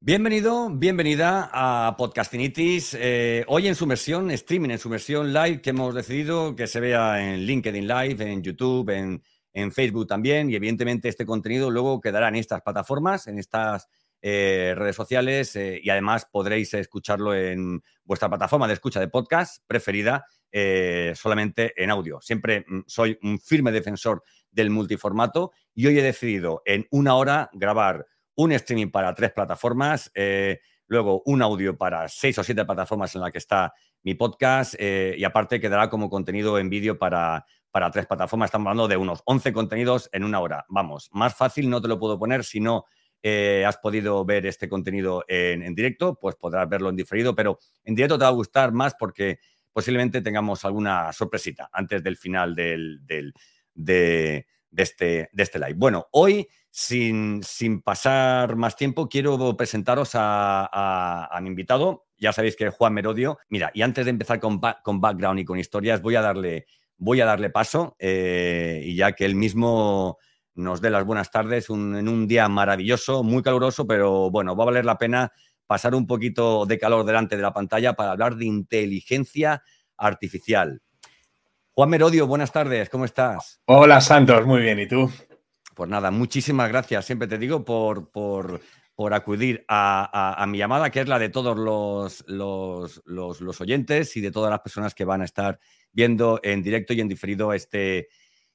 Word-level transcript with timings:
Bienvenido, 0.00 0.70
bienvenida 0.70 1.50
a 1.52 1.96
Podcastinitis. 1.96 2.96
Eh, 3.00 3.44
hoy 3.48 3.66
en 3.66 3.74
su 3.74 3.84
versión 3.84 4.30
streaming, 4.30 4.70
en 4.70 4.78
su 4.78 4.88
versión 4.88 5.32
live, 5.32 5.60
que 5.60 5.70
hemos 5.70 5.92
decidido 5.92 6.54
que 6.54 6.68
se 6.68 6.78
vea 6.78 7.20
en 7.20 7.40
LinkedIn 7.40 7.88
Live, 7.88 8.32
en 8.32 8.40
YouTube, 8.40 8.90
en, 8.90 9.20
Facebook 9.72 10.06
también. 10.06 10.48
Y 10.50 10.54
evidentemente 10.54 11.08
este 11.08 11.26
contenido 11.26 11.68
luego 11.68 12.00
quedará 12.00 12.28
en 12.28 12.36
estas 12.36 12.62
plataformas, 12.62 13.26
en 13.26 13.40
estas 13.40 13.88
eh, 14.22 14.72
redes 14.76 14.94
sociales 14.94 15.56
eh, 15.56 15.80
y 15.82 15.90
además 15.90 16.28
podréis 16.30 16.72
escucharlo 16.74 17.34
en 17.34 17.82
vuestra 18.04 18.28
plataforma 18.28 18.68
de 18.68 18.74
escucha 18.74 19.00
de 19.00 19.08
podcast 19.08 19.64
preferida 19.66 20.24
solamente 21.16 21.74
en 21.76 21.90
audio. 21.90 22.20
Siempre 22.20 22.64
mm, 22.68 22.82
soy 22.86 23.18
un 23.24 23.40
firme 23.40 23.72
defensor 23.72 24.22
del 24.52 24.70
multiformato 24.70 25.50
y 25.74 25.88
hoy 25.88 25.98
he 25.98 26.02
decidido 26.02 26.62
en 26.64 26.86
una 26.92 27.16
hora 27.16 27.50
grabar 27.52 28.06
un 28.38 28.52
streaming 28.52 28.90
para 28.90 29.14
tres 29.14 29.32
plataformas, 29.32 30.12
eh, 30.14 30.60
luego 30.86 31.22
un 31.26 31.42
audio 31.42 31.76
para 31.76 32.08
seis 32.08 32.38
o 32.38 32.44
siete 32.44 32.64
plataformas 32.64 33.12
en 33.16 33.20
la 33.20 33.32
que 33.32 33.38
está 33.38 33.74
mi 34.04 34.14
podcast 34.14 34.74
eh, 34.78 35.16
y 35.18 35.24
aparte 35.24 35.58
quedará 35.60 35.90
como 35.90 36.08
contenido 36.08 36.56
en 36.56 36.70
vídeo 36.70 36.98
para, 36.98 37.44
para 37.72 37.90
tres 37.90 38.06
plataformas. 38.06 38.46
Estamos 38.46 38.68
hablando 38.68 38.86
de 38.86 38.96
unos 38.96 39.22
11 39.24 39.52
contenidos 39.52 40.08
en 40.12 40.22
una 40.22 40.38
hora. 40.38 40.64
Vamos, 40.68 41.08
más 41.12 41.34
fácil 41.34 41.68
no 41.68 41.82
te 41.82 41.88
lo 41.88 41.98
puedo 41.98 42.16
poner 42.16 42.44
si 42.44 42.60
no 42.60 42.84
eh, 43.24 43.64
has 43.66 43.78
podido 43.78 44.24
ver 44.24 44.46
este 44.46 44.68
contenido 44.68 45.24
en, 45.26 45.74
directo, 45.74 46.16
pues 46.20 46.36
podrás 46.36 46.68
verlo 46.68 46.90
en 46.90 46.96
diferido, 46.96 47.34
pero 47.34 47.58
en 47.82 47.96
directo 47.96 48.18
te 48.18 48.22
va 48.22 48.28
a 48.28 48.34
gustar 48.34 48.70
más 48.70 48.94
porque 48.94 49.40
posiblemente 49.72 50.22
tengamos 50.22 50.64
alguna 50.64 51.12
sorpresita 51.12 51.68
antes 51.72 52.04
del 52.04 52.16
final 52.16 52.54
del, 52.54 53.00
de, 53.74 54.46
este, 54.76 55.28
de 55.32 55.42
este 55.42 55.58
live. 55.58 55.74
Bueno, 55.76 56.06
hoy 56.12 56.48
sin, 56.70 57.42
pasar 57.84 58.56
más 58.56 58.76
tiempo, 58.76 59.08
quiero 59.08 59.56
presentaros 59.56 60.10
a, 60.14 61.38
mi 61.42 61.48
invitado. 61.48 62.06
Ya 62.18 62.32
sabéis 62.32 62.56
que 62.56 62.66
es 62.66 62.74
Juan 62.74 62.94
Merodio. 62.94 63.38
Mira, 63.48 63.70
y 63.74 63.82
antes 63.82 64.04
de 64.04 64.10
empezar 64.10 64.40
con, 64.40 64.60
con 64.82 65.00
background 65.00 65.40
y 65.40 65.44
con 65.44 65.58
historias, 65.58 66.02
voy 66.02 66.16
a 66.16 66.22
darle, 66.22 66.66
voy 66.96 67.20
a 67.20 67.26
darle 67.26 67.50
paso 67.50 67.96
eh, 67.98 68.82
y 68.84 68.96
ya 68.96 69.12
que 69.12 69.24
él 69.24 69.34
mismo 69.34 70.18
nos 70.54 70.80
dé 70.80 70.90
las 70.90 71.04
buenas 71.04 71.30
tardes 71.30 71.70
en 71.70 72.08
un 72.08 72.26
día 72.26 72.48
maravilloso, 72.48 73.22
muy 73.22 73.42
caluroso, 73.42 73.86
pero 73.86 74.30
bueno, 74.30 74.56
va 74.56 74.64
a 74.64 74.66
valer 74.66 74.84
la 74.84 74.98
pena 74.98 75.32
pasar 75.66 75.94
un 75.94 76.06
poquito 76.06 76.66
de 76.66 76.78
calor 76.78 77.04
delante 77.04 77.36
de 77.36 77.42
la 77.42 77.52
pantalla 77.52 77.94
para 77.94 78.10
hablar 78.10 78.36
de 78.36 78.46
inteligencia 78.46 79.62
artificial. 79.96 80.82
Juan 81.78 81.90
Merodio, 81.90 82.26
buenas 82.26 82.50
tardes, 82.50 82.90
¿cómo 82.90 83.04
estás? 83.04 83.60
Hola 83.66 84.00
Santos, 84.00 84.44
muy 84.44 84.62
bien, 84.62 84.80
¿y 84.80 84.88
tú? 84.88 85.08
Pues 85.76 85.88
nada, 85.88 86.10
muchísimas 86.10 86.68
gracias, 86.68 87.04
siempre 87.04 87.28
te 87.28 87.38
digo, 87.38 87.64
por, 87.64 88.10
por, 88.10 88.60
acudir 89.14 89.64
a, 89.68 90.44
mi 90.48 90.58
llamada, 90.58 90.90
que 90.90 91.02
es 91.02 91.06
la 91.06 91.20
de 91.20 91.28
todos 91.28 91.56
los, 91.56 92.24
los, 92.26 93.60
oyentes 93.60 94.16
y 94.16 94.20
de 94.20 94.32
todas 94.32 94.50
las 94.50 94.58
personas 94.58 94.92
que 94.92 95.04
van 95.04 95.22
a 95.22 95.24
estar 95.24 95.60
viendo 95.92 96.40
en 96.42 96.64
directo 96.64 96.94
y 96.94 97.00
en 97.00 97.06
diferido 97.06 97.52
este, 97.52 98.08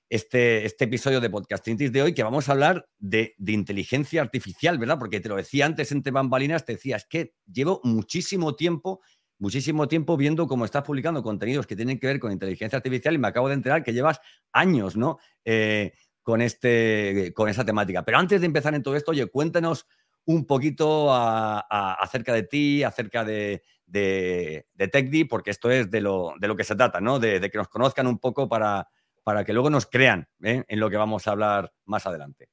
este, 0.09 0.66
este 0.66 0.83
episodio 0.83 1.21
de 1.21 1.29
Podcastintis 1.29 1.91
de 1.91 2.01
hoy, 2.01 2.13
que 2.13 2.21
vamos 2.23 2.47
a 2.47 2.51
hablar 2.51 2.88
de, 2.99 3.35
inteligencia 3.47 4.21
artificial, 4.21 4.77
¿verdad? 4.77 4.99
Porque 4.99 5.19
te 5.21 5.29
lo 5.29 5.38
decía 5.38 5.66
antes 5.66 5.91
entre 5.91 6.11
bambalinas, 6.11 6.66
te 6.66 6.73
decía, 6.73 6.97
es 6.97 7.05
que 7.05 7.33
llevo 7.51 7.79
muchísimo 7.83 8.55
tiempo 8.55 9.01
muchísimo 9.39 9.87
tiempo 9.87 10.17
viendo 10.17 10.47
cómo 10.47 10.65
estás 10.65 10.83
publicando 10.83 11.23
contenidos 11.23 11.67
que 11.67 11.75
tienen 11.75 11.99
que 11.99 12.07
ver 12.07 12.19
con 12.19 12.31
inteligencia 12.31 12.77
artificial 12.77 13.15
y 13.15 13.17
me 13.17 13.27
acabo 13.27 13.47
de 13.47 13.55
enterar 13.55 13.83
que 13.83 13.93
llevas 13.93 14.19
años, 14.51 14.95
¿no? 14.95 15.17
Eh, 15.43 15.93
con, 16.21 16.41
este, 16.41 17.33
con 17.35 17.49
esa 17.49 17.65
temática. 17.65 18.03
Pero 18.03 18.17
antes 18.17 18.39
de 18.39 18.47
empezar 18.47 18.73
en 18.73 18.83
todo 18.83 18.95
esto, 18.95 19.11
oye, 19.11 19.27
cuéntanos 19.27 19.87
un 20.25 20.45
poquito 20.45 21.13
acerca 21.13 22.33
de 22.33 22.43
ti, 22.43 22.83
acerca 22.83 23.25
de, 23.25 23.61
de, 23.85 24.65
TechD, 24.77 25.27
porque 25.27 25.51
esto 25.51 25.69
es 25.69 25.91
de 25.91 26.01
lo, 26.01 26.33
de 26.39 26.47
lo 26.47 26.55
que 26.55 26.63
se 26.63 26.75
trata, 26.75 27.01
¿no? 27.01 27.19
De, 27.19 27.39
que 27.49 27.57
nos 27.57 27.67
conozcan 27.67 28.07
un 28.07 28.19
poco 28.19 28.47
para, 28.47 28.88
para 29.23 29.43
que 29.43 29.53
luego 29.53 29.69
nos 29.69 29.85
crean 29.85 30.27
¿eh? 30.41 30.63
en 30.67 30.79
lo 30.79 30.89
que 30.89 30.97
vamos 30.97 31.27
a 31.27 31.31
hablar 31.31 31.73
más 31.85 32.05
adelante. 32.07 32.49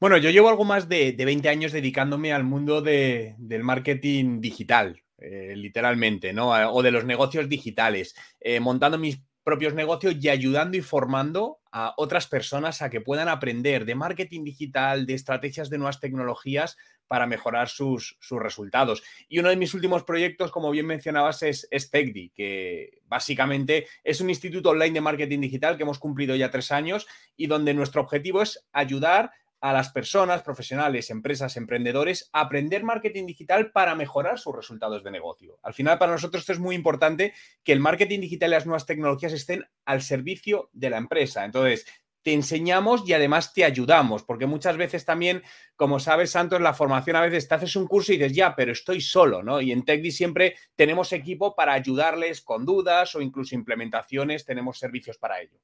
Bueno, 0.00 0.16
yo 0.16 0.30
llevo 0.30 0.48
algo 0.48 0.64
más 0.64 0.88
de, 0.88 1.14
20 1.16 1.48
años 1.48 1.72
dedicándome 1.72 2.32
al 2.32 2.44
mundo 2.44 2.82
del 2.82 3.62
marketing 3.62 4.40
digital, 4.40 5.03
eh, 5.24 5.54
literalmente, 5.56 6.32
¿no? 6.34 6.50
O 6.50 6.82
de 6.82 6.90
los 6.90 7.04
negocios 7.04 7.48
digitales, 7.48 8.14
eh, 8.40 8.60
montando 8.60 8.98
mis 8.98 9.20
propios 9.42 9.74
negocios 9.74 10.16
y 10.20 10.28
ayudando 10.28 10.76
y 10.76 10.82
formando 10.82 11.60
a 11.72 11.94
otras 11.96 12.26
personas 12.26 12.82
a 12.82 12.90
que 12.90 13.00
puedan 13.00 13.28
aprender 13.28 13.84
de 13.84 13.94
marketing 13.94 14.44
digital, 14.44 15.06
de 15.06 15.14
estrategias 15.14 15.70
de 15.70 15.78
nuevas 15.78 16.00
tecnologías 16.00 16.76
para 17.06 17.26
mejorar 17.26 17.68
sus, 17.68 18.18
resultados. 18.30 19.02
Y 19.28 19.38
uno 19.38 19.48
de 19.48 19.56
mis 19.56 19.72
últimos 19.72 20.04
proyectos, 20.04 20.50
como 20.50 20.70
bien 20.70 20.86
mencionabas, 20.86 21.42
es, 21.42 21.68
es 21.70 21.90
que 21.90 22.98
básicamente 23.06 23.86
es 24.02 24.20
un 24.20 24.30
instituto 24.30 24.70
online 24.70 24.94
de 24.94 25.00
marketing 25.00 25.40
digital 25.40 25.76
que 25.76 25.84
hemos 25.84 25.98
cumplido 25.98 26.36
ya 26.36 26.50
tres 26.50 26.70
años 26.70 27.06
y 27.36 27.46
donde 27.46 27.74
nuestro 27.74 28.02
objetivo 28.02 28.42
es 28.42 28.66
ayudar 28.72 29.32
a 29.64 29.72
las 29.72 29.88
personas, 29.88 30.42
profesionales, 30.42 31.08
empresas, 31.08 31.56
emprendedores, 31.56 32.28
aprender 32.34 32.84
marketing 32.84 33.24
digital 33.24 33.72
para 33.72 33.94
mejorar 33.94 34.38
sus 34.38 34.54
resultados 34.54 35.02
de 35.02 35.10
negocio. 35.10 35.58
Al 35.62 35.72
final, 35.72 35.96
para 35.96 36.12
nosotros 36.12 36.42
esto 36.42 36.52
es 36.52 36.58
muy 36.58 36.76
importante 36.76 37.32
que 37.62 37.72
el 37.72 37.80
marketing 37.80 38.20
digital 38.20 38.50
y 38.50 38.56
las 38.56 38.66
nuevas 38.66 38.84
tecnologías 38.84 39.32
estén 39.32 39.64
al 39.86 40.02
servicio 40.02 40.68
de 40.74 40.90
la 40.90 40.98
empresa. 40.98 41.46
Entonces, 41.46 41.86
te 42.20 42.34
enseñamos 42.34 43.08
y 43.08 43.14
además 43.14 43.54
te 43.54 43.64
ayudamos, 43.64 44.22
porque 44.22 44.44
muchas 44.44 44.76
veces 44.76 45.06
también, 45.06 45.42
como 45.76 45.98
sabes, 45.98 46.32
Santos, 46.32 46.60
la 46.60 46.74
formación 46.74 47.16
a 47.16 47.22
veces 47.22 47.48
te 47.48 47.54
haces 47.54 47.74
un 47.74 47.86
curso 47.86 48.12
y 48.12 48.18
dices, 48.18 48.36
ya, 48.36 48.54
pero 48.54 48.70
estoy 48.70 49.00
solo, 49.00 49.42
¿no? 49.42 49.62
Y 49.62 49.72
en 49.72 49.82
TechDi 49.82 50.10
siempre 50.10 50.56
tenemos 50.76 51.10
equipo 51.14 51.54
para 51.54 51.72
ayudarles 51.72 52.42
con 52.42 52.66
dudas 52.66 53.14
o 53.14 53.22
incluso 53.22 53.54
implementaciones, 53.54 54.44
tenemos 54.44 54.78
servicios 54.78 55.16
para 55.16 55.40
ello. 55.40 55.58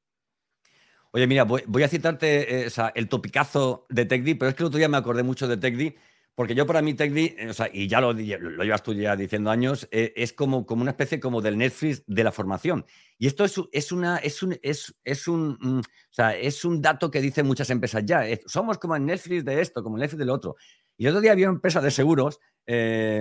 Oye, 1.13 1.27
mira, 1.27 1.43
voy, 1.45 1.83
a 1.83 1.89
citarte 1.89 2.67
eh, 2.67 2.71
el 2.95 3.09
topicazo 3.09 3.85
de 3.89 4.05
TechD, 4.05 4.39
pero 4.39 4.49
es 4.49 4.55
que 4.55 4.63
el 4.63 4.69
otro 4.69 4.79
día 4.79 4.89
me 4.89 4.97
acordé 4.97 5.25
mucho 5.25 5.49
de 5.49 5.57
TechD, 5.57 5.97
porque 6.37 6.55
yo 6.55 6.67
para 6.67 6.83
mí 6.83 6.95
TechD, 6.95 7.17
eh, 7.37 7.49
o 7.51 7.53
sea, 7.53 7.69
y 7.73 7.89
ya 7.89 8.01
lo, 8.01 8.13
lo, 8.13 8.63
llevas 8.63 8.85
tú 8.85 8.95
ya 8.95 9.17
diciendo 9.17 9.51
años, 9.51 9.89
eh, 9.91 10.13
es 10.15 10.33
como, 10.33 10.65
como 10.67 10.83
una 10.83 10.93
especie 10.93 11.19
como 11.19 11.43
del 11.43 11.59
Netflix 11.59 12.05
de 12.07 12.23
la 12.23 12.31
formación. 12.31 12.87
Y 13.19 13.27
esto 13.27 13.45
es, 13.45 13.61
es, 13.73 13.91
una, 13.91 14.19
es, 14.19 14.41
un, 14.45 14.57
es, 14.63 14.95
es 15.03 15.27
un, 15.27 15.59
mm, 15.61 15.81
o 15.81 16.13
sea, 16.13 16.37
es 16.37 16.65
un 16.65 16.81
dato 16.81 17.11
que 17.11 17.21
dicen 17.21 17.45
muchas 17.45 17.71
empresas 17.71 18.05
ya. 18.05 18.25
somos 18.47 18.79
como 18.79 18.95
el 18.95 19.05
Netflix 19.05 19.45
de 19.45 19.61
esto, 19.61 19.83
como 19.83 19.97
el 19.97 20.03
Netflix 20.03 20.21
del 20.21 20.31
otro. 20.31 20.55
Y 20.97 21.07
el 21.07 21.11
otro 21.11 21.23
día 21.23 21.33
había 21.33 21.49
una 21.49 21.57
empresa 21.57 21.81
de 21.81 21.91
seguros, 21.91 22.37
o 22.37 22.41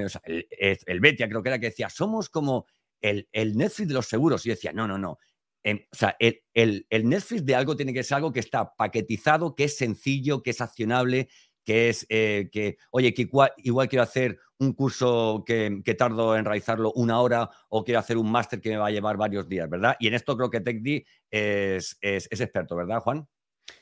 sea, 0.09 0.21
el, 0.25 0.45
el, 0.85 0.99
Betia 0.99 1.27
creo 1.27 1.41
que 1.41 1.49
era, 1.49 1.59
que 1.59 1.67
decía, 1.67 1.89
somos 1.89 2.29
como 2.29 2.67
el, 3.01 3.27
el 3.31 3.57
Netflix 3.57 3.87
de 3.87 3.93
los 3.95 4.05
seguros. 4.05 4.45
Y 4.45 4.49
decía, 4.49 4.73
no, 4.73 4.87
no, 4.87 4.99
no 4.99 5.17
o 5.65 5.95
sea, 5.95 6.15
el, 6.19 6.85
Netflix 6.89 7.45
de 7.45 7.55
algo 7.55 7.75
tiene 7.75 7.93
que 7.93 8.03
ser 8.03 8.17
algo 8.17 8.31
que 8.31 8.39
está 8.39 8.75
paquetizado, 8.75 9.55
que 9.55 9.65
es 9.65 9.77
sencillo, 9.77 10.41
que 10.41 10.51
es 10.51 10.61
accionable, 10.61 11.29
que 11.65 11.89
es 11.89 12.05
eh, 12.09 12.49
que, 12.51 12.77
oye, 12.91 13.13
que 13.13 13.23
igual, 13.23 13.89
quiero 13.89 14.03
hacer 14.03 14.39
un 14.57 14.73
curso 14.73 15.43
que, 15.45 15.81
tardo 15.97 16.35
en 16.35 16.45
realizarlo 16.45 16.91
una 16.93 17.21
hora 17.21 17.49
o 17.69 17.83
quiero 17.83 17.99
hacer 17.99 18.17
un 18.17 18.31
máster 18.31 18.59
que 18.61 18.71
me 18.71 18.77
va 18.77 18.87
a 18.87 18.91
llevar 18.91 19.17
varios 19.17 19.47
días, 19.47 19.69
¿verdad? 19.69 19.95
Y 19.99 20.07
en 20.07 20.13
esto 20.13 20.35
creo 20.35 20.49
que 20.49 20.61
TechD 20.61 21.05
es, 21.29 21.97
es 22.01 22.41
experto, 22.41 22.75
¿verdad, 22.75 23.01
Juan? 23.01 23.27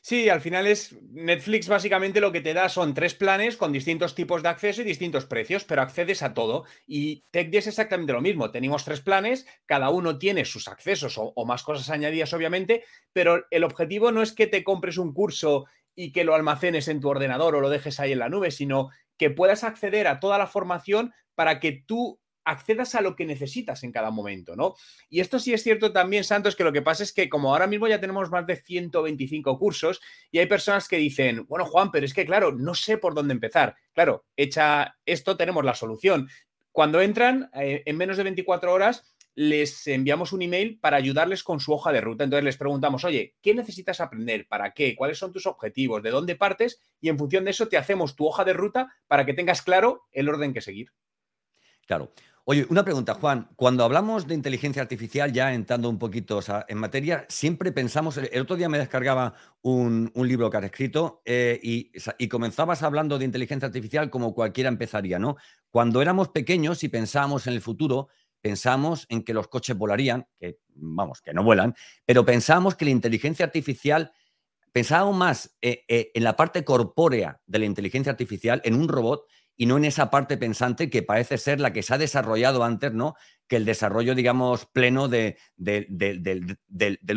Sí, 0.02 0.30
al 0.30 0.42
final 0.42 0.68
es 0.68 0.96
Netflix 1.12 1.68
básicamente 1.68 2.22
lo 2.22 2.32
que 2.32 2.42
te 2.42 2.54
da 2.54 2.70
son 2.70 2.94
tres 2.94 3.14
planes 3.14 3.58
con 3.58 3.72
distintos 3.72 4.16
tipos 4.16 4.44
de 4.44 4.50
acceso 4.50 4.82
y 4.82 4.86
distintos 4.86 5.26
precios, 5.26 5.64
pero 5.64 5.82
accedes 5.82 6.24
a 6.24 6.34
todo. 6.34 6.66
Y 6.86 7.26
TechD 7.32 7.56
es 7.56 7.68
exactamente 7.68 8.14
lo 8.14 8.22
mismo. 8.22 8.52
Tenemos 8.52 8.86
tres 8.86 9.02
planes, 9.02 9.46
cada 9.66 9.90
uno 9.90 10.18
tiene 10.18 10.46
sus 10.46 10.68
accesos 10.68 11.16
o, 11.18 11.46
más 11.46 11.64
cosas 11.64 11.90
añadidas, 11.90 12.34
obviamente, 12.34 12.84
pero 13.14 13.46
el 13.52 13.64
objetivo 13.64 14.12
no 14.12 14.22
es 14.22 14.32
que 14.32 14.48
te 14.48 14.64
compres 14.64 14.98
un 14.98 15.14
curso 15.14 15.66
y 15.96 16.12
que 16.12 16.24
lo 16.24 16.36
almacenes 16.36 16.88
en 16.88 17.02
tu 17.02 17.10
ordenador 17.10 17.56
o 17.56 17.62
lo 17.62 17.70
dejes 17.70 18.00
ahí 18.00 18.12
en 18.12 18.20
la 18.20 18.30
nube, 18.30 18.52
sino 18.52 18.90
que 19.18 19.30
puedas 19.30 19.64
acceder 19.64 20.08
a 20.08 20.20
toda 20.20 20.38
la 20.38 20.48
formación 20.48 21.14
para 21.36 21.60
que 21.60 21.72
tú 21.72 22.20
accedas 22.48 22.96
a 22.96 23.02
lo 23.02 23.16
que 23.16 23.26
necesitas 23.26 23.84
en 23.84 23.92
cada 23.92 24.10
momento, 24.10 24.56
¿no? 24.56 24.76
Y 25.10 25.20
esto 25.20 25.38
sí 25.38 25.54
es 25.54 25.64
cierto 25.64 25.92
también, 25.92 26.24
Santos, 26.24 26.56
que 26.56 26.64
lo 26.64 26.72
que 26.72 26.82
pasa 26.82 27.04
es 27.04 27.12
que 27.12 27.28
como 27.28 27.52
ahora 27.52 27.68
mismo 27.68 27.88
ya 27.88 28.00
tenemos 28.00 28.32
más 28.32 28.48
de 28.48 28.56
125 28.56 29.60
cursos 29.60 30.02
y 30.32 30.40
hay 30.40 30.46
personas 30.46 30.88
que 30.88 30.98
dicen, 30.98 31.46
bueno, 31.48 31.66
Juan, 31.66 31.92
pero 31.92 32.06
es 32.06 32.14
que 32.14 32.26
claro, 32.26 32.54
no 32.54 32.74
sé 32.74 32.98
por 32.98 33.14
dónde 33.14 33.34
empezar. 33.34 33.76
Claro, 33.94 34.26
hecha 34.38 34.98
esto, 35.06 35.36
tenemos 35.36 35.66
la 35.66 35.76
solución. 35.76 36.30
Cuando 36.72 37.02
entran, 37.02 37.50
eh, 37.54 37.84
en 37.86 37.98
menos 37.98 38.16
de 38.16 38.24
24 38.24 38.72
horas, 38.72 39.04
les 39.36 39.86
enviamos 39.86 40.32
un 40.32 40.42
email 40.42 40.80
para 40.80 40.98
ayudarles 40.98 41.44
con 41.44 41.60
su 41.60 41.74
hoja 41.74 41.92
de 41.92 42.02
ruta. 42.02 42.24
Entonces 42.24 42.46
les 42.46 42.58
preguntamos, 42.58 43.04
oye, 43.04 43.36
¿qué 43.42 43.54
necesitas 43.54 44.00
aprender? 44.00 44.48
¿Para 44.48 44.74
qué? 44.74 44.96
¿Cuáles 44.96 45.20
son 45.20 45.34
tus 45.34 45.46
objetivos? 45.46 46.02
¿De 46.02 46.12
dónde 46.12 46.36
partes? 46.36 46.80
Y 47.02 47.10
en 47.10 47.18
función 47.18 47.44
de 47.44 47.52
eso 47.52 47.68
te 47.68 47.78
hacemos 47.78 48.16
tu 48.16 48.26
hoja 48.26 48.46
de 48.46 48.54
ruta 48.54 48.94
para 49.08 49.26
que 49.26 49.34
tengas 49.34 49.62
claro 49.62 50.06
el 50.12 50.30
orden 50.30 50.54
que 50.54 50.62
seguir. 50.62 50.92
Claro. 51.88 52.12
Oye, 52.50 52.66
una 52.70 52.86
pregunta, 52.86 53.14
Juan. 53.16 53.50
Cuando 53.58 53.84
hablamos 53.84 54.26
de 54.26 54.34
inteligencia 54.34 54.82
artificial, 54.82 55.34
ya 55.34 55.54
entrando 55.54 55.90
un 55.90 56.00
poquito 56.00 56.40
en 56.70 56.78
materia, 56.78 57.26
siempre 57.28 57.74
pensamos, 57.74 58.16
el 58.16 58.42
otro 58.42 58.56
día 58.56 58.70
me 58.70 58.78
descargaba 58.78 59.34
un, 59.64 60.14
libro 60.16 60.50
que 60.50 60.56
has 60.56 60.64
escrito 60.64 61.22
eh, 61.26 61.60
y, 61.62 62.28
comenzabas 62.30 62.84
hablando 62.84 63.20
de 63.20 63.26
inteligencia 63.26 63.66
artificial 63.66 64.10
como 64.10 64.34
cualquiera 64.34 64.70
empezaría, 64.70 65.20
¿no? 65.20 65.36
Cuando 65.72 66.02
éramos 66.02 66.30
pequeños 66.30 66.86
y 66.86 66.88
pensábamos 66.88 67.48
en 67.48 67.54
el 67.54 67.60
futuro, 67.60 68.08
pensamos 68.40 69.08
en 69.10 69.24
que 69.24 69.34
los 69.34 69.50
coches 69.50 69.78
volarían, 69.78 70.26
que 70.40 70.60
vamos, 70.74 71.22
que 71.22 71.34
no 71.34 71.44
vuelan, 71.44 71.76
pero 72.06 72.24
pensamos 72.24 72.76
que 72.76 72.86
la 72.86 72.92
inteligencia 72.92 73.46
artificial, 73.46 74.14
pensábamos 74.72 75.18
más 75.18 75.58
eh, 75.62 75.84
eh, 75.90 76.12
en 76.14 76.24
la 76.24 76.38
parte 76.38 76.64
corpórea 76.64 77.42
de 77.46 77.60
la 77.60 77.66
inteligencia 77.66 78.14
artificial, 78.14 78.62
en 78.64 78.76
un 78.76 78.88
robot, 78.88 79.26
y 79.58 79.66
no 79.66 79.78
en 79.78 79.86
esa 79.86 80.10
parte 80.12 80.38
pensante 80.38 80.90
que 80.90 81.02
parece 81.02 81.38
ser 81.38 81.60
la 81.60 81.74
que 81.74 81.82
se 81.82 81.94
ha 81.94 81.98
desarrollado 81.98 82.64
antes, 82.64 82.94
¿no? 82.94 83.16
Que 83.48 83.56
el 83.56 83.66
desarrollo, 83.66 84.14
digamos, 84.14 84.68
pleno 84.68 85.10
del, 85.10 85.36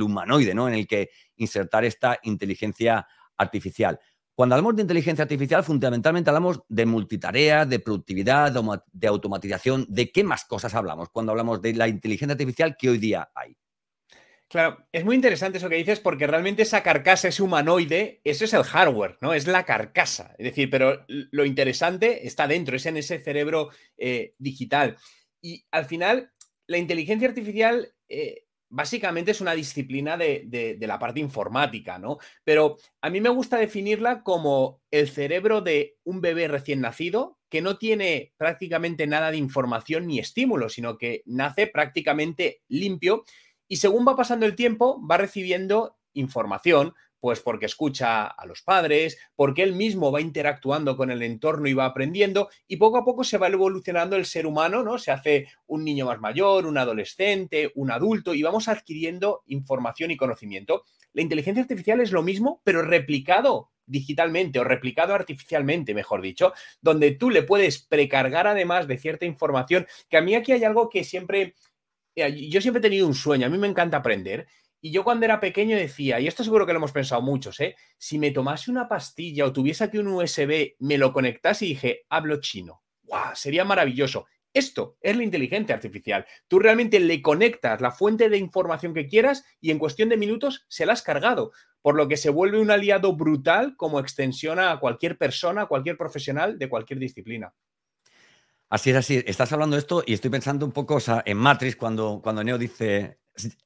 humanoide, 0.03 0.55
¿no? 0.55 0.67
En 0.67 0.75
el 0.75 0.87
que 0.89 1.11
insertar 1.37 1.85
esta 1.85 2.19
inteligencia 2.23 3.07
artificial. 3.37 4.01
Cuando 4.35 4.55
hablamos 4.55 4.75
de 4.77 4.83
inteligencia 4.83 5.23
artificial, 5.23 5.63
fundamentalmente 5.63 6.31
hablamos 6.31 6.63
de 6.67 6.87
multitarea, 6.87 7.67
de 7.67 7.79
productividad, 7.79 8.51
de 8.91 9.07
automatización. 9.07 9.85
¿De 9.91 10.11
qué 10.11 10.25
más 10.25 10.47
cosas 10.47 10.75
hablamos 10.75 11.11
cuando 11.11 11.33
hablamos 11.33 11.61
de 11.61 11.75
la 11.75 11.89
inteligencia 11.89 12.33
artificial 12.33 12.75
que 12.79 12.89
hoy 12.89 12.97
día 12.97 13.31
hay? 13.35 13.55
Claro, 14.51 14.85
es 14.91 15.05
muy 15.05 15.15
interesante 15.15 15.59
eso 15.59 15.69
que 15.69 15.77
dices 15.77 16.01
porque 16.01 16.27
realmente 16.27 16.63
esa 16.63 16.83
carcasa, 16.83 17.29
ese 17.29 17.45
humanoide, 17.45 18.21
eso 18.25 18.45
es 18.45 18.53
el 18.53 18.65
hardware, 18.65 19.17
¿no? 19.21 19.33
Es 19.33 19.47
la 19.47 19.65
carcasa. 19.65 20.35
Es 20.39 20.45
decir, 20.45 20.69
pero 20.69 21.05
lo 21.07 21.45
interesante 21.45 22.27
está 22.27 22.49
dentro, 22.49 22.75
es 22.75 22.85
en 22.85 22.97
ese 22.97 23.21
cerebro 23.21 23.71
eh, 23.97 24.35
digital. 24.39 24.97
Y 25.41 25.65
al 25.71 25.85
final, 25.85 26.33
la 26.67 26.79
inteligencia 26.79 27.29
artificial 27.29 27.95
eh, 28.09 28.47
básicamente 28.69 29.31
es 29.31 29.41
una 29.41 29.55
disciplina 29.55 30.17
de, 30.17 30.43
de, 30.49 30.87
la 30.89 30.99
parte 30.99 31.21
informática, 31.21 32.01
¿no? 32.01 32.19
Pero 32.43 32.77
a 33.03 33.09
mí 33.09 33.21
me 33.21 33.29
gusta 33.29 33.57
definirla 33.57 34.25
como 34.25 34.83
el 34.91 35.09
cerebro 35.09 35.61
de 35.61 35.97
un 36.03 36.21
bebé 36.21 36.49
recién 36.49 36.81
nacido 36.81 37.39
que 37.49 37.63
no 37.63 37.79
tiene 37.79 38.33
prácticamente 38.37 39.07
nada 39.07 39.31
de 39.31 39.37
información 39.37 40.09
ni 40.09 40.19
estímulo, 40.19 40.69
sino 40.69 40.99
que 40.99 41.23
nace 41.27 41.69
prácticamente 41.69 42.63
limpio 42.69 43.25
y 43.71 43.77
según 43.77 44.05
va 44.07 44.17
pasando 44.17 44.47
el 44.47 44.57
tiempo, 44.57 45.01
va 45.07 45.17
recibiendo 45.17 45.97
información, 46.13 46.93
pues 47.21 47.39
porque 47.39 47.67
escucha 47.67 48.27
a 48.27 48.45
los 48.45 48.63
padres, 48.63 49.17
porque 49.37 49.63
él 49.63 49.75
mismo 49.75 50.11
va 50.11 50.21
interactuando 50.21 50.97
con 50.97 51.13
el 51.13 51.23
entorno 51.23 51.69
y 51.69 51.73
va 51.73 51.85
aprendiendo, 51.85 52.49
y 52.67 52.79
poco 52.79 52.99
a 52.99 53.05
poco 53.05 53.23
se 53.23 53.39
va 53.39 53.47
evolucionando 53.47 54.17
el 54.17 54.27
ser 54.27 54.45
humano, 54.45 54.83
¿no? 54.83 54.99
Se 54.99 55.13
hace 55.13 55.47
un 55.69 55.85
niño 55.85 56.07
más 56.07 56.19
mayor, 56.19 56.67
un 56.67 56.79
adolescente, 56.79 57.71
un 57.77 57.93
adulto, 57.93 58.35
y 58.35 58.43
vamos 58.43 58.67
adquiriendo 58.67 59.45
información 59.47 60.11
y 60.11 60.17
conocimiento. 60.17 60.85
La 61.13 61.23
inteligencia 61.23 61.63
artificial 61.63 62.01
es 62.01 62.11
lo 62.11 62.25
mismo, 62.25 62.61
pero 62.65 62.83
replicado 62.83 63.71
digitalmente 63.87 64.59
o 64.59 64.65
replicado 64.65 65.15
artificialmente, 65.15 65.95
mejor 65.95 66.23
dicho, 66.23 66.53
donde 66.81 67.11
tú 67.13 67.29
le 67.31 67.43
puedes 67.43 67.83
precargar 67.83 68.47
además 68.47 68.87
de 68.87 68.97
cierta 68.97 69.27
información, 69.27 69.87
que 70.09 70.17
a 70.17 70.23
mí 70.23 70.35
aquí 70.35 70.53
hay 70.53 70.65
algo 70.65 70.89
que 70.89 71.05
siempre 71.05 71.55
yo 72.15 72.61
siempre 72.61 72.79
he 72.79 72.83
tenido 72.83 73.07
un 73.07 73.15
sueño, 73.15 73.47
a 73.47 73.51
mí 73.51 73.59
me 73.59 73.69
encanta 73.69 73.99
aprender. 73.99 74.47
Y 74.83 74.93
yo 74.93 75.05
cuando 75.05 75.27
era 75.27 75.41
pequeño 75.41 75.77
decía, 75.77 76.21
y 76.21 76.27
esto 76.27 76.43
seguro 76.43 76.65
que 76.65 76.73
lo 76.73 76.79
hemos 76.79 76.93
pensado 76.93 77.21
muchos, 77.21 77.61
¿eh? 77.61 77.77
si 77.99 78.19
me 78.19 78.31
tomase 78.31 78.71
una 78.71 78.89
pastilla 78.89 79.45
o 79.45 79.53
tuviese 79.53 79.85
aquí 79.85 79.99
un 79.99 80.09
USB, 80.09 80.75
me 80.79 80.97
lo 80.97 81.13
conectase 81.13 81.67
y 81.67 81.69
dije, 81.71 82.07
hablo 82.09 82.41
chino. 82.41 82.83
¡Guau! 83.03 83.35
Sería 83.35 83.65
maravilloso. 83.65 84.27
Esto 84.53 84.97
es 85.01 85.17
la 85.17 85.23
inteligencia 85.23 85.75
artificial. 85.75 86.27
Tú 86.49 86.59
realmente 86.59 86.99
le 86.99 87.23
conectas 87.23 87.81
la 87.81 87.93
fuente 87.93 88.29
de 88.29 88.39
información 88.39 88.95
que 88.95 89.07
quieras 89.07 89.45
y 89.61 89.71
en 89.71 89.79
cuestión 89.79 90.09
de 90.09 90.17
minutos 90.17 90.65
se 90.69 90.87
la 90.87 90.95
has 90.95 91.03
cargado, 91.03 91.53
por 91.83 91.95
lo 91.95 92.09
que 92.09 92.17
se 92.17 92.31
vuelve 92.31 92.59
un 92.59 92.71
aliado 92.71 93.15
brutal 93.15 93.77
como 93.77 94.01
extensión 94.01 94.59
a 94.59 94.81
cualquier 94.81 95.19
persona, 95.19 95.63
a 95.63 95.67
cualquier 95.67 95.97
profesional 95.97 96.59
de 96.59 96.69
cualquier 96.69 96.99
disciplina. 96.99 97.55
Así 98.71 98.91
es, 98.91 98.97
así. 98.97 99.23
Estás 99.27 99.53
hablando 99.53 99.75
de 99.75 99.81
esto 99.81 100.05
y 100.07 100.15
estoy 100.15 100.31
pensando 100.31 100.65
un 100.65 100.71
poco 100.73 100.99
en 101.25 101.37
Matrix 101.37 101.75
cuando, 101.75 102.21
cuando 102.23 102.45
Neo 102.45 102.57
dice 102.57 103.19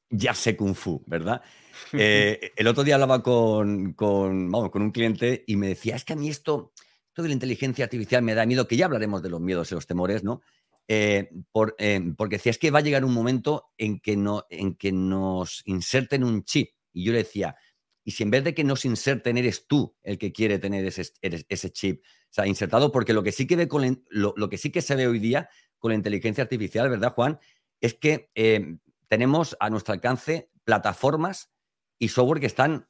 ya 0.09 0.35
sé 0.35 0.57
Kung 0.57 0.75
Fu, 0.75 1.03
¿verdad? 1.07 1.43
Eh, 1.93 2.53
el 2.57 2.69
otro 2.69 2.85
día 2.85 2.95
hablaba 2.95 3.21
con, 3.21 3.95
con, 3.95 4.51
con 4.51 4.83
un 4.83 4.93
cliente 4.93 5.43
y 5.45 5.57
me 5.57 5.69
decía, 5.69 5.97
es 5.97 6.05
que 6.05 6.13
a 6.13 6.17
mí 6.17 6.29
esto, 6.29 6.73
esto 7.09 7.23
de 7.23 7.29
la 7.29 7.35
inteligencia 7.35 7.85
artificial 7.85 8.23
me 8.23 8.35
da 8.35 8.47
miedo, 8.47 8.69
que 8.69 8.77
ya 8.77 8.87
hablaremos 8.87 9.23
de 9.23 9.29
los 9.29 9.41
miedos 9.41 9.71
y 9.71 9.75
los 9.75 9.87
temores, 9.87 10.23
¿no? 10.23 10.41
Eh, 10.87 11.31
por, 11.51 11.75
eh, 11.79 12.01
porque 12.17 12.37
decía, 12.37 12.51
es 12.51 12.59
que 12.59 12.71
va 12.71 12.79
a 12.79 12.83
llegar 12.83 13.05
un 13.05 13.13
momento 13.13 13.73
en 13.77 13.99
que, 13.99 14.17
no, 14.17 14.45
en 14.51 14.77
que 14.77 14.93
nos 14.93 15.63
inserten 15.67 16.23
un 16.23 16.45
chip. 16.45 16.71
Y 16.93 17.05
yo 17.05 17.13
le 17.13 17.19
decía, 17.19 17.57
y 18.05 18.13
si 18.13 18.23
en 18.23 18.31
vez 18.31 18.45
de 18.45 18.55
que 18.55 18.65
nos 18.65 18.85
inserten 18.85 19.39
eres 19.39 19.67
tú 19.67 19.97
el 20.03 20.19
que 20.19 20.33
quiere 20.33 20.59
tener 20.59 20.85
ese, 20.85 21.11
ese 21.23 21.73
chip, 21.73 22.03
sea, 22.35 22.47
insertado, 22.47 22.93
porque 22.93 23.13
lo 23.13 23.23
que 23.23 23.33
sí 23.33 23.47
que 23.47 23.57
ve 23.57 23.69
con 23.69 24.05
lo, 24.09 24.49
que 24.49 24.59
sí 24.59 24.71
que 24.71 24.83
se 24.83 24.97
ve 24.97 25.07
hoy 25.07 25.19
día 25.19 25.49
con 25.79 25.91
la 25.91 25.97
inteligencia 25.97 26.43
artificial, 26.43 26.91
¿verdad, 26.91 27.15
Juan? 27.15 27.39
Es 27.81 27.95
que 27.95 28.31
eh, 28.35 28.77
tenemos 29.09 29.57
a 29.61 29.71
nuestro 29.71 29.95
alcance 29.95 30.51
plataformas 30.65 31.51
y 31.99 32.09
software 32.09 32.41
que 32.41 32.47
están 32.47 32.89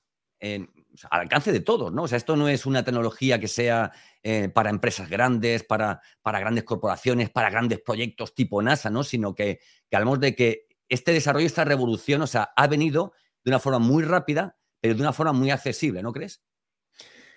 al 1.11 1.21
alcance 1.21 1.53
de 1.53 1.61
todos, 1.61 1.93
¿no? 1.93 2.03
O 2.03 2.09
sea, 2.09 2.19
esto 2.19 2.37
no 2.37 2.49
es 2.49 2.67
una 2.67 2.85
tecnología 2.85 3.41
que 3.41 3.49
sea 3.49 3.93
eh, 4.23 4.49
para 4.49 4.71
empresas 4.71 5.09
grandes, 5.09 5.65
para, 5.65 6.01
para 6.23 6.41
grandes 6.41 6.65
corporaciones, 6.65 7.31
para 7.31 7.51
grandes 7.51 7.81
proyectos 7.81 8.35
tipo 8.35 8.63
NASA, 8.63 8.91
¿no? 8.91 9.05
Sino 9.05 9.35
que, 9.35 9.61
que 9.89 9.97
hablamos 9.97 10.21
de 10.21 10.35
que 10.35 10.67
este 10.89 11.13
desarrollo, 11.13 11.47
esta 11.47 11.65
revolución, 11.65 12.23
o 12.23 12.27
sea, 12.27 12.53
ha 12.57 12.67
venido 12.67 13.13
de 13.43 13.51
una 13.51 13.59
forma 13.59 13.79
muy 13.79 14.05
rápida, 14.05 14.57
pero 14.85 14.97
de 14.97 15.01
una 15.01 15.15
forma 15.15 15.33
muy 15.33 15.51
accesible, 15.51 16.03
¿no 16.03 16.13
crees? 16.13 16.43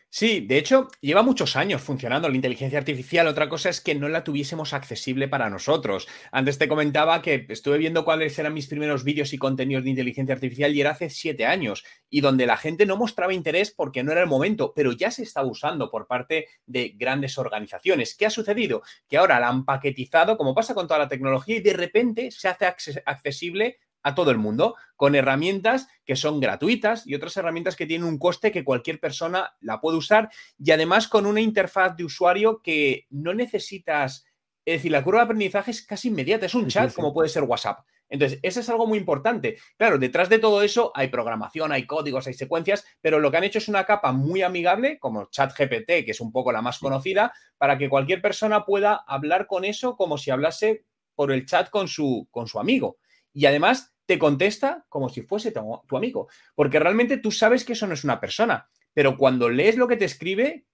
Sí, 0.10 0.42
de 0.42 0.58
hecho, 0.58 0.90
lleva 1.00 1.22
muchos 1.22 1.56
años 1.56 1.82
funcionando 1.82 2.28
la 2.28 2.36
inteligencia 2.36 2.78
artificial. 2.78 3.26
Otra 3.26 3.48
cosa 3.48 3.70
es 3.70 3.80
que 3.80 3.96
no 3.96 4.10
la 4.10 4.26
tuviésemos 4.26 4.74
accesible 4.74 5.30
para 5.30 5.50
nosotros. 5.50 6.10
Antes 6.34 6.58
te 6.58 6.68
comentaba 6.68 7.22
que 7.22 7.46
estuve 7.48 7.78
viendo 7.78 8.04
cuáles 8.04 8.38
eran 8.38 8.54
mis 8.54 8.68
primeros 8.68 9.06
vídeos 9.06 9.32
y 9.32 9.38
contenidos 9.38 9.86
de 9.86 9.92
inteligencia 9.92 10.36
artificial 10.36 10.76
y 10.76 10.82
era 10.82 10.92
hace 10.92 11.10
siete 11.10 11.46
años, 11.46 11.86
y 12.10 12.20
donde 12.20 12.48
la 12.48 12.58
gente 12.58 12.86
no 12.86 12.98
mostraba 12.98 13.34
interés 13.34 13.72
porque 13.72 14.04
no 14.04 14.12
era 14.12 14.20
el 14.20 14.28
momento, 14.28 14.74
pero 14.76 14.92
ya 14.92 15.10
se 15.10 15.24
está 15.24 15.42
usando 15.46 15.90
por 15.90 16.06
parte 16.06 16.50
de 16.66 16.96
grandes 16.98 17.38
organizaciones. 17.38 18.14
¿Qué 18.18 18.26
ha 18.26 18.30
sucedido? 18.30 18.82
Que 19.08 19.16
ahora 19.16 19.40
la 19.40 19.48
han 19.48 19.64
paquetizado, 19.64 20.36
como 20.36 20.54
pasa 20.54 20.74
con 20.74 20.86
toda 20.86 21.00
la 21.00 21.08
tecnología, 21.08 21.56
y 21.56 21.62
de 21.62 21.74
repente 21.74 22.30
se 22.30 22.50
hace 22.50 22.66
accesible 23.06 23.78
a 24.08 24.16
todo 24.16 24.32
el 24.32 24.38
mundo 24.38 24.76
con 24.96 25.16
herramientas 25.16 25.88
que 26.06 26.16
son 26.16 26.40
gratuitas 26.40 27.06
y 27.06 27.14
otras 27.14 27.36
herramientas 27.36 27.76
que 27.76 27.86
tienen 27.86 28.08
un 28.08 28.18
coste 28.18 28.52
que 28.52 28.64
cualquier 28.64 29.00
persona 29.00 29.56
la 29.60 29.82
puede 29.82 29.98
usar 29.98 30.30
y 30.58 30.72
además 30.72 31.08
con 31.08 31.26
una 31.26 31.42
interfaz 31.42 31.96
de 31.98 32.06
usuario 32.06 32.62
que 32.62 33.06
no 33.10 33.34
necesitas, 33.34 34.26
es 34.66 34.76
decir, 34.80 34.92
la 34.92 35.04
curva 35.04 35.20
de 35.20 35.26
aprendizaje 35.26 35.72
es 35.72 35.86
casi 35.86 36.08
inmediata, 36.08 36.46
es 36.46 36.56
un 36.56 36.68
chat 36.68 36.94
como 36.94 37.14
puede 37.14 37.30
ser 37.30 37.44
WhatsApp. 37.44 37.80
Entonces, 38.10 38.40
eso 38.42 38.62
es 38.62 38.70
algo 38.70 38.88
muy 38.88 38.98
importante. 38.98 39.58
Claro, 39.76 39.98
detrás 39.98 40.30
de 40.30 40.40
todo 40.40 40.62
eso 40.62 40.94
hay 40.96 41.10
programación, 41.10 41.74
hay 41.74 41.86
códigos, 41.86 42.26
hay 42.28 42.34
secuencias, 42.34 42.86
pero 43.02 43.20
lo 43.20 43.30
que 43.30 43.38
han 43.38 43.44
hecho 43.44 43.58
es 43.58 43.68
una 43.68 43.86
capa 43.86 44.14
muy 44.14 44.42
amigable, 44.42 44.98
como 45.00 45.26
ChatGPT, 45.30 46.06
que 46.06 46.12
es 46.12 46.22
un 46.22 46.32
poco 46.32 46.54
la 46.54 46.62
más 46.62 46.80
conocida, 46.80 47.34
para 47.58 47.78
que 47.78 47.90
cualquier 47.90 48.22
persona 48.22 48.64
pueda 48.64 49.04
hablar 49.06 49.46
con 49.48 49.66
eso 49.66 49.98
como 49.98 50.18
si 50.18 50.32
hablase 50.32 50.86
por 51.16 51.34
el 51.34 51.46
chat 51.46 51.70
con 51.70 51.90
su, 51.90 52.30
con 52.32 52.48
su 52.48 52.58
amigo. 52.60 52.98
Y 53.34 53.46
además 53.46 53.94
te 54.08 54.18
contesta 54.18 54.86
como 54.90 55.10
si 55.10 55.22
fuese 55.22 55.52
tu, 55.52 55.98
amigo, 55.98 56.30
porque 56.56 56.80
realmente 56.80 57.18
tú 57.18 57.30
sabes 57.30 57.64
que 57.64 57.74
eso 57.74 57.86
no 57.86 57.94
es 57.94 58.04
una 58.04 58.20
persona, 58.20 58.68
pero 58.94 59.18
cuando 59.18 59.50
lees 59.50 59.76
lo 59.76 59.88
que 59.88 59.98
te 59.98 60.06
escribe, 60.06 60.66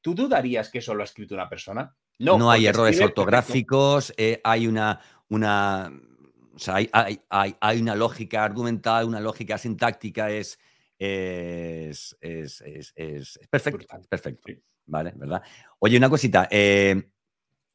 ¿tú 0.00 0.14
dudarías 0.14 0.70
que 0.70 0.78
eso 0.78 0.94
lo 0.94 1.02
ha 1.02 1.04
escrito 1.04 1.34
una 1.34 1.48
persona? 1.48 1.94
No, 2.18 2.38
no 2.38 2.50
hay 2.50 2.66
errores 2.66 3.00
ortográficos, 3.00 4.12
eh, 4.16 4.40
hay 4.42 4.66
una, 4.66 5.00
una 5.28 5.92
hay, 6.66 7.80
una 7.80 7.94
lógica 7.94 8.42
argumental, 8.42 9.06
una 9.06 9.20
lógica 9.20 9.58
sintáctica, 9.58 10.30
es, 10.30 10.58
es, 10.98 12.16
perfecto. 13.50 13.86
perfecto. 14.08 14.50
Vale, 14.86 15.12
¿verdad? 15.14 15.42
Oye, 15.78 15.98
una 15.98 16.08
cosita. 16.08 16.48
Eh, 16.50 17.10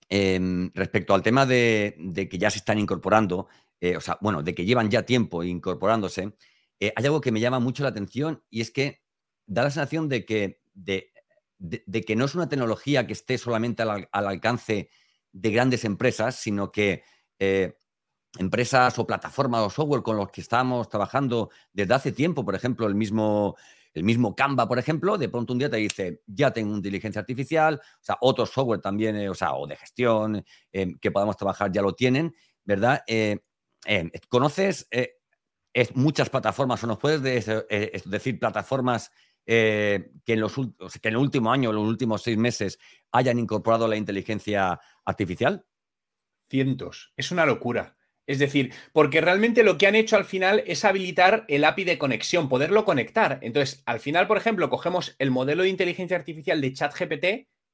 em, 0.10 0.72
respecto 0.74 1.14
al 1.14 1.22
tema 1.22 1.46
de, 1.46 1.96
de, 2.00 2.28
que 2.28 2.40
ya 2.40 2.50
se 2.50 2.58
están 2.58 2.80
incorporando 2.80 3.48
eh, 3.84 3.98
o 3.98 4.00
sea, 4.00 4.18
bueno, 4.22 4.44
de 4.44 4.56
que 4.56 4.64
llevan 4.64 4.90
ya 4.90 5.04
tiempo 5.04 5.44
incorporándose, 5.44 6.38
eh, 6.80 6.94
hay 6.96 7.06
algo 7.06 7.20
que 7.20 7.34
me 7.34 7.42
llama 7.42 7.60
mucho 7.60 7.84
la 7.84 7.90
atención 7.90 8.42
y 8.50 8.62
es 8.62 8.72
que 8.72 9.02
da 9.46 9.64
la 9.64 9.72
sensación 9.72 10.08
de 10.08 10.24
que, 10.24 10.62
de, 10.74 11.12
que 12.08 12.16
no 12.16 12.24
es 12.24 12.34
una 12.34 12.48
tecnología 12.48 13.06
que 13.06 13.12
esté 13.12 13.38
solamente 13.38 13.84
al, 13.84 14.08
alcance 14.10 14.90
de 15.34 15.52
grandes 15.52 15.84
empresas, 15.84 16.38
sino 16.38 16.72
que 16.72 17.04
eh, 17.40 17.76
empresas 18.40 18.98
o 19.00 19.06
plataformas 19.06 19.60
o 19.64 19.70
software 19.70 20.02
con 20.02 20.16
los 20.16 20.30
que 20.32 20.40
estamos 20.40 20.88
trabajando 20.88 21.50
desde 21.74 21.94
hace 21.94 22.14
tiempo, 22.14 22.46
por 22.46 22.56
ejemplo, 22.56 22.88
el 22.88 22.96
mismo 22.96 23.58
el 23.94 24.06
mismo 24.06 24.34
Canva, 24.34 24.66
por 24.66 24.80
ejemplo, 24.80 25.18
de 25.18 25.28
pronto 25.28 25.52
un 25.52 25.60
día 25.60 25.70
te 25.70 25.78
dice, 25.78 26.22
ya 26.26 26.52
tengo 26.52 26.74
inteligencia 26.74 27.20
artificial, 27.20 27.82
o 27.84 28.04
sea, 28.04 28.18
otro 28.22 28.46
software 28.46 28.80
también, 28.80 29.28
o 29.28 29.36
sea, 29.36 29.54
o 29.56 29.68
de 29.68 29.76
gestión, 29.76 30.44
que 30.72 31.12
podamos 31.12 31.38
trabajar, 31.38 31.72
ya 31.72 31.84
lo 31.84 31.94
tienen, 31.94 32.34
¿verdad? 32.64 33.04
¿Conoces 34.30 34.88
muchas 35.94 36.30
plataformas 36.30 36.84
o 36.84 36.88
nos 36.88 37.00
puedes 37.00 37.22
decir 37.22 38.40
plataformas 38.40 39.12
que, 39.46 40.12
en 40.26 40.40
los, 40.40 40.56
que 40.56 41.08
en 41.10 41.14
el 41.14 41.18
último 41.18 41.52
año, 41.52 41.70
en 41.70 41.76
los 41.76 41.88
últimos 41.88 42.22
seis 42.22 42.38
meses, 42.38 42.80
hayan 43.12 43.40
incorporado 43.40 43.88
la 43.88 43.98
inteligencia 43.98 44.80
artificial? 45.06 45.66
Cientos. 46.50 47.14
Es 47.18 47.32
una 47.32 47.46
locura. 47.46 47.98
Es 48.26 48.40
decir, 48.40 48.74
porque 48.94 49.20
realmente 49.20 49.64
lo 49.64 49.78
que 49.78 49.86
han 49.86 49.96
hecho 49.96 50.16
al 50.16 50.24
final 50.24 50.64
es 50.66 50.86
habilitar 50.86 51.44
el 51.50 51.66
API 51.66 51.84
de 51.84 51.98
conexión, 51.98 52.48
poderlo 52.48 52.86
conectar. 52.86 53.40
Entonces, 53.42 53.84
al 53.86 54.00
final, 54.00 54.28
por 54.28 54.38
ejemplo, 54.38 54.70
cogemos 54.70 55.14
el 55.20 55.30
modelo 55.30 55.64
de 55.64 55.70
inteligencia 55.70 56.16
artificial 56.16 56.62
de 56.62 56.72
ChatGPT 56.72 57.26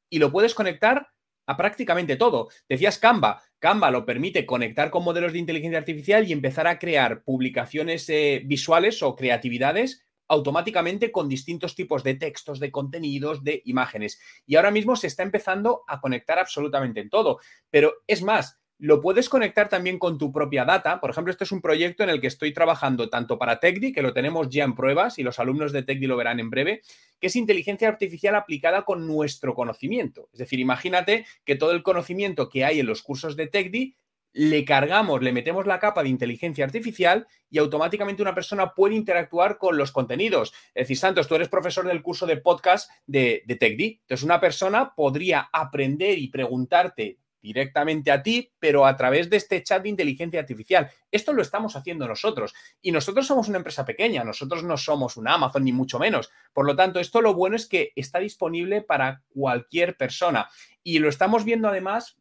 y 0.10 0.18
lo 0.18 0.32
puedes 0.32 0.56
conectar 0.56 1.10
a 1.46 1.56
prácticamente 1.56 2.16
todo. 2.16 2.50
Decías 2.68 2.98
Canva. 2.98 3.44
Canva 3.60 3.92
lo 3.92 4.06
permite 4.06 4.46
conectar 4.46 4.90
con 4.90 5.04
modelos 5.04 5.34
de 5.34 5.40
inteligencia 5.40 5.78
artificial 5.78 6.28
y 6.28 6.32
empezar 6.32 6.68
a 6.68 6.80
crear 6.80 7.24
publicaciones 7.24 8.10
eh, 8.10 8.42
visuales 8.46 9.04
o 9.04 9.16
creatividades 9.16 10.06
automáticamente 10.30 11.12
con 11.12 11.28
distintos 11.28 11.76
tipos 11.76 12.04
de 12.04 12.14
textos, 12.14 12.60
de 12.60 12.72
contenidos, 12.72 13.44
de 13.44 13.62
imágenes. 13.66 14.20
Y 14.46 14.56
ahora 14.56 14.72
mismo 14.72 14.96
se 14.96 15.08
está 15.08 15.24
empezando 15.24 15.84
a 15.88 16.00
conectar 16.00 16.38
absolutamente 16.38 17.02
en 17.02 17.10
todo. 17.10 17.40
Pero 17.72 17.96
es 18.08 18.22
más, 18.22 18.59
lo 18.80 19.02
puedes 19.02 19.28
conectar 19.28 19.68
también 19.68 20.00
con 20.00 20.18
tu 20.18 20.32
propia 20.32 20.64
data. 20.64 21.02
Por 21.02 21.10
ejemplo, 21.10 21.32
este 21.32 21.44
es 21.44 21.52
un 21.52 21.62
proyecto 21.62 22.04
en 22.04 22.10
el 22.10 22.22
que 22.22 22.28
estoy 22.28 22.54
trabajando 22.54 23.10
tanto 23.10 23.38
para 23.38 23.60
TechDi, 23.60 23.92
que 23.92 24.02
lo 24.02 24.14
tenemos 24.14 24.48
ya 24.50 24.64
en 24.64 24.74
pruebas 24.74 25.20
y 25.20 25.24
los 25.24 25.38
alumnos 25.38 25.74
de 25.74 25.84
TechDi 25.84 26.08
lo 26.08 26.16
verán 26.16 26.40
en 26.40 26.50
breve, 26.50 26.82
que 27.20 27.28
es 27.28 27.36
inteligencia 27.36 27.90
artificial 27.90 28.36
aplicada 28.36 28.86
con 28.86 29.06
nuestro 29.06 29.54
conocimiento. 29.54 30.30
Es 30.32 30.40
decir, 30.40 30.62
imagínate 30.62 31.26
que 31.44 31.56
todo 31.56 31.74
el 31.74 31.84
conocimiento 31.84 32.48
que 32.48 32.64
hay 32.64 32.80
en 32.80 32.86
los 32.86 33.04
cursos 33.04 33.36
de 33.36 33.48
TechDi 33.48 33.96
le 34.32 34.64
cargamos, 34.64 35.22
le 35.22 35.34
metemos 35.34 35.66
la 35.66 35.80
capa 35.80 36.02
de 36.02 36.10
inteligencia 36.10 36.64
artificial 36.64 37.28
y 37.50 37.58
automáticamente 37.58 38.22
una 38.22 38.36
persona 38.36 38.74
puede 38.76 38.96
interactuar 38.96 39.58
con 39.58 39.76
los 39.76 39.92
contenidos. 39.92 40.54
Es 40.74 40.84
decir, 40.84 40.98
Santos, 40.98 41.28
tú 41.28 41.36
eres 41.36 41.50
profesor 41.50 41.86
del 41.86 42.02
curso 42.02 42.26
de 42.26 42.38
podcast 42.38 42.90
de, 43.08 43.44
de 43.46 43.56
TechDi. 43.58 44.00
Entonces, 44.04 44.24
una 44.24 44.40
persona 44.40 44.94
podría 44.96 45.50
aprender 45.52 46.18
y 46.18 46.30
preguntarte 46.30 47.18
directamente 47.42 48.12
a 48.12 48.22
ti, 48.22 48.52
pero 48.60 48.86
a 48.86 48.96
través 48.96 49.30
de 49.30 49.38
este 49.38 49.64
chat 49.64 49.84
de 49.84 49.90
inteligencia 49.90 50.40
artificial. 50.40 50.90
Esto 51.12 51.34
lo 51.34 51.42
estamos 51.42 51.76
haciendo 51.76 52.08
nosotros. 52.08 52.54
Y 52.82 52.92
nosotros 52.92 53.28
somos 53.28 53.48
una 53.48 53.58
empresa 53.58 53.86
pequeña, 53.86 54.24
nosotros 54.24 54.64
no 54.64 54.78
somos 54.78 55.18
una 55.18 55.34
Amazon 55.34 55.64
ni 55.64 55.72
mucho 55.72 56.00
menos. 56.00 56.30
Por 56.54 56.66
lo 56.66 56.76
tanto, 56.76 57.00
esto 57.00 57.22
lo 57.22 57.34
bueno 57.34 57.56
es 57.56 57.68
que 57.68 57.92
está 57.96 58.20
disponible 58.20 58.82
para 58.82 59.24
cualquier 59.30 59.98
persona. 59.98 60.50
Y 60.84 61.00
lo 61.00 61.10
estamos 61.10 61.46
viendo 61.46 61.68
además 61.68 62.18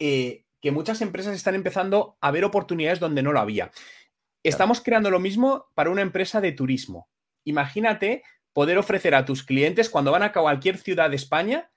eh, 0.00 0.44
que 0.60 0.70
muchas 0.70 1.00
empresas 1.00 1.34
están 1.34 1.54
empezando 1.54 2.16
a 2.20 2.30
ver 2.30 2.44
oportunidades 2.44 3.00
donde 3.00 3.22
no 3.22 3.32
lo 3.32 3.40
había. 3.40 3.70
Estamos 4.42 4.80
creando 4.80 5.10
lo 5.10 5.20
mismo 5.20 5.66
para 5.74 5.90
una 5.90 6.02
empresa 6.02 6.40
de 6.40 6.52
turismo. 6.52 7.08
Imagínate 7.44 8.22
poder 8.52 8.78
ofrecer 8.78 9.14
a 9.14 9.24
tus 9.24 9.44
clientes 9.44 9.88
cuando 9.88 10.10
van 10.10 10.22
a 10.22 10.32
cualquier 10.32 10.78
ciudad 10.78 11.10
de 11.10 11.16
España 11.16 11.70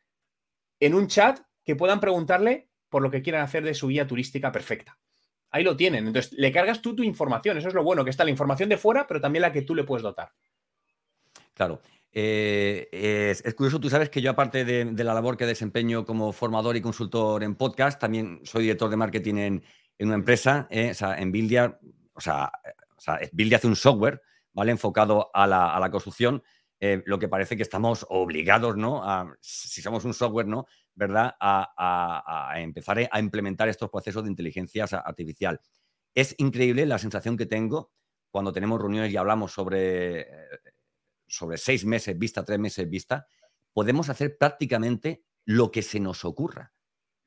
en 0.80 0.96
un 0.96 1.08
chat 1.08 1.40
que 1.64 1.76
puedan 1.76 2.00
preguntarle 2.00 2.70
por 2.90 3.02
lo 3.02 3.12
que 3.12 3.22
quieran 3.22 3.42
hacer 3.42 3.64
de 3.64 3.74
su 3.74 3.88
guía 3.88 4.08
turística 4.08 4.52
perfecta. 4.52 4.98
Ahí 5.50 5.64
lo 5.64 5.76
tienen. 5.76 6.08
Entonces, 6.08 6.34
le 6.34 6.52
cargas 6.52 6.82
tú 6.82 6.96
tu 6.96 7.04
información. 7.04 7.58
Eso 7.58 7.68
es 7.68 7.74
lo 7.74 7.84
bueno, 7.84 8.04
que 8.04 8.10
está 8.10 8.24
la 8.24 8.32
información 8.32 8.70
de 8.70 8.78
fuera, 8.78 9.06
pero 9.08 9.20
también 9.20 9.42
la 9.42 9.52
que 9.52 9.62
tú 9.62 9.76
le 9.76 9.84
puedes 9.84 10.04
dotar. 10.04 10.32
Claro. 11.54 11.82
Eh, 12.14 12.90
es, 13.44 13.54
curioso, 13.54 13.80
tú 13.80 13.90
sabes 13.90 14.10
que 14.10 14.22
yo, 14.22 14.32
aparte 14.32 14.66
de, 14.66 15.04
la 15.04 15.14
labor 15.14 15.38
que 15.38 15.46
desempeño 15.46 16.06
como 16.06 16.34
formador 16.34 16.76
y 16.76 16.82
consultor 16.82 17.44
en 17.44 17.56
podcast, 17.56 18.00
también 18.00 18.42
soy 18.44 18.64
director 18.64 18.90
de 18.90 18.98
marketing 18.98 19.36
en, 19.36 19.64
una 20.00 20.16
empresa, 20.16 20.68
eh, 20.72 20.92
o 20.92 20.94
sea, 20.96 21.16
en 21.18 21.32
Buildia, 21.32 21.80
o 22.14 22.22
sea, 22.22 22.52
o 23.08 23.12
hace 23.12 23.68
un 23.68 23.76
software, 23.76 24.22
¿vale? 24.54 24.72
Enfocado 24.72 25.30
a 25.34 25.46
la, 25.48 25.90
construcción, 25.92 26.44
eh, 26.80 27.04
lo 27.06 27.20
que 27.20 27.28
parece 27.28 27.56
que 27.56 27.64
estamos 27.64 28.06
obligados, 28.10 28.78
¿no? 28.78 29.04
Si 29.40 29.82
somos 29.82 30.04
un 30.06 30.14
software, 30.14 30.48
¿no? 30.48 30.66
¿Verdad?, 30.96 31.36
a, 31.40 32.54
empezar 32.58 33.10
a 33.12 33.20
implementar 33.20 33.70
estos 33.70 33.90
procesos 33.90 34.24
de 34.24 34.30
inteligencia 34.30 34.86
artificial. 34.86 35.60
Es 36.14 36.36
increíble 36.38 36.86
la 36.86 36.98
sensación 36.98 37.38
que 37.38 37.46
tengo 37.46 37.92
cuando 38.30 38.54
tenemos 38.54 38.80
reuniones 38.80 39.12
y 39.12 39.18
hablamos 39.18 39.52
sobre, 39.52 40.28
sobre 41.28 41.58
seis 41.58 41.86
meses 41.86 42.18
vista, 42.18 42.44
tres 42.44 42.60
meses 42.60 42.90
vista, 42.90 43.28
podemos 43.74 44.10
hacer 44.10 44.38
prácticamente 44.38 45.24
lo 45.46 45.72
que 45.72 45.82
se 45.82 46.00
nos 46.00 46.26
ocurra, 46.26 46.74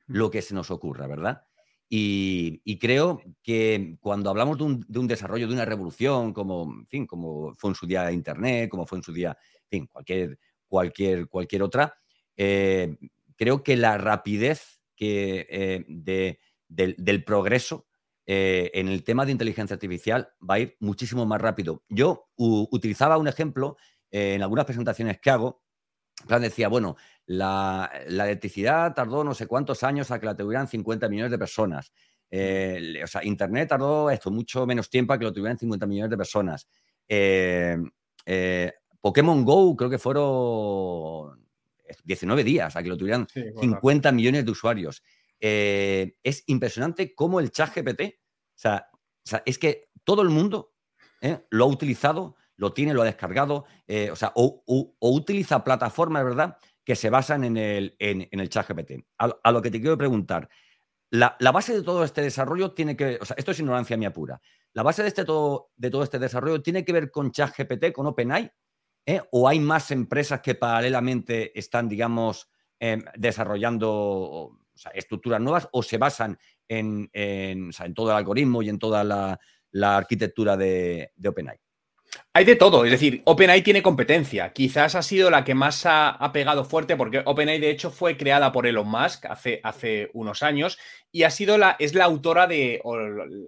lo 0.07 0.29
que 0.31 0.41
se 0.41 0.53
nos 0.53 0.71
ocurra, 0.71 1.07
¿verdad? 1.07 1.43
Y, 1.87 2.79
creo 2.79 3.21
que 3.43 3.97
cuando 4.01 4.29
hablamos 4.29 4.57
de 4.57 4.63
un, 4.99 5.07
desarrollo, 5.07 5.47
de 5.47 5.53
una 5.53 5.65
revolución, 5.65 6.33
como, 6.33 6.63
en 6.63 6.87
fin, 6.87 7.05
como 7.05 7.53
fue 7.53 7.69
en 7.69 7.75
su 7.75 7.85
día 7.85 8.11
Internet, 8.11 8.69
como 8.69 8.85
fue 8.85 8.97
en 8.97 9.03
su 9.03 9.13
día, 9.13 9.37
en 9.69 9.69
fin, 9.69 9.87
cualquier, 9.87 10.39
cualquier, 10.67 11.27
cualquier 11.27 11.61
otra, 11.61 11.95
eh, 12.35 12.97
creo 13.35 13.63
que 13.63 13.75
la 13.75 13.97
rapidez 13.97 14.75
que, 14.95 15.47
eh, 15.49 16.37
del, 16.67 17.23
progreso 17.23 17.87
eh, 18.25 18.71
en 18.73 18.87
el 18.87 19.03
tema 19.03 19.25
de 19.25 19.31
inteligencia 19.31 19.75
artificial 19.75 20.29
va 20.47 20.55
a 20.55 20.59
ir 20.59 20.77
muchísimo 20.79 21.25
más 21.25 21.41
rápido. 21.41 21.83
Yo 21.89 22.29
utilizaba 22.37 23.17
un 23.17 23.27
ejemplo 23.27 23.77
eh, 24.11 24.35
en 24.35 24.41
algunas 24.41 24.65
presentaciones 24.65 25.19
que 25.19 25.29
hago. 25.29 25.63
plan 26.27 26.41
decía, 26.41 26.69
bueno, 26.69 26.95
la, 27.25 27.91
electricidad 28.07 28.93
tardó 28.93 29.23
no 29.23 29.33
sé 29.33 29.47
cuántos 29.47 29.83
años 29.83 30.11
a 30.11 30.19
que 30.19 30.25
la 30.25 30.35
tuvieran 30.35 30.67
50 30.67 31.09
millones 31.09 31.31
de 31.31 31.37
personas. 31.37 31.91
o 32.31 33.07
sea, 33.07 33.23
Internet 33.23 33.69
tardó 33.69 34.09
esto 34.09 34.31
mucho 34.31 34.65
menos 34.65 34.89
tiempo 34.89 35.13
a 35.13 35.19
que 35.19 35.25
lo 35.25 35.33
tuvieran 35.33 35.57
50 35.57 35.85
millones 35.85 36.09
de 36.09 36.17
personas. 36.17 36.67
Pokémon 39.01 39.45
Go 39.45 39.75
creo 39.75 39.89
que 39.89 39.99
fueron 39.99 41.44
19 42.03 42.43
días 42.43 42.75
a 42.75 42.83
que 42.83 42.89
lo 42.89 42.97
tuvieran 42.97 43.27
50 43.33 44.11
millones 44.11 44.45
de 44.45 44.51
usuarios. 44.51 45.03
Eh, 45.39 46.15
es 46.23 46.43
impresionante 46.47 47.13
cómo 47.13 47.39
el 47.39 47.51
chat 47.51 47.75
GPT, 47.75 48.01
o 48.01 48.57
sea, 48.57 48.87
es 49.45 49.57
que 49.57 49.89
todo 50.03 50.21
el 50.21 50.29
mundo 50.29 50.73
eh, 51.21 51.45
lo 51.49 51.65
ha 51.65 51.67
utilizado, 51.67 52.35
lo 52.55 52.73
tiene, 52.73 52.93
lo 52.93 53.01
ha 53.01 53.05
descargado, 53.05 53.65
eh, 53.87 54.11
o 54.11 54.15
sea, 54.15 54.31
o, 54.35 54.63
utiliza 54.99 55.63
plataformas, 55.63 56.23
¿verdad?, 56.23 56.57
que 56.83 56.95
se 56.95 57.09
basan 57.09 57.43
en 57.43 57.57
el, 57.57 57.95
en, 57.99 58.27
el 58.31 58.49
chat 58.49 58.67
GPT. 58.69 59.05
A, 59.17 59.51
lo 59.51 59.61
que 59.61 59.71
te 59.71 59.81
quiero 59.81 59.97
preguntar, 59.97 60.47
la, 61.09 61.35
base 61.51 61.73
de 61.73 61.81
todo 61.81 62.03
este 62.03 62.21
desarrollo 62.21 62.73
tiene 62.73 62.95
que, 62.95 63.17
o 63.19 63.25
sea, 63.25 63.35
esto 63.37 63.51
es 63.51 63.59
ignorancia 63.59 63.97
mía 63.97 64.13
pura, 64.13 64.39
la 64.73 64.83
base 64.83 65.01
de, 65.01 65.07
este 65.07 65.25
todo, 65.25 65.71
de 65.75 65.89
todo 65.89 66.03
este 66.03 66.19
desarrollo 66.19 66.61
tiene 66.61 66.85
que 66.85 66.93
ver 66.93 67.09
con 67.09 67.31
ChatGPT, 67.31 67.91
con 67.91 68.05
OpenAI, 68.05 68.51
¿eh? 69.05 69.21
¿O 69.31 69.47
hay 69.47 69.59
más 69.59 69.91
empresas 69.91 70.41
que 70.41 70.55
paralelamente 70.55 71.57
están, 71.57 71.87
digamos, 71.87 72.49
em, 72.79 73.03
desarrollando 73.15 74.59
estructuras 74.93 75.39
nuevas 75.39 75.69
o 75.71 75.81
se 75.83 75.97
basan 75.97 76.37
en, 76.67 77.09
todo 77.93 78.11
el 78.11 78.17
algoritmo 78.17 78.61
y 78.61 78.69
en 78.69 78.79
toda 78.79 79.03
la, 79.03 79.39
arquitectura 79.97 80.57
de, 80.57 81.11
OpenAI? 81.25 81.57
Hay 82.33 82.45
de 82.45 82.55
todo, 82.55 82.85
es 82.85 82.91
decir, 82.91 83.21
OpenAI 83.25 83.61
tiene 83.61 83.81
competencia. 83.81 84.53
Quizás 84.53 84.95
ha 84.95 85.01
sido 85.01 85.29
la 85.29 85.43
que 85.43 85.53
más 85.53 85.83
ha, 85.85 86.17
pegado 86.31 86.63
fuerte 86.63 86.95
porque 86.95 87.21
OpenAI 87.25 87.59
de 87.59 87.69
hecho 87.69 87.91
fue 87.91 88.15
creada 88.15 88.51
por 88.51 88.67
Elon 88.67 88.87
Musk 88.87 89.25
hace, 89.25 90.09
unos 90.13 90.41
años 90.43 90.77
y 91.11 91.23
ha 91.23 91.29
sido 91.29 91.57
la, 91.57 91.75
es 91.79 91.93
la 91.93 92.05
autora 92.05 92.47
de, 92.47 92.81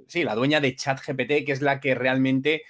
sí, 0.07 0.23
la 0.23 0.35
dueña 0.35 0.59
de 0.59 0.75
ChatGPT, 0.75 1.45
que 1.45 1.51
es 1.51 1.61
la 1.61 1.79
que 1.79 1.95
realmente 1.95 2.63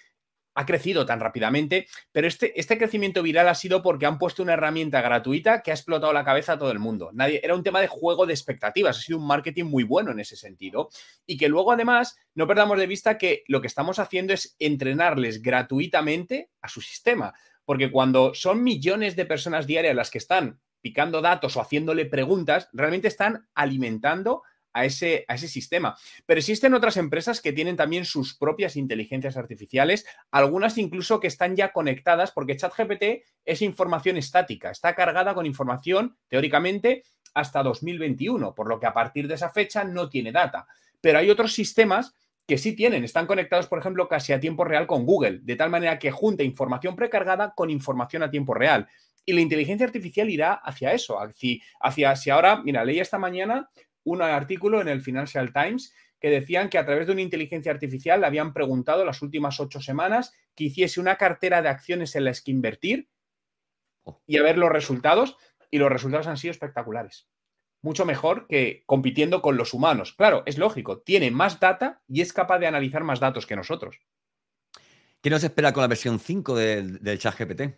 ha 0.57 0.65
crecido 0.65 1.05
tan 1.05 1.19
rápidamente, 1.19 1.85
pero 2.11 2.27
este, 2.27 2.59
este 2.59 2.79
crecimiento 2.79 3.21
viral 3.21 3.47
ha 3.47 3.53
sido 3.53 3.83
porque 3.83 4.07
han 4.07 4.17
puesto 4.17 4.41
una 4.41 4.53
herramienta 4.53 5.01
gratuita 5.01 5.61
que 5.61 5.69
ha 5.69 5.75
explotado 5.75 6.11
la 6.13 6.25
cabeza 6.25 6.53
a 6.53 6.57
todo 6.57 6.71
el 6.71 6.79
mundo. 6.79 7.11
Nadie, 7.13 7.39
era 7.43 7.53
un 7.53 7.61
tema 7.61 7.79
de 7.79 7.87
juego 7.87 8.25
de 8.25 8.33
expectativas, 8.33 8.97
ha 8.97 9.01
sido 9.01 9.19
un 9.19 9.27
marketing 9.27 9.65
muy 9.65 9.83
bueno 9.83 10.09
en 10.09 10.19
ese 10.19 10.35
sentido. 10.35 10.89
Y 11.27 11.37
que 11.37 11.47
luego 11.47 11.71
además 11.71 12.17
no 12.33 12.47
perdamos 12.47 12.79
de 12.79 12.87
vista 12.87 13.19
que 13.19 13.43
lo 13.47 13.61
que 13.61 13.67
estamos 13.67 13.99
haciendo 13.99 14.33
es 14.33 14.55
entrenarles 14.57 15.43
gratuitamente 15.43 16.49
a 16.59 16.69
su 16.69 16.81
sistema, 16.81 17.35
porque 17.63 17.91
cuando 17.91 18.33
son 18.33 18.63
millones 18.63 19.15
de 19.15 19.25
personas 19.25 19.67
diarias 19.67 19.95
las 19.95 20.09
que 20.09 20.17
están 20.17 20.59
picando 20.81 21.21
datos 21.21 21.55
o 21.55 21.61
haciéndole 21.61 22.05
preguntas, 22.05 22.67
realmente 22.73 23.09
están 23.09 23.47
alimentando 23.53 24.41
a 24.73 24.85
ese, 24.85 25.25
a 25.27 25.35
ese 25.35 25.47
sistema. 25.47 25.97
Pero 26.25 26.39
existen 26.39 26.73
otras 26.73 26.97
empresas 26.97 27.41
que 27.41 27.53
tienen 27.53 27.75
también 27.75 28.05
sus 28.05 28.35
propias 28.35 28.75
inteligencias 28.75 29.37
artificiales, 29.37 30.05
algunas 30.31 30.77
incluso 30.77 31.19
que 31.19 31.27
están 31.27 31.55
ya 31.55 31.71
conectadas, 31.71 32.31
porque 32.31 32.57
ChatGPT 32.57 33.25
es 33.45 33.61
información 33.61 34.17
estática, 34.17 34.71
está 34.71 34.95
cargada 34.95 35.33
con 35.33 35.45
información, 35.45 36.17
teóricamente, 36.27 37.03
hasta 37.33 37.63
2021, 37.63 38.55
por 38.55 38.67
lo 38.67 38.79
que 38.79 38.87
a 38.87 38.93
partir 38.93 39.27
de 39.27 39.35
esa 39.35 39.49
fecha 39.49 39.83
no 39.83 40.09
tiene 40.09 40.31
data. 40.31 40.67
Pero 41.01 41.19
hay 41.19 41.29
otros 41.29 41.53
sistemas 41.53 42.13
que 42.47 42.57
sí 42.57 42.73
tienen, 42.73 43.03
están 43.03 43.27
conectados, 43.27 43.67
por 43.67 43.79
ejemplo, 43.79 44.07
casi 44.07 44.31
a 44.31 44.39
tiempo 44.39 44.63
real 44.63 44.87
con 44.87 45.05
Google, 45.05 45.39
de 45.43 45.55
tal 45.55 45.69
manera 45.69 45.99
que 45.99 46.11
junta 46.11 46.43
información 46.43 46.95
precargada 46.95 47.53
con 47.53 47.69
información 47.69 48.23
a 48.23 48.31
tiempo 48.31 48.53
real. 48.53 48.87
Y 49.25 49.33
la 49.33 49.41
inteligencia 49.41 49.85
artificial 49.85 50.29
irá 50.29 50.53
hacia 50.53 50.93
eso, 50.93 51.19
hacia, 51.19 51.57
hacia 51.81 52.15
si 52.15 52.29
ahora, 52.29 52.61
mira, 52.63 52.85
leí 52.85 52.99
esta 52.99 53.17
mañana 53.17 53.69
un 54.07 54.21
artículo 54.21 54.79
en 54.79 54.87
el 54.87 55.01
Financial 55.01 55.51
Times 55.51 55.93
que 56.19 56.29
decían 56.29 56.69
que 56.69 56.77
a 56.77 56.85
través 56.85 57.07
de 57.07 57.13
una 57.13 57.21
inteligencia 57.21 57.71
artificial 57.71 58.21
le 58.21 58.27
habían 58.27 58.53
preguntado 58.53 59.03
las 59.03 59.21
últimas 59.21 59.59
ocho 59.59 59.81
semanas 59.81 60.33
que 60.55 60.65
hiciese 60.65 60.99
una 60.99 61.17
cartera 61.17 61.61
de 61.61 61.69
acciones 61.69 62.15
en 62.15 62.23
las 62.23 62.41
que 62.41 62.51
invertir 62.51 63.09
oh. 64.03 64.21
y 64.25 64.37
a 64.37 64.43
ver 64.43 64.57
los 64.57 64.71
resultados, 64.71 65.37
y 65.69 65.77
los 65.77 65.91
resultados 65.91 66.27
han 66.27 66.37
sido 66.37 66.51
espectaculares. 66.51 67.27
Mucho 67.81 68.05
mejor 68.05 68.47
que 68.47 68.83
compitiendo 68.85 69.41
con 69.41 69.57
los 69.57 69.73
humanos. 69.73 70.13
Claro, 70.13 70.43
es 70.45 70.57
lógico, 70.57 71.01
tiene 71.01 71.29
más 71.29 71.59
data 71.59 72.01
y 72.07 72.21
es 72.21 72.31
capaz 72.31 72.59
de 72.59 72.67
analizar 72.67 73.03
más 73.03 73.19
datos 73.19 73.45
que 73.45 73.57
nosotros. 73.57 73.99
¿Qué 75.21 75.29
nos 75.29 75.43
espera 75.43 75.73
con 75.73 75.81
la 75.81 75.87
versión 75.87 76.19
5 76.19 76.55
del, 76.55 76.99
del 77.03 77.19
chat 77.19 77.37
GPT? 77.37 77.75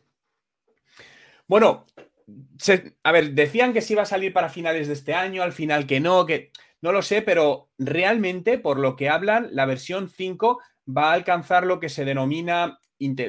Bueno, 2.65 2.91
a 3.03 3.11
ver, 3.11 3.31
decían 3.33 3.73
que 3.73 3.81
sí 3.81 3.93
iba 3.93 4.03
a 4.03 4.05
salir 4.05 4.33
para 4.33 4.49
finales 4.49 4.87
de 4.87 4.93
este 4.93 5.13
año, 5.13 5.43
al 5.43 5.53
final 5.53 5.87
que 5.87 5.99
no, 5.99 6.25
que 6.25 6.51
no 6.81 6.91
lo 6.91 7.01
sé, 7.01 7.21
pero 7.21 7.69
realmente, 7.77 8.57
por 8.57 8.79
lo 8.79 8.95
que 8.95 9.09
hablan, 9.09 9.49
la 9.51 9.65
versión 9.65 10.09
5 10.09 10.59
va 10.87 11.11
a 11.11 11.13
alcanzar 11.13 11.65
lo 11.65 11.79
que 11.79 11.89
se 11.89 12.05
denomina, 12.05 12.79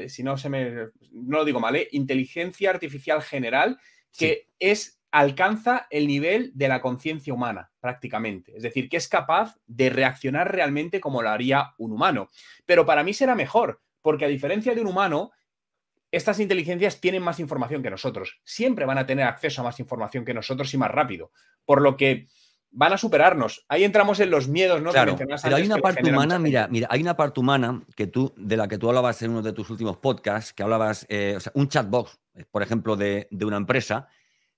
si 0.08 0.22
no 0.22 0.36
se 0.36 0.48
me, 0.48 0.70
no 1.12 1.38
lo 1.38 1.44
digo 1.44 1.60
mal, 1.60 1.76
¿eh? 1.76 1.88
inteligencia 1.92 2.70
artificial 2.70 3.22
general, 3.22 3.78
que 4.16 4.48
es 4.58 5.00
alcanza 5.12 5.86
el 5.90 6.06
nivel 6.06 6.52
de 6.54 6.68
la 6.68 6.80
conciencia 6.80 7.34
humana, 7.34 7.70
prácticamente. 7.80 8.56
Es 8.56 8.62
decir, 8.62 8.88
que 8.88 8.96
es 8.96 9.08
capaz 9.08 9.56
de 9.66 9.90
reaccionar 9.90 10.52
realmente 10.52 11.00
como 11.00 11.22
lo 11.22 11.30
haría 11.30 11.74
un 11.78 11.92
humano. 11.92 12.30
Pero 12.64 12.86
para 12.86 13.02
mí 13.02 13.12
será 13.12 13.34
mejor, 13.34 13.80
porque 14.02 14.24
a 14.24 14.28
diferencia 14.28 14.74
de 14.74 14.80
un 14.80 14.86
humano, 14.86 15.32
estas 16.10 16.40
inteligencias 16.40 17.00
tienen 17.00 17.22
más 17.22 17.40
información 17.40 17.82
que 17.82 17.90
nosotros. 17.90 18.40
Siempre 18.44 18.84
van 18.84 18.98
a 18.98 19.06
tener 19.06 19.26
acceso 19.26 19.60
a 19.60 19.64
más 19.64 19.80
información 19.80 20.24
que 20.24 20.34
nosotros 20.34 20.72
y 20.74 20.78
más 20.78 20.90
rápido. 20.90 21.30
Por 21.64 21.82
lo 21.82 21.96
que 21.96 22.28
van 22.72 22.92
a 22.92 22.98
superarnos. 22.98 23.64
Ahí 23.68 23.84
entramos 23.84 24.20
en 24.20 24.30
los 24.30 24.48
miedos, 24.48 24.80
¿no? 24.80 24.90
Claro, 24.90 25.16
pero 25.16 25.56
hay 25.56 25.66
una 25.66 25.78
parte 25.78 26.08
humana, 26.08 26.38
mira, 26.38 26.68
mira, 26.68 26.86
hay 26.90 27.00
una 27.00 27.16
parte 27.16 27.40
humana 27.40 27.82
que 27.96 28.06
tú, 28.06 28.32
de 28.36 28.56
la 28.56 28.68
que 28.68 28.78
tú 28.78 28.88
hablabas 28.88 29.20
en 29.22 29.32
uno 29.32 29.42
de 29.42 29.52
tus 29.52 29.70
últimos 29.70 29.96
podcasts, 29.96 30.52
que 30.52 30.62
hablabas, 30.62 31.04
eh, 31.08 31.34
o 31.36 31.40
sea, 31.40 31.52
un 31.54 31.68
chatbox, 31.68 32.18
por 32.50 32.62
ejemplo, 32.62 32.96
de, 32.96 33.28
una 33.42 33.56
empresa, 33.56 34.08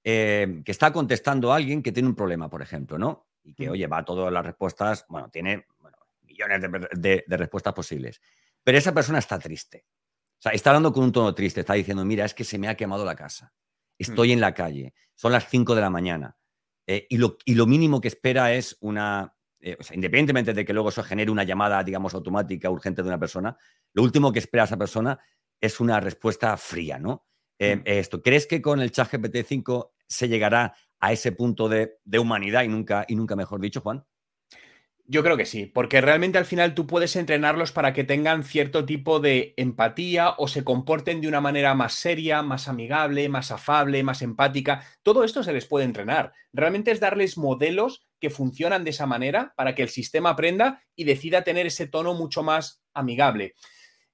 eh, 0.05 0.63
que 0.65 0.73
está 0.73 0.93
contestando 0.93 1.53
a 1.53 1.57
alguien 1.57 1.83
que 1.83 1.93
tiene 1.93 2.09
un 2.09 2.15
problema, 2.15 2.51
por 2.51 2.61
ejemplo, 2.61 2.99
¿no? 2.99 3.27
Y 3.45 3.55
que, 3.55 3.71
oye, 3.71 3.87
va 3.87 3.99
a 3.99 4.05
todas 4.05 4.33
las 4.33 4.45
respuestas, 4.45 5.07
bueno, 5.09 5.29
tiene 5.31 5.67
millones 6.23 6.61
de, 6.93 7.25
respuestas 7.29 7.73
posibles. 7.73 8.21
Pero 8.63 8.79
esa 8.79 8.93
persona 8.93 9.19
está 9.19 9.39
triste. 9.39 9.85
O 10.43 10.49
sea, 10.51 10.53
está 10.53 10.71
hablando 10.71 10.93
con 10.93 11.05
un 11.05 11.13
tono 11.13 11.33
triste, 11.37 11.61
está 11.61 11.75
diciendo, 11.75 12.05
mira, 12.05 12.25
es 12.25 12.35
que 12.35 12.43
se 12.43 12.59
me 12.59 12.67
ha 12.67 12.77
quemado 12.77 13.05
la 13.05 13.15
casa, 13.15 13.53
estoy 13.97 14.33
en 14.33 14.41
la 14.41 14.55
calle, 14.55 14.93
son 15.15 15.31
las 15.31 15.49
5 15.49 15.77
de 15.77 15.81
la 15.81 15.89
mañana 15.89 16.37
eh, 16.89 17.07
y, 17.09 17.19
lo, 17.19 17.67
mínimo 17.67 18.01
que 18.01 18.09
espera 18.09 18.53
es 18.53 18.77
una, 18.81 19.37
eh, 19.61 19.77
o 19.79 19.85
sea, 19.85 19.95
independientemente 19.95 20.53
de 20.53 20.65
que 20.65 20.73
luego 20.73 20.89
eso 20.89 21.05
genere 21.05 21.31
una 21.31 21.45
llamada, 21.45 21.85
digamos, 21.85 22.13
automática, 22.15 22.71
urgente 22.71 23.03
de 23.03 23.09
una 23.09 23.21
persona, 23.21 23.57
lo 23.93 24.03
último 24.03 24.33
que 24.33 24.41
espera 24.41 24.65
esa 24.65 24.77
persona 24.77 25.17
es 25.61 25.79
una 25.79 26.01
respuesta 26.01 26.57
fría, 26.57 26.99
¿no? 26.99 27.25
Eh, 27.61 27.77
mm. 27.77 27.83
esto, 27.85 28.21
¿crees 28.21 28.49
que 28.49 28.61
con 28.61 28.81
el 28.81 28.91
chat 28.91 29.13
GPT-5 29.13 29.91
se 30.09 30.27
llegará 30.27 30.75
a 30.99 31.13
ese 31.13 31.31
punto 31.31 31.69
de, 31.69 31.99
de, 32.03 32.19
humanidad 32.19 32.65
y 32.65 32.69
nunca, 32.69 33.05
y 33.07 33.15
nunca 33.15 33.37
mejor 33.37 33.61
dicho, 33.61 33.81
Juan? 33.81 34.05
Yo 35.05 35.23
creo 35.25 35.37
que 35.37 35.47
sí, 35.47 35.67
porque 35.67 36.01
realmente 36.01 36.39
al 36.39 36.45
final 36.45 36.75
tú 36.75 36.87
puedes 36.87 37.17
entrenarlos 37.17 37.73
para 37.73 37.93
que 37.93 38.05
tengan 38.05 38.45
cierto 38.45 38.87
tipo 38.87 39.19
de 39.19 39.53
empatía 39.57 40.35
o 40.39 40.47
se 40.47 40.63
comporten 40.63 41.21
de 41.21 41.27
una 41.29 41.41
manera 41.41 41.75
más 41.75 41.95
seria, 41.95 42.43
más 42.43 42.69
amigable, 42.69 43.29
más 43.29 43.51
afable, 43.51 44.05
más 44.05 44.23
empática. 44.23 44.87
Todo 45.03 45.25
esto 45.25 45.43
se 45.43 45.53
les 45.53 45.67
puede 45.67 45.85
entrenar. 45.87 46.33
Realmente 46.53 46.93
es 46.93 47.01
darles 47.01 47.37
modelos 47.37 48.07
que 48.21 48.31
funcionan 48.31 48.85
de 48.85 48.91
esa 48.91 49.07
manera 49.07 49.53
para 49.57 49.75
que 49.75 49.83
el 49.83 49.89
sistema 49.89 50.31
aprenda 50.31 50.83
y 50.95 51.03
decida 51.03 51.43
tener 51.43 51.67
ese 51.67 51.89
tono 51.89 52.15
mucho 52.15 52.45
más 52.45 52.81
amigable. 52.95 53.55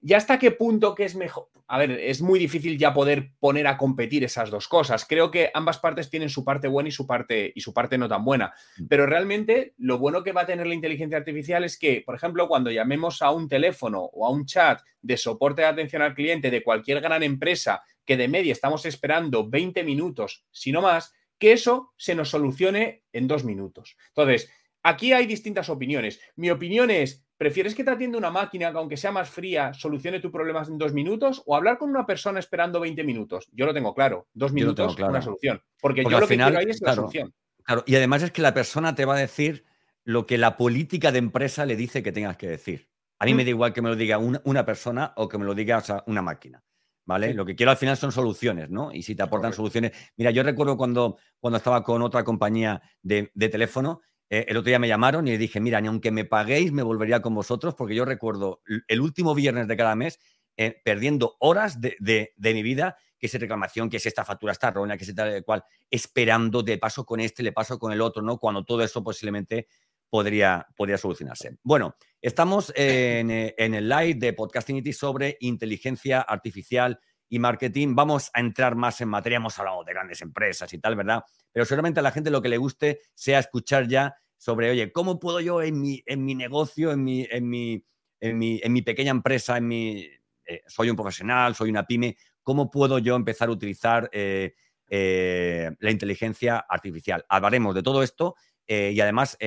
¿Y 0.01 0.13
hasta 0.15 0.39
qué 0.39 0.53
punto 0.53 0.95
que 0.95 1.05
es 1.05 1.17
mejor? 1.17 1.49
A 1.67 1.77
ver, 1.79 1.91
es 1.91 2.23
muy 2.23 2.39
difícil 2.39 2.79
ya 2.79 2.95
poder 2.95 3.33
poner 3.41 3.67
a 3.67 3.77
competir 3.77 4.25
esas 4.25 4.51
dos 4.51 4.69
cosas. 4.69 5.05
Creo 5.05 5.31
que 5.31 5.51
ambas 5.53 5.79
partes 5.79 6.09
tienen 6.09 6.31
su 6.31 6.45
parte 6.45 6.67
buena 6.69 6.89
y 6.89 6.93
su 6.93 7.07
parte, 7.07 7.53
y 7.55 7.61
su 7.61 7.75
parte 7.75 7.99
no 7.99 8.09
tan 8.09 8.25
buena. 8.25 8.55
Mm. 8.79 8.87
Pero 8.87 9.07
realmente 9.07 9.75
lo 9.77 9.99
bueno 9.99 10.23
que 10.23 10.33
va 10.33 10.43
a 10.43 10.47
tener 10.47 10.67
la 10.67 10.75
inteligencia 10.75 11.19
artificial 11.19 11.65
es 11.65 11.79
que, 11.79 12.03
por 12.07 12.15
ejemplo, 12.15 12.49
cuando 12.49 12.71
llamemos 12.71 13.21
a 13.23 13.33
un 13.33 13.49
teléfono 13.49 14.01
o 14.01 14.27
a 14.27 14.31
un 14.31 14.47
chat 14.47 14.81
de 15.03 15.17
soporte 15.17 15.63
de 15.63 15.69
atención 15.69 16.01
al 16.01 16.15
cliente 16.15 16.51
de 16.51 16.63
cualquier 16.63 17.01
gran 17.01 17.23
empresa 17.23 17.83
que 18.05 18.17
de 18.17 18.29
media 18.29 18.53
estamos 18.53 18.87
esperando 18.87 19.49
20 19.49 19.85
minutos, 19.85 20.47
si 20.51 20.73
no 20.73 20.81
más, 20.81 21.13
que 21.39 21.53
eso 21.53 21.93
se 21.97 22.15
nos 22.15 22.31
solucione 22.31 23.05
en 23.13 23.29
dos 23.29 23.45
minutos. 23.45 23.97
Entonces, 24.09 24.51
aquí 24.83 25.13
hay 25.13 25.27
distintas 25.27 25.69
opiniones. 25.69 26.21
Mi 26.37 26.51
opinión 26.51 26.91
es, 26.91 27.28
¿Prefieres 27.39 27.77
que 27.77 27.85
te 27.85 27.91
atienda 27.93 28.19
una 28.19 28.33
máquina 28.33 28.73
que, 28.73 28.79
aunque 28.79 28.97
sea 28.97 29.13
más 29.13 29.31
fría, 29.31 29.73
solucione 29.73 30.19
tu 30.19 30.33
problema 30.33 30.65
en 30.67 30.77
dos 30.77 30.93
minutos 30.93 31.41
o 31.47 31.55
hablar 31.55 31.79
con 31.79 31.89
una 31.89 32.05
persona 32.05 32.41
esperando 32.41 32.81
20 32.81 33.05
minutos? 33.05 33.49
Yo 33.53 33.65
lo 33.65 33.73
tengo 33.73 33.95
claro. 33.95 34.27
Dos 34.35 34.53
minutos, 34.53 34.97
es 34.99 35.05
una 35.05 35.23
solución. 35.23 35.63
Porque, 35.81 36.03
yo 36.03 36.19
lo 36.19 36.27
que 36.27 36.35
quiero 36.35 36.59
ahí 36.59 36.67
es 36.69 36.83
la 36.83 36.95
solución. 36.95 37.33
Claro, 37.63 37.85
y 37.87 37.95
además 37.95 38.25
es 38.25 38.33
que 38.33 38.43
la 38.43 38.55
persona 38.55 38.97
te 38.97 39.05
va 39.05 39.15
a 39.15 39.19
decir 39.19 39.65
lo 40.03 40.27
que 40.27 40.37
la 40.37 40.57
política 40.57 41.13
de 41.13 41.19
empresa 41.19 41.65
le 41.65 41.77
dice 41.77 42.03
que 42.03 42.11
tengas 42.11 42.37
que 42.37 42.49
decir. 42.49 42.89
A 43.21 43.25
mí 43.25 43.35
me 43.35 43.45
mm. 43.45 43.47
da 43.47 43.51
igual 43.51 43.73
que 43.73 43.83
me 43.83 43.89
lo 43.89 43.95
diga 43.95 44.19
una, 44.19 44.65
persona 44.65 45.13
o 45.17 45.29
que 45.29 45.39
me 45.39 45.45
lo 45.45 45.55
diga 45.55 45.81
una 46.07 46.23
máquina. 46.23 46.65
¿Vale? 47.05 47.33
Lo 47.35 47.47
que 47.47 47.55
quiero 47.55 47.71
al 47.71 47.79
final 47.79 47.97
son 47.97 48.11
soluciones, 48.11 48.69
¿no? 48.69 48.93
Y 48.93 49.03
si 49.03 49.15
te 49.15 49.23
aportan 49.23 49.53
soluciones. 49.53 49.93
Mira, 50.17 50.31
yo 50.31 50.43
recuerdo 50.43 50.77
cuando, 50.77 51.17
cuando 51.39 51.57
estaba 51.57 51.83
con 51.83 52.03
otra 52.03 52.25
compañía 52.25 52.83
de, 53.01 53.31
de 53.33 53.49
teléfono 53.49 54.03
eh, 54.31 54.47
el 54.49 54.57
otro 54.57 54.69
día 54.69 54.79
me 54.79 54.89
llamaron 54.89 55.27
y 55.27 55.37
dije, 55.37 55.61
mira, 55.61 55.81
ni 55.81 55.89
aunque 55.89 56.11
me 56.11 56.25
paguéis, 56.25 56.73
me 56.73 56.83
volvería 56.83 57.23
con 57.23 57.35
vosotros, 57.35 57.75
porque 57.75 57.95
yo 57.95 58.05
recuerdo 58.05 58.61
el 58.87 59.01
último 59.01 59.35
viernes 59.35 59.69
de 59.69 59.77
cada 59.77 59.95
mes 59.95 60.19
eh, 60.57 60.81
perdiendo 60.85 61.37
horas 61.39 61.81
de, 61.81 62.33
mi 62.37 62.63
vida, 62.65 62.97
que 63.19 63.29
es 63.29 63.35
reclamación, 63.35 63.89
que 63.89 63.99
es 63.99 64.07
esta 64.07 64.25
factura 64.25 64.53
está 64.53 64.69
errónea, 64.69 64.97
que 64.97 65.05
es 65.05 65.15
tal 65.15 65.45
cual, 65.45 65.65
esperando 65.91 66.63
de 66.63 66.79
paso 66.79 67.07
con 67.07 67.21
este, 67.21 67.45
le 67.45 67.53
paso 67.53 67.79
con 67.79 67.93
el 67.93 68.01
otro, 68.01 68.23
¿no? 68.23 68.39
Cuando 68.39 68.65
todo 68.65 68.83
eso 68.83 69.03
posiblemente 69.03 69.69
podría, 70.11 70.67
podría 70.77 70.99
solucionarse. 70.99 71.59
Bueno, 71.63 71.95
estamos 72.21 72.73
en, 72.77 73.31
eh, 73.31 73.55
en 73.57 73.75
el 73.75 73.89
live 73.89 74.15
de 74.15 74.33
Podcastinity 74.33 74.93
sobre 74.93 75.37
inteligencia 75.41 76.21
artificial 76.23 76.99
y 77.29 77.39
marketing. 77.39 77.95
Vamos 77.95 78.31
a 78.33 78.41
entrar 78.41 78.75
más 78.75 79.01
en 79.01 79.09
materia, 79.09 79.37
hemos 79.37 79.59
hablado 79.59 79.85
de 79.85 79.93
grandes 79.93 80.21
empresas 80.23 80.73
y 80.73 80.79
tal, 80.79 80.97
¿verdad? 80.97 81.25
Pero 81.53 81.65
seguramente 81.65 82.01
a 82.01 82.03
la 82.03 82.11
gente 82.11 82.31
lo 82.31 82.43
que 82.43 82.49
le 82.49 82.59
guste 82.59 83.01
sea 83.15 83.39
escuchar 83.39 83.89
ya 83.89 84.15
sobre, 84.37 84.71
oye, 84.71 84.93
¿cómo 84.93 85.19
puedo 85.19 85.41
yo 85.41 85.63
en 85.63 85.81
mi, 85.81 86.03
en 86.07 86.25
mi 86.25 86.35
negocio, 86.35 86.93
en 86.93 87.05
mi, 87.05 87.27
en, 87.31 87.49
mi, 87.49 87.85
en, 88.21 88.39
mi, 88.39 88.61
en 88.63 88.73
mi 88.73 88.83
pequeña 88.83 89.11
empresa, 89.11 89.57
en 89.57 89.67
mi, 89.67 90.07
eh, 90.47 90.63
soy 90.67 90.91
un 90.91 90.97
profesional, 90.97 91.55
soy 91.55 91.71
una 91.71 91.87
pyme, 91.87 92.17
¿cómo 92.43 92.71
puedo 92.71 92.99
yo 92.99 93.17
empezar 93.17 93.49
a 93.49 93.53
utilizar 93.53 94.09
eh, 94.13 94.55
eh, 94.89 95.71
la 95.81 95.91
inteligencia 95.91 96.59
artificial? 96.59 97.25
Hablaremos 97.29 97.75
de 97.75 97.83
todo 97.83 98.03
esto 98.03 98.35
y 98.71 99.01
además 99.01 99.39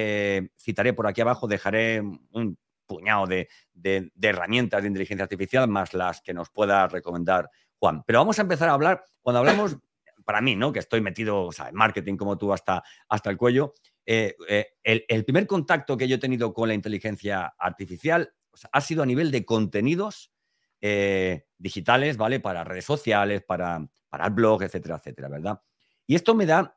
citaré 0.59 0.93
por 0.93 1.05
aquí 1.05 1.21
abajo, 1.21 1.47
dejaré 1.47 2.01
un 2.01 2.57
puñado 2.87 3.27
de, 3.27 3.47
de, 3.71 4.11
herramientas 4.19 4.81
de 4.81 4.87
inteligencia 4.87 5.23
artificial 5.23 5.67
más 5.67 5.93
las 5.93 6.21
que 6.21 6.33
nos 6.33 6.49
pueda 6.49 6.87
recomendar 6.87 7.49
Juan. 7.81 8.03
Pero 8.05 8.19
vamos 8.19 8.37
a 8.37 8.43
empezar 8.43 8.69
a 8.69 8.73
hablar, 8.73 9.03
cuando 9.21 9.39
hablamos, 9.39 9.75
para 10.23 10.39
mí, 10.39 10.55
¿no? 10.55 10.71
Que 10.71 10.77
estoy 10.77 11.01
metido 11.01 11.49
en 11.67 11.75
marketing 11.75 12.15
como 12.15 12.37
tú 12.37 12.53
hasta, 12.53 12.83
hasta 13.09 13.31
el 13.31 13.37
cuello, 13.37 13.73
eh, 14.05 14.35
eh, 14.47 14.67
el, 14.83 15.25
primer 15.25 15.47
contacto 15.47 15.97
que 15.97 16.07
yo 16.07 16.17
he 16.17 16.19
tenido 16.19 16.53
con 16.53 16.67
la 16.67 16.75
inteligencia 16.75 17.55
artificial 17.57 18.33
ha 18.71 18.81
sido 18.81 19.01
a 19.01 19.07
nivel 19.07 19.31
de 19.31 19.45
contenidos 19.45 20.31
eh, 20.79 21.47
digitales, 21.57 22.17
¿vale? 22.17 22.39
Para 22.39 22.63
redes 22.63 22.85
sociales, 22.85 23.41
para, 23.41 23.83
para 24.09 24.27
el 24.27 24.33
blog, 24.33 24.61
etcétera, 24.61 24.97
etcétera, 24.97 25.27
¿verdad? 25.29 25.59
Y 26.05 26.13
esto 26.13 26.35
me 26.35 26.45
da, 26.45 26.75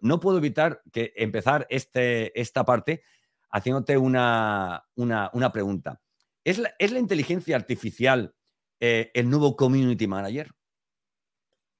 no 0.00 0.20
puedo 0.20 0.38
evitar 0.38 0.82
que 0.92 1.12
empezar 1.16 1.66
este, 1.68 2.40
esta 2.40 2.64
parte 2.64 3.02
haciéndote 3.50 3.98
una, 3.98 4.86
una, 4.94 5.30
una 5.34 5.52
pregunta. 5.52 6.00
¿Es 6.42 6.58
la, 6.58 6.72
¿Es 6.78 6.90
la 6.90 7.00
inteligencia 7.00 7.54
artificial 7.54 8.34
eh, 8.84 9.12
el 9.14 9.30
nuevo 9.30 9.56
community 9.56 10.08
manager? 10.08 10.50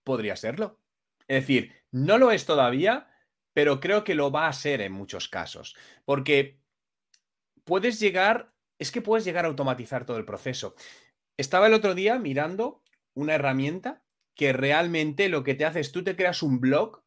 Podría 0.05 0.37
serlo. 0.37 0.79
Es 1.27 1.43
decir, 1.43 1.73
no 1.91 2.17
lo 2.17 2.31
es 2.31 2.47
todavía, 2.47 3.09
pero 3.53 3.81
creo 3.81 4.05
que 4.05 4.15
lo 4.15 4.31
va 4.31 4.47
a 4.47 4.53
ser 4.53 4.81
en 4.81 4.93
muchos 4.93 5.29
casos. 5.29 5.75
Porque 6.05 6.61
puedes 7.65 7.99
llegar, 7.99 8.55
es 8.79 8.93
que 8.93 9.03
puedes 9.03 9.25
llegar 9.25 9.45
a 9.45 9.49
automatizar 9.49 10.07
todo 10.07 10.17
el 10.17 10.25
proceso. 10.25 10.77
Estaba 11.37 11.67
el 11.67 11.75
otro 11.75 11.97
día 11.97 12.21
mirando 12.21 12.85
una 13.15 13.35
herramienta 13.35 14.05
que 14.37 14.53
realmente 14.53 15.29
lo 15.29 15.43
que 15.43 15.55
te 15.55 15.65
hace 15.65 15.81
es 15.81 15.91
tú 15.91 16.05
te 16.05 16.15
creas 16.15 16.41
un 16.41 16.61
blog 16.61 17.03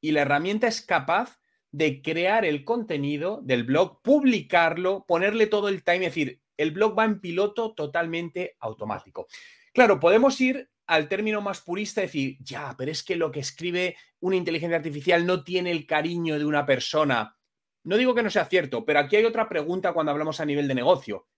y 0.00 0.12
la 0.12 0.22
herramienta 0.22 0.66
es 0.66 0.80
capaz 0.80 1.38
de 1.72 2.00
crear 2.00 2.46
el 2.46 2.64
contenido 2.64 3.42
del 3.42 3.64
blog, 3.64 4.00
publicarlo, 4.00 5.04
ponerle 5.06 5.46
todo 5.46 5.68
el 5.68 5.84
time, 5.84 6.06
es 6.06 6.14
decir, 6.14 6.40
el 6.56 6.70
blog 6.70 6.98
va 6.98 7.04
en 7.04 7.20
piloto 7.20 7.74
totalmente 7.74 8.56
automático. 8.60 9.26
Claro, 9.72 10.00
podemos 10.00 10.40
ir 10.40 10.70
al 10.86 11.08
término 11.08 11.40
más 11.40 11.60
purista, 11.60 12.00
decir, 12.00 12.36
ya, 12.40 12.74
pero 12.78 12.90
es 12.90 13.02
que 13.02 13.16
lo 13.16 13.30
que 13.30 13.40
escribe 13.40 13.96
una 14.20 14.36
inteligencia 14.36 14.76
artificial 14.76 15.26
no 15.26 15.42
tiene 15.44 15.70
el 15.70 15.86
cariño 15.86 16.38
de 16.38 16.44
una 16.44 16.64
persona. 16.64 17.36
No 17.84 17.96
digo 17.96 18.14
que 18.14 18.22
no 18.22 18.30
sea 18.30 18.44
cierto, 18.46 18.84
pero 18.84 19.00
aquí 19.00 19.16
hay 19.16 19.24
otra 19.24 19.48
pregunta 19.48 19.92
cuando 19.92 20.12
hablamos 20.12 20.40
a 20.40 20.46
nivel 20.46 20.68
de 20.68 20.74
negocio. 20.74 21.28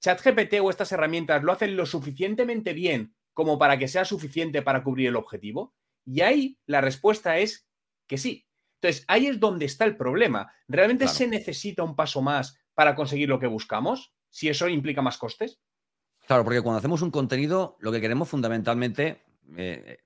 ¿ChatGPT 0.00 0.54
o 0.60 0.70
estas 0.70 0.92
herramientas 0.92 1.42
lo 1.42 1.52
hacen 1.52 1.76
lo 1.76 1.86
suficientemente 1.86 2.72
bien 2.72 3.14
como 3.32 3.58
para 3.58 3.78
que 3.78 3.88
sea 3.88 4.04
suficiente 4.04 4.62
para 4.62 4.82
cubrir 4.82 5.08
el 5.08 5.16
objetivo? 5.16 5.74
Y 6.04 6.20
ahí 6.20 6.58
la 6.66 6.80
respuesta 6.80 7.38
es 7.38 7.68
que 8.06 8.18
sí. 8.18 8.46
Entonces, 8.80 9.04
ahí 9.08 9.26
es 9.26 9.40
donde 9.40 9.64
está 9.64 9.86
el 9.86 9.96
problema. 9.96 10.52
¿Realmente 10.68 11.08
se 11.08 11.26
necesita 11.26 11.82
un 11.82 11.96
paso 11.96 12.20
más 12.20 12.58
para 12.74 12.94
conseguir 12.94 13.30
lo 13.30 13.38
que 13.38 13.46
buscamos? 13.46 14.12
Si 14.34 14.48
eso 14.48 14.68
implica 14.68 15.00
más 15.00 15.16
costes. 15.16 15.60
Claro, 16.26 16.42
porque 16.42 16.60
cuando 16.60 16.78
hacemos 16.78 17.02
un 17.02 17.12
contenido, 17.12 17.76
lo 17.78 17.92
que 17.92 18.00
queremos 18.00 18.28
fundamentalmente, 18.28 19.22
eh, 19.56 19.98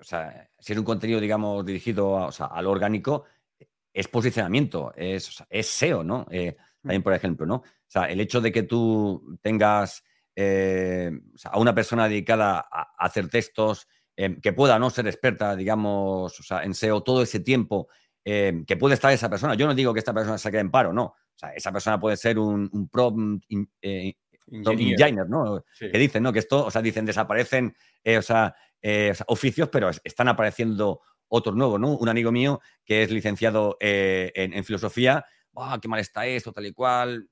o 0.00 0.02
sea, 0.02 0.50
si 0.58 0.72
es 0.72 0.78
un 0.80 0.84
contenido, 0.84 1.20
digamos, 1.20 1.64
dirigido 1.64 2.18
a, 2.18 2.28
al 2.28 2.66
orgánico, 2.66 3.26
es 3.92 4.08
posicionamiento, 4.08 4.92
es, 4.96 5.44
es 5.48 5.68
SEO, 5.68 6.02
¿no? 6.02 6.26
Eh, 6.28 6.56
también, 6.82 7.04
por 7.04 7.12
ejemplo, 7.12 7.46
¿no? 7.46 7.54
O 7.54 7.86
sea, 7.86 8.06
el 8.06 8.18
hecho 8.18 8.40
de 8.40 8.50
que 8.50 8.64
tú 8.64 9.38
tengas 9.42 10.02
eh, 10.34 11.12
a 11.44 11.60
una 11.60 11.72
persona 11.72 12.08
dedicada 12.08 12.58
a, 12.58 12.94
hacer 12.98 13.28
textos, 13.28 13.86
que 14.16 14.52
pueda 14.52 14.76
no 14.80 14.90
ser 14.90 15.06
experta, 15.06 15.54
digamos, 15.54 16.40
o 16.40 16.42
sea, 16.42 16.64
en 16.64 16.74
SEO 16.74 17.04
todo 17.04 17.22
ese 17.22 17.38
tiempo, 17.38 17.86
que 18.24 18.76
puede 18.76 18.94
estar 18.94 19.12
esa 19.12 19.30
persona. 19.30 19.54
Yo 19.54 19.68
no 19.68 19.74
digo 19.76 19.94
que 19.94 20.00
esta 20.00 20.12
persona 20.12 20.36
se 20.36 20.50
quede 20.50 20.62
en 20.62 20.72
paro, 20.72 20.92
no. 20.92 21.14
O 21.38 21.40
sea, 21.40 21.50
esa 21.54 21.70
persona 21.70 22.00
puede 22.00 22.16
ser 22.16 22.36
un, 22.36 22.68
un 22.72 22.88
Ingenier, 24.50 25.28
¿no? 25.28 25.64
Que 25.78 25.96
dicen, 25.96 26.24
¿no? 26.24 26.32
Que 26.32 26.40
esto, 26.40 26.66
o 26.66 26.70
sea, 26.70 26.82
dicen, 26.82 27.06
desaparecen, 27.06 27.76
eh, 28.02 28.14
eh, 28.14 28.18
o, 28.18 28.22
sea, 28.22 29.24
oficios, 29.28 29.68
pero 29.68 29.88
están 30.02 30.26
apareciendo 30.26 31.00
otros 31.28 31.54
nuevos, 31.54 31.78
¿no? 31.78 31.96
Un 31.96 32.08
amigo 32.08 32.32
mío 32.32 32.60
que 32.84 33.04
es 33.04 33.12
licenciado 33.12 33.76
eh, 33.78 34.32
en, 34.34 34.64
filosofía, 34.64 35.24
qué 35.80 35.86
mal 35.86 36.00
está 36.00 36.26
esto, 36.26 36.52
tal 36.52 36.66
y 36.66 36.72
cual! 36.72 37.30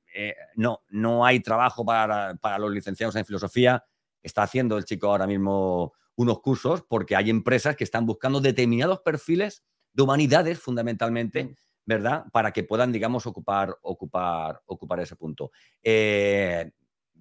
no, 0.54 0.82
no 0.88 1.26
hay 1.26 1.40
trabajo 1.40 1.84
para, 1.84 2.36
para, 2.36 2.58
los 2.58 2.70
licenciados 2.70 3.16
en 3.16 3.24
filosofía. 3.24 3.84
Está 4.22 4.44
haciendo 4.44 4.78
el 4.78 4.84
chico 4.84 5.08
ahora 5.08 5.26
mismo 5.26 5.94
unos 6.14 6.40
cursos 6.40 6.84
porque 6.88 7.16
hay 7.16 7.28
empresas 7.28 7.74
que 7.74 7.84
están 7.84 8.06
buscando 8.06 8.40
determinados 8.40 9.00
perfiles 9.00 9.64
de 9.92 10.02
humanidades, 10.02 10.60
fundamentalmente, 10.60 11.44
mm. 11.44 11.56
¿Verdad? 11.87 12.25
Para 12.33 12.53
que 12.53 12.64
puedan, 12.64 12.92
digamos, 12.92 13.27
ocupar, 13.27 13.79
ocupar, 13.83 14.61
ocupar 14.66 15.01
ese 15.01 15.16
punto. 15.16 15.53
Eh, 15.83 16.70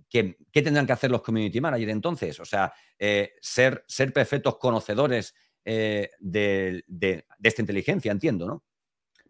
¿Qué, 0.09 0.35
tendrán 0.51 0.85
que 0.85 0.93
hacer 0.93 1.11
los 1.11 1.21
community 1.21 1.61
managers 1.61 1.91
entonces? 1.91 2.39
O 2.39 2.45
sea, 2.45 2.73
eh, 2.97 3.33
ser, 3.41 3.83
ser 3.87 4.11
perfectos 4.11 4.57
conocedores 4.57 5.35
eh, 5.63 6.09
de, 6.19 6.83
esta 7.41 7.61
inteligencia, 7.61 8.11
entiendo, 8.11 8.47
¿no? 8.47 8.63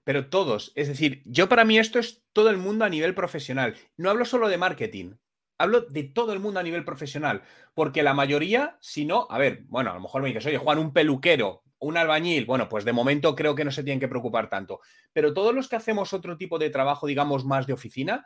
Pero 0.03 0.29
todos, 0.29 0.71
es 0.75 0.87
decir, 0.87 1.23
yo 1.25 1.49
para 1.49 1.65
mí 1.65 1.79
esto 1.79 1.97
es 1.97 2.23
todo 2.31 2.51
el 2.51 2.57
mundo 2.57 2.85
a 2.85 2.89
nivel 2.89 3.15
profesional. 3.15 3.75
No 3.97 4.11
hablo 4.11 4.23
solo 4.23 4.47
de 4.47 4.57
marketing, 4.57 5.13
hablo 5.57 5.81
de 5.81 6.03
todo 6.03 6.31
el 6.31 6.39
mundo 6.39 6.59
a 6.59 6.63
nivel 6.63 6.85
profesional, 6.85 7.41
porque 7.73 8.03
la 8.03 8.13
mayoría, 8.13 8.77
si 8.81 9.05
no, 9.05 9.25
a 9.31 9.39
ver, 9.39 9.63
bueno, 9.67 9.89
a 9.89 9.95
lo 9.95 10.01
mejor 10.01 10.21
me 10.21 10.27
dices, 10.27 10.45
oye, 10.45 10.59
Juan, 10.59 10.77
un 10.77 10.93
peluquero, 10.93 11.63
un 11.79 11.97
albañil, 11.97 12.45
bueno, 12.45 12.69
pues 12.69 12.85
de 12.85 12.93
momento 12.93 13.35
creo 13.35 13.55
que 13.55 13.65
no 13.65 13.71
se 13.71 13.83
tienen 13.83 13.99
que 13.99 14.07
preocupar 14.07 14.49
tanto, 14.49 14.81
pero 15.13 15.33
todos 15.33 15.53
los 15.53 15.67
que 15.67 15.75
hacemos 15.75 16.13
otro 16.13 16.37
tipo 16.37 16.57
de 16.57 16.69
trabajo, 16.69 17.07
digamos, 17.07 17.45
más 17.45 17.67
de 17.67 17.73
oficina, 17.73 18.25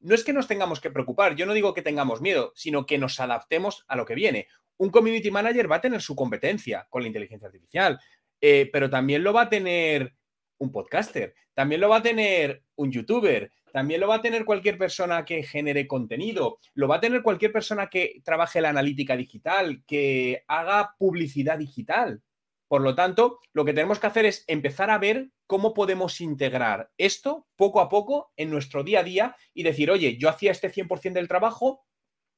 no 0.00 0.14
es 0.14 0.24
que 0.24 0.32
nos 0.32 0.46
tengamos 0.46 0.80
que 0.80 0.90
preocupar, 0.90 1.36
yo 1.36 1.46
no 1.46 1.54
digo 1.54 1.74
que 1.74 1.82
tengamos 1.82 2.20
miedo, 2.20 2.52
sino 2.54 2.86
que 2.86 2.98
nos 2.98 3.20
adaptemos 3.20 3.84
a 3.88 3.96
lo 3.96 4.06
que 4.06 4.14
viene. 4.14 4.48
Un 4.78 4.90
community 4.90 5.30
manager 5.30 5.70
va 5.70 5.76
a 5.76 5.80
tener 5.80 6.00
su 6.00 6.16
competencia 6.16 6.86
con 6.88 7.02
la 7.02 7.08
inteligencia 7.08 7.46
artificial, 7.46 8.00
eh, 8.40 8.70
pero 8.72 8.88
también 8.88 9.22
lo 9.22 9.32
va 9.32 9.42
a 9.42 9.48
tener 9.48 10.14
un 10.58 10.72
podcaster, 10.72 11.34
también 11.54 11.80
lo 11.80 11.88
va 11.88 11.96
a 11.96 12.02
tener 12.02 12.62
un 12.76 12.90
youtuber, 12.90 13.52
también 13.72 14.00
lo 14.00 14.08
va 14.08 14.16
a 14.16 14.22
tener 14.22 14.44
cualquier 14.44 14.78
persona 14.78 15.24
que 15.24 15.42
genere 15.42 15.86
contenido, 15.86 16.58
lo 16.74 16.88
va 16.88 16.96
a 16.96 17.00
tener 17.00 17.22
cualquier 17.22 17.52
persona 17.52 17.88
que 17.88 18.20
trabaje 18.24 18.60
la 18.60 18.70
analítica 18.70 19.16
digital, 19.16 19.82
que 19.86 20.44
haga 20.48 20.94
publicidad 20.98 21.58
digital. 21.58 22.22
Por 22.70 22.82
lo 22.82 22.94
tanto, 22.94 23.40
lo 23.52 23.64
que 23.64 23.72
tenemos 23.72 23.98
que 23.98 24.06
hacer 24.06 24.26
es 24.26 24.44
empezar 24.46 24.90
a 24.90 24.98
ver 24.98 25.32
cómo 25.48 25.74
podemos 25.74 26.20
integrar 26.20 26.92
esto 26.98 27.48
poco 27.56 27.80
a 27.80 27.88
poco 27.88 28.32
en 28.36 28.48
nuestro 28.48 28.84
día 28.84 29.00
a 29.00 29.02
día 29.02 29.36
y 29.52 29.64
decir, 29.64 29.90
oye, 29.90 30.18
yo 30.18 30.28
hacía 30.28 30.52
este 30.52 30.70
100% 30.70 31.14
del 31.14 31.26
trabajo, 31.26 31.84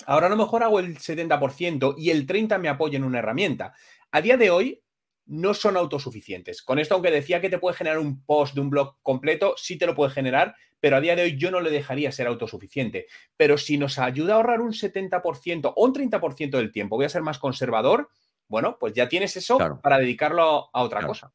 ahora 0.07 0.29
a 0.29 0.31
lo 0.31 0.39
mejor 0.39 0.63
hago 0.63 0.79
el 0.79 0.97
70% 0.97 1.97
y 1.99 2.09
el 2.09 2.27
30% 2.27 2.59
me 2.61 2.71
apoyo 2.71 2.97
en 2.97 3.05
una 3.05 3.19
herramienta. 3.19 3.75
A 4.11 4.23
día 4.23 4.39
de 4.39 4.49
hoy 4.49 4.83
no 5.27 5.53
son 5.53 5.77
autosuficientes. 5.77 6.63
Con 6.63 6.79
esto, 6.79 6.95
aunque 6.95 7.11
decía 7.11 7.43
que 7.43 7.51
te 7.51 7.59
puede 7.59 7.77
generar 7.77 7.99
un 7.99 8.25
post 8.25 8.55
de 8.55 8.63
un 8.63 8.71
blog 8.71 8.97
completo, 9.03 9.53
sí 9.59 9.77
te 9.77 9.85
lo 9.85 9.95
puede 9.95 10.13
generar, 10.13 10.57
pero 10.81 10.97
a 10.97 11.03
día 11.03 11.15
de 11.15 11.25
hoy 11.25 11.37
yo 11.37 11.51
no 11.51 11.61
le 11.61 11.69
dejaría 11.69 12.11
ser 12.11 12.27
autosuficiente. 12.27 13.07
Pero 13.37 13.59
si 13.59 13.77
nos 13.77 13.99
ayuda 13.99 14.33
a 14.33 14.37
ahorrar 14.37 14.63
un 14.63 14.73
70% 14.73 15.75
o 15.77 15.85
un 15.85 15.93
30% 15.93 16.53
del 16.53 16.73
tiempo, 16.73 16.97
voy 16.97 17.05
a 17.05 17.11
ser 17.11 17.21
más 17.21 17.39
conservador, 17.39 18.09
bueno, 18.53 18.77
pues 18.79 18.93
ya 18.93 19.09
tienes 19.09 19.35
eso 19.35 19.57
para 19.83 19.99
dedicarlo 19.99 20.69
a 20.75 20.83
otra 20.83 21.07
cosa. 21.07 21.33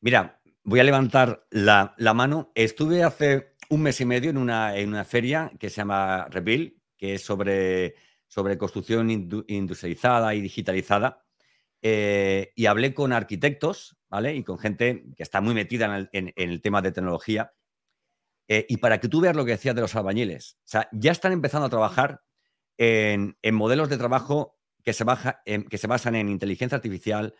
Mira, 0.00 0.40
voy 0.62 0.78
a 0.78 0.84
levantar 0.84 1.44
la, 1.50 1.92
mano. 2.14 2.52
Estuve 2.54 3.02
hace 3.02 3.56
un 3.68 3.82
mes 3.82 4.00
y 4.00 4.04
medio 4.04 4.30
en 4.30 4.36
una, 4.36 4.76
en 4.76 4.90
una 4.90 5.02
feria 5.02 5.50
que 5.58 5.68
se 5.68 5.78
llama 5.78 6.28
Reveal, 6.30 6.72
que 6.96 7.14
es 7.14 7.24
sobre, 7.24 7.96
sobre 8.28 8.58
construcción 8.58 9.10
industrializada 9.10 10.36
y 10.36 10.40
digitalizada. 10.40 11.24
Eh, 11.82 12.52
y 12.54 12.66
hablé 12.66 12.94
con 12.94 13.12
arquitectos, 13.12 13.96
¿vale? 14.08 14.36
Y 14.36 14.44
con 14.44 14.56
gente 14.56 15.06
que 15.16 15.24
está 15.24 15.40
muy 15.40 15.54
metida 15.54 16.08
en 16.12 16.32
el, 16.36 16.62
tema 16.62 16.80
de 16.80 16.92
tecnología. 16.92 17.54
Eh, 18.46 18.66
y 18.68 18.76
para 18.76 19.00
que 19.00 19.08
tú 19.08 19.20
veas 19.20 19.34
lo 19.34 19.44
que 19.44 19.50
decías 19.50 19.74
de 19.74 19.80
los 19.80 19.96
albañiles, 19.96 20.58
o 20.58 20.68
sea, 20.68 20.88
ya 20.92 21.10
están 21.10 21.32
empezando 21.32 21.66
a 21.66 21.70
trabajar 21.70 22.22
en, 22.78 23.36
en 23.42 23.54
modelos 23.56 23.88
de 23.88 23.98
trabajo 23.98 24.61
que 24.82 24.92
se, 24.92 25.04
baja, 25.04 25.42
que 25.44 25.78
se 25.78 25.86
basan 25.86 26.14
en 26.16 26.28
inteligencia 26.28 26.76
artificial, 26.76 27.34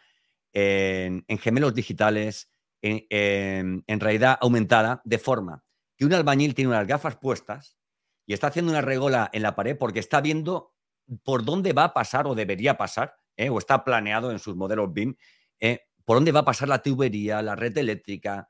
en, 0.52 1.24
gemelos 1.38 1.74
digitales, 1.74 2.50
en, 2.82 4.00
realidad 4.00 4.38
aumentada, 4.40 5.02
de 5.04 5.18
forma 5.18 5.64
que 5.96 6.04
un 6.04 6.14
albañil 6.14 6.54
tiene 6.54 6.70
unas 6.70 6.86
gafas 6.86 7.16
puestas 7.16 7.78
y 8.26 8.32
está 8.32 8.48
haciendo 8.48 8.72
una 8.72 8.80
regola 8.80 9.30
en 9.32 9.42
la 9.42 9.54
pared 9.54 9.76
porque 9.76 10.00
está 10.00 10.20
viendo 10.20 10.74
por 11.22 11.44
dónde 11.44 11.72
va 11.72 11.84
a 11.84 11.94
pasar 11.94 12.26
o 12.26 12.34
debería 12.34 12.76
pasar, 12.76 13.14
¿eh? 13.36 13.50
o 13.50 13.58
está 13.58 13.84
planeado 13.84 14.30
en 14.30 14.38
sus 14.38 14.56
modelos 14.56 14.92
BIM, 14.92 15.16
¿eh? 15.60 15.80
por 16.04 16.16
dónde 16.16 16.32
va 16.32 16.40
a 16.40 16.44
pasar 16.44 16.68
la 16.68 16.82
tubería, 16.82 17.42
la 17.42 17.56
red 17.56 17.76
eléctrica, 17.76 18.48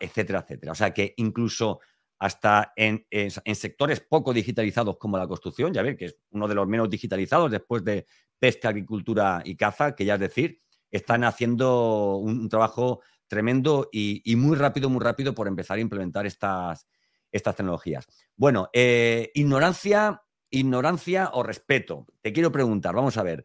etcétera, 0.00 0.40
etcétera. 0.40 0.72
O 0.72 0.74
sea 0.74 0.92
que 0.92 1.14
incluso 1.16 1.80
hasta 2.18 2.72
en, 2.76 3.06
sectores 3.54 4.00
poco 4.00 4.32
digitalizados 4.32 4.96
como 4.96 5.18
la 5.18 5.28
construcción, 5.28 5.72
ya 5.72 5.82
ver 5.82 5.96
que 5.96 6.06
es 6.06 6.16
uno 6.30 6.48
de 6.48 6.54
los 6.54 6.66
menos 6.66 6.88
digitalizados 6.88 7.50
después 7.50 7.84
de 7.84 8.06
pesca, 8.38 8.70
agricultura 8.70 9.42
y 9.44 9.56
caza, 9.56 9.94
que 9.94 10.04
ya 10.04 10.14
es 10.14 10.20
decir, 10.20 10.62
están 10.90 11.24
haciendo 11.24 12.16
un, 12.16 12.48
trabajo 12.48 13.00
tremendo 13.26 13.88
y, 13.92 14.22
muy 14.36 14.56
rápido, 14.56 14.88
muy 14.88 15.02
rápido 15.02 15.34
por 15.34 15.48
empezar 15.48 15.78
a 15.78 15.80
implementar 15.80 16.26
estas, 16.26 16.86
estas 17.30 17.56
tecnologías. 17.56 18.06
Bueno, 18.36 18.70
eh, 18.72 19.30
ignorancia, 19.34 20.22
ignorancia 20.50 21.30
o 21.34 21.42
respeto. 21.42 22.06
Te 22.22 22.32
quiero 22.32 22.52
preguntar, 22.52 22.94
vamos 22.94 23.16
a 23.18 23.22
ver. 23.22 23.44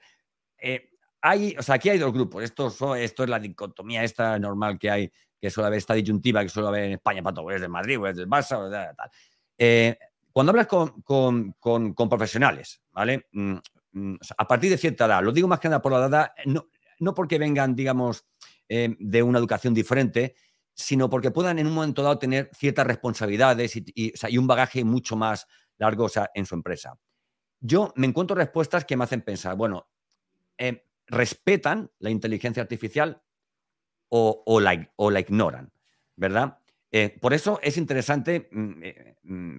Eh, 0.58 0.92
hay, 1.22 1.56
o 1.58 1.64
sea, 1.64 1.76
aquí 1.76 1.90
hay 1.90 1.98
dos 1.98 2.14
grupos. 2.14 2.44
Esto, 2.44 2.96
esto 2.96 3.24
es 3.24 3.30
la 3.30 3.40
dicotomía 3.40 4.04
esta 4.04 4.38
normal 4.40 4.80
que 4.80 4.90
hay 4.90 5.12
que 5.42 5.50
suele 5.50 5.68
haber 5.68 5.80
esta 5.80 5.96
disyuntiva 5.96 6.44
que 6.44 6.50
suele 6.50 6.70
haber 6.70 6.84
en 6.86 6.92
España 6.94 7.24
para 7.24 7.34
todo, 7.34 7.50
es 7.52 7.60
del 7.60 7.70
Madrid 7.70 8.00
o 8.00 8.08
es 8.08 8.16
del 8.16 8.28
Barça, 8.28 8.96
tal. 8.96 9.10
Eh, 9.58 9.98
cuando 10.32 10.52
hablas 10.52 10.68
con, 10.68 12.10
profesionales, 12.10 12.82
¿vale? 12.92 13.28
Mm, 13.32 13.56
mm, 13.92 14.16
a 14.38 14.48
partir 14.48 14.70
de 14.70 14.78
cierta 14.78 15.06
edad, 15.06 15.24
lo 15.24 15.32
digo 15.32 15.48
más 15.48 15.60
que 15.60 15.68
nada 15.68 15.82
por 15.82 15.92
la 15.92 16.06
edad, 16.06 16.32
no, 16.46 16.68
no 17.00 17.14
porque 17.14 17.40
vengan, 17.40 17.76
digamos, 17.76 18.26
eh, 18.70 18.96
de 19.00 19.24
una 19.24 19.40
educación 19.40 19.74
diferente, 19.74 20.36
sino 20.74 21.10
porque 21.10 21.32
puedan 21.32 21.60
en 21.60 21.68
un 21.68 21.74
momento 21.74 22.04
dado 22.04 22.18
tener 22.18 22.50
ciertas 22.54 22.88
responsabilidades 22.88 23.76
y, 23.76 24.38
un 24.38 24.48
bagaje 24.48 24.84
mucho 24.84 25.16
más 25.16 25.48
largo 25.78 26.08
en 26.34 26.46
su 26.46 26.56
empresa. 26.56 26.98
Yo 27.60 27.92
me 27.96 28.08
encuentro 28.08 28.36
respuestas 28.36 28.86
que 28.86 28.96
me 28.96 29.04
hacen 29.04 29.22
pensar, 29.22 29.56
bueno, 29.56 29.90
eh, 30.58 30.86
respetan 31.08 31.92
la 32.00 32.10
inteligencia 32.10 32.64
artificial, 32.64 33.22
o, 34.12 34.60
la, 34.60 35.20
ignoran, 35.20 35.72
¿verdad? 36.16 36.58
Eh, 36.92 37.18
por 37.22 37.34
eso 37.34 37.60
es 37.64 37.78
interesante 37.78 38.50
mm, 38.52 38.84
eh, 38.84 39.16
mm, 39.24 39.58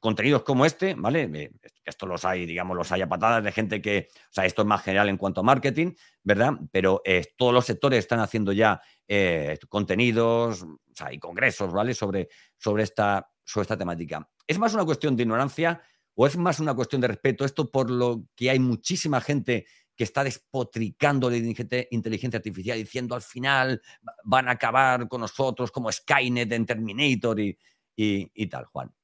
contenidos 0.00 0.42
como 0.42 0.66
este, 0.66 0.94
¿vale? 0.94 1.52
esto 1.84 2.06
los 2.06 2.24
hay, 2.24 2.44
digamos, 2.44 2.76
los 2.76 2.90
hay 2.90 3.02
a 3.02 3.08
patadas 3.08 3.44
de 3.44 3.52
gente 3.52 3.80
que, 3.80 4.08
o 4.10 4.32
sea, 4.32 4.44
esto 4.44 4.62
es 4.62 4.68
más 4.68 4.82
general 4.82 5.08
en 5.08 5.16
cuanto 5.16 5.40
a 5.40 5.44
marketing, 5.44 5.92
¿verdad? 6.24 6.54
Pero 6.72 7.02
todos 7.36 7.54
los 7.54 7.64
sectores 7.64 8.00
están 8.00 8.18
haciendo 8.18 8.52
ya 8.52 8.80
contenidos, 9.68 10.62
o 10.62 10.78
sea, 10.92 11.12
y 11.12 11.18
congresos, 11.18 11.72
¿vale? 11.72 11.94
Sobre, 11.94 12.28
sobre, 12.58 12.82
esta, 12.82 13.30
sobre 13.44 13.62
esta 13.62 13.76
temática. 13.76 14.28
¿Es 14.46 14.58
más 14.58 14.74
una 14.74 14.84
cuestión 14.84 15.16
de 15.16 15.22
ignorancia 15.22 15.80
o 16.14 16.26
es 16.26 16.36
más 16.36 16.58
una 16.58 16.74
cuestión 16.74 17.00
de 17.00 17.08
respeto? 17.08 17.44
Esto 17.44 17.70
por 17.70 17.90
lo 17.90 18.24
que 18.34 18.50
hay 18.50 18.58
muchísima 18.58 19.20
gente 19.20 19.66
que 20.00 20.04
está 20.04 20.24
despotricando 20.24 21.28
la 21.28 21.36
inteligencia 21.36 22.38
artificial 22.38 22.78
diciendo 22.78 23.14
al 23.14 23.20
final 23.20 23.82
van 24.24 24.48
a 24.48 24.52
acabar 24.52 25.06
con 25.08 25.20
nosotros 25.20 25.70
como 25.70 25.92
Skynet 25.92 26.50
en 26.52 26.64
Terminator 26.64 27.38
y, 27.38 28.46
tal, 28.48 28.64
Juan. 28.64 28.94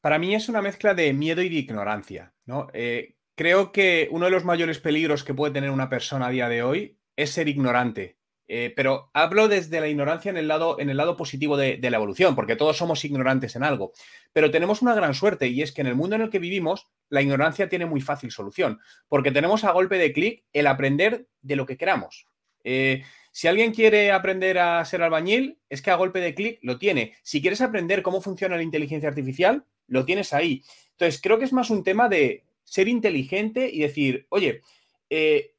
Para 0.00 0.18
mí 0.18 0.34
es 0.34 0.48
una 0.48 0.62
mezcla 0.62 0.94
de 0.94 1.12
miedo 1.12 1.42
y 1.42 1.50
de 1.50 1.56
ignorancia. 1.56 2.32
¿no? 2.46 2.68
Eh, 2.72 3.16
creo 3.34 3.70
que 3.70 4.08
uno 4.10 4.24
de 4.24 4.30
los 4.30 4.46
mayores 4.46 4.78
peligros 4.78 5.24
que 5.24 5.34
puede 5.34 5.52
tener 5.52 5.68
una 5.68 5.90
persona 5.90 6.28
a 6.28 6.30
día 6.30 6.48
de 6.48 6.62
hoy 6.62 6.98
es 7.14 7.28
ser 7.32 7.46
ignorante. 7.46 8.17
Eh, 8.50 8.72
pero 8.74 9.10
hablo 9.12 9.46
desde 9.46 9.78
la 9.78 9.88
ignorancia 9.88 10.30
en 10.30 10.38
el 10.38 10.48
lado, 10.48 10.80
en 10.80 10.88
el 10.88 10.96
lado 10.96 11.16
positivo 11.16 11.58
de, 11.58 11.78
la 11.82 11.96
evolución, 11.98 12.34
porque 12.34 12.56
todos 12.56 12.78
somos 12.78 13.04
ignorantes 13.04 13.54
en 13.56 13.62
algo. 13.62 13.92
Pero 14.32 14.50
tenemos 14.50 14.80
una 14.80 14.94
gran 14.94 15.12
suerte 15.14 15.48
y 15.48 15.62
es 15.62 15.72
que 15.72 15.82
en 15.82 15.86
el 15.86 15.94
mundo 15.94 16.16
en 16.16 16.22
el 16.22 16.30
que 16.30 16.38
vivimos, 16.38 16.88
la 17.10 17.20
ignorancia 17.20 17.68
tiene 17.68 17.86
muy 17.86 18.00
fácil 18.00 18.30
solución, 18.30 18.80
porque 19.08 19.30
tenemos 19.30 19.64
a 19.64 19.72
golpe 19.72 19.98
de 19.98 20.12
clic 20.12 20.44
el 20.52 20.66
aprender 20.66 21.26
de 21.42 21.56
lo 21.56 21.66
que 21.66 21.76
queramos. 21.76 22.26
Eh, 22.64 23.04
si 23.32 23.46
alguien 23.46 23.72
quiere 23.72 24.10
aprender 24.10 24.58
a 24.58 24.84
ser 24.84 25.02
albañil, 25.02 25.58
es 25.68 25.82
que 25.82 25.90
a 25.90 25.96
golpe 25.96 26.20
de 26.20 26.34
clic 26.34 26.58
lo 26.62 26.78
tiene. 26.78 27.14
Si 27.22 27.40
quieres 27.40 27.60
aprender 27.60 28.02
cómo 28.02 28.20
funciona 28.20 28.56
la 28.56 28.62
inteligencia 28.62 29.08
artificial, 29.08 29.64
lo 29.86 30.04
tienes 30.04 30.32
ahí. 30.32 30.64
Entonces, 30.92 31.20
creo 31.22 31.38
que 31.38 31.44
es 31.44 31.52
más 31.52 31.70
un 31.70 31.84
tema 31.84 32.08
de 32.08 32.44
ser 32.64 32.88
inteligente 32.88 33.70
y 33.72 33.80
decir, 33.80 34.26
oye, 34.30 34.62
eh, 35.10 35.52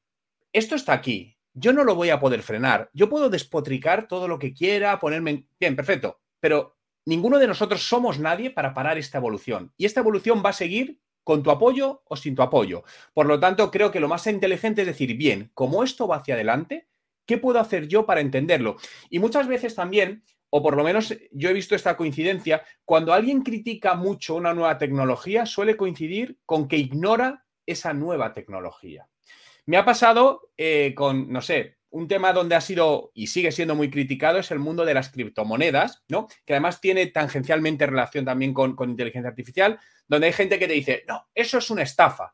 esto 0.52 0.76
está 0.76 0.94
aquí, 0.94 1.38
yo 1.60 1.74
no 1.74 1.84
lo 1.84 1.96
voy 1.96 2.10
a 2.10 2.20
poder 2.20 2.42
frenar. 2.42 2.90
Yo 2.94 3.10
puedo 3.10 3.30
despotricar 3.30 4.08
todo 4.08 4.28
lo 4.28 4.40
que 4.40 4.54
quiera, 4.54 5.00
ponerme... 5.00 5.46
Bien, 5.60 5.76
perfecto, 5.76 6.22
pero 6.40 6.78
ninguno 7.06 7.38
de 7.38 7.48
nosotros 7.48 7.84
somos 7.84 8.20
nadie 8.20 8.50
para 8.50 8.74
parar 8.74 8.98
esta 8.98 9.18
evolución. 9.18 9.74
Y 9.78 9.86
esta 9.86 10.00
evolución 10.00 10.42
va 10.44 10.52
a 10.52 10.54
seguir 10.54 11.00
con 11.24 11.44
tu 11.44 11.52
apoyo 11.52 12.02
o 12.06 12.16
sin 12.16 12.34
tu 12.34 12.42
apoyo. 12.42 12.84
Por 13.14 13.26
lo 13.26 13.40
tanto, 13.40 13.70
creo 13.72 13.92
que 13.92 14.00
lo 14.00 14.08
más 14.08 14.26
inteligente 14.28 14.82
es 14.82 14.88
decir, 14.88 15.18
bien, 15.18 15.52
como 15.54 15.84
esto 15.84 16.08
va 16.08 16.18
hacia 16.18 16.36
adelante, 16.36 16.88
¿qué 17.26 17.38
puedo 17.38 17.60
hacer 17.60 17.88
yo 17.88 18.06
para 18.06 18.22
entenderlo? 18.22 18.78
Y 19.10 19.20
muchas 19.20 19.48
veces 19.48 19.76
también, 19.76 20.24
o 20.50 20.64
por 20.64 20.78
lo 20.78 20.84
menos 20.84 21.14
yo 21.32 21.50
he 21.50 21.54
visto 21.54 21.76
esta 21.76 21.98
coincidencia, 21.98 22.64
cuando 22.86 23.14
alguien 23.14 23.42
critica 23.44 23.96
mucho 23.96 24.36
una 24.36 24.54
nueva 24.54 24.78
tecnología, 24.78 25.46
suele 25.46 25.76
coincidir 25.76 26.40
con 26.46 26.68
que 26.68 26.78
ignora 26.78 27.46
esa 27.66 27.94
nueva 27.94 28.34
tecnología. 28.34 29.09
Me 29.70 29.78
ha 29.78 29.86
pasado 29.86 30.50
eh, 30.58 30.96
con, 30.96 31.32
no 31.32 31.42
sé, 31.42 31.78
un 31.92 32.08
tema 32.08 32.34
donde 32.34 32.56
ha 32.56 32.62
sido 32.62 33.12
y 33.14 33.28
sigue 33.28 33.52
siendo 33.52 33.76
muy 33.76 33.92
criticado 33.92 34.40
es 34.40 34.50
el 34.50 34.58
mundo 34.58 34.84
de 34.84 34.96
las 34.96 35.10
criptomonedas, 35.10 36.04
¿no? 36.08 36.28
Que 36.44 36.54
además 36.54 36.82
tiene 36.82 37.06
tangencialmente 37.06 37.86
relación 37.86 38.26
también 38.26 38.52
con, 38.52 38.76
inteligencia 38.90 39.30
artificial, 39.30 39.80
donde 40.08 40.26
hay 40.26 40.34
gente 40.34 40.58
que 40.58 40.66
te 40.66 40.74
dice, 40.74 41.04
no, 41.08 41.28
eso 41.36 41.60
es 41.60 41.70
una 41.70 41.84
estafa. 41.84 42.34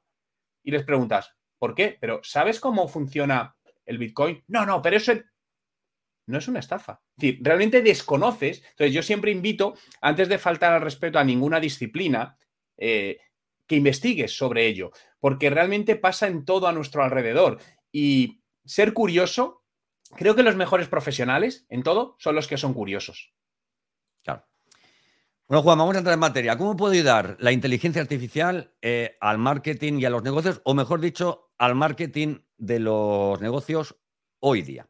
Y 0.63 0.71
les 0.71 0.85
preguntas, 0.85 1.35
¿por 1.59 1.75
qué? 1.75 1.97
Pero 1.99 2.21
¿sabes 2.23 2.61
cómo 2.61 2.87
funciona 2.87 3.57
el 3.85 3.97
Bitcoin? 3.97 4.41
No, 4.47 4.65
no, 4.65 4.81
pero 4.81 4.95
eso 4.95 5.11
no 6.27 6.37
es 6.37 6.47
una 6.47 6.59
estafa. 6.59 7.01
Es 7.17 7.21
decir, 7.21 7.39
realmente 7.41 7.81
desconoces. 7.81 8.63
Entonces, 8.63 8.93
yo 8.93 9.03
siempre 9.03 9.31
invito, 9.31 9.75
antes 9.99 10.29
de 10.29 10.37
faltar 10.37 10.71
al 10.71 10.81
respeto 10.81 11.19
a 11.19 11.25
ninguna 11.25 11.59
disciplina, 11.59 12.37
eh, 12.77 13.19
que 13.67 13.75
investigues 13.75 14.37
sobre 14.37 14.67
ello, 14.67 14.91
porque 15.19 15.49
realmente 15.49 15.95
pasa 15.95 16.27
en 16.27 16.45
todo 16.45 16.67
a 16.67 16.71
nuestro 16.71 17.03
alrededor. 17.03 17.59
Y 17.91 18.43
ser 18.65 18.93
curioso, 18.93 19.63
creo 20.15 20.35
que 20.35 20.43
los 20.43 20.55
mejores 20.55 20.87
profesionales 20.87 21.65
en 21.69 21.83
todo 21.83 22.15
son 22.19 22.35
los 22.35 22.47
que 22.47 22.57
son 22.57 22.73
curiosos. 22.73 23.33
Claro. 24.23 24.45
Bueno, 25.47 25.63
Juan, 25.63 25.77
vamos 25.77 25.95
a 25.95 25.99
entrar 25.99 26.13
en 26.13 26.19
materia. 26.19 26.57
¿Cómo 26.57 26.75
puede 26.75 26.97
ayudar 26.97 27.37
la 27.39 27.51
inteligencia 27.51 28.01
artificial 28.01 28.73
eh, 28.81 29.17
al 29.21 29.37
marketing 29.37 29.99
y 29.99 30.05
a 30.05 30.09
los 30.09 30.23
negocios, 30.23 30.61
o 30.63 30.73
mejor 30.73 30.99
dicho, 30.99 31.51
al 31.57 31.75
marketing 31.75 32.39
de 32.57 32.79
los 32.79 33.39
negocios 33.41 33.95
hoy 34.39 34.61
día? 34.61 34.89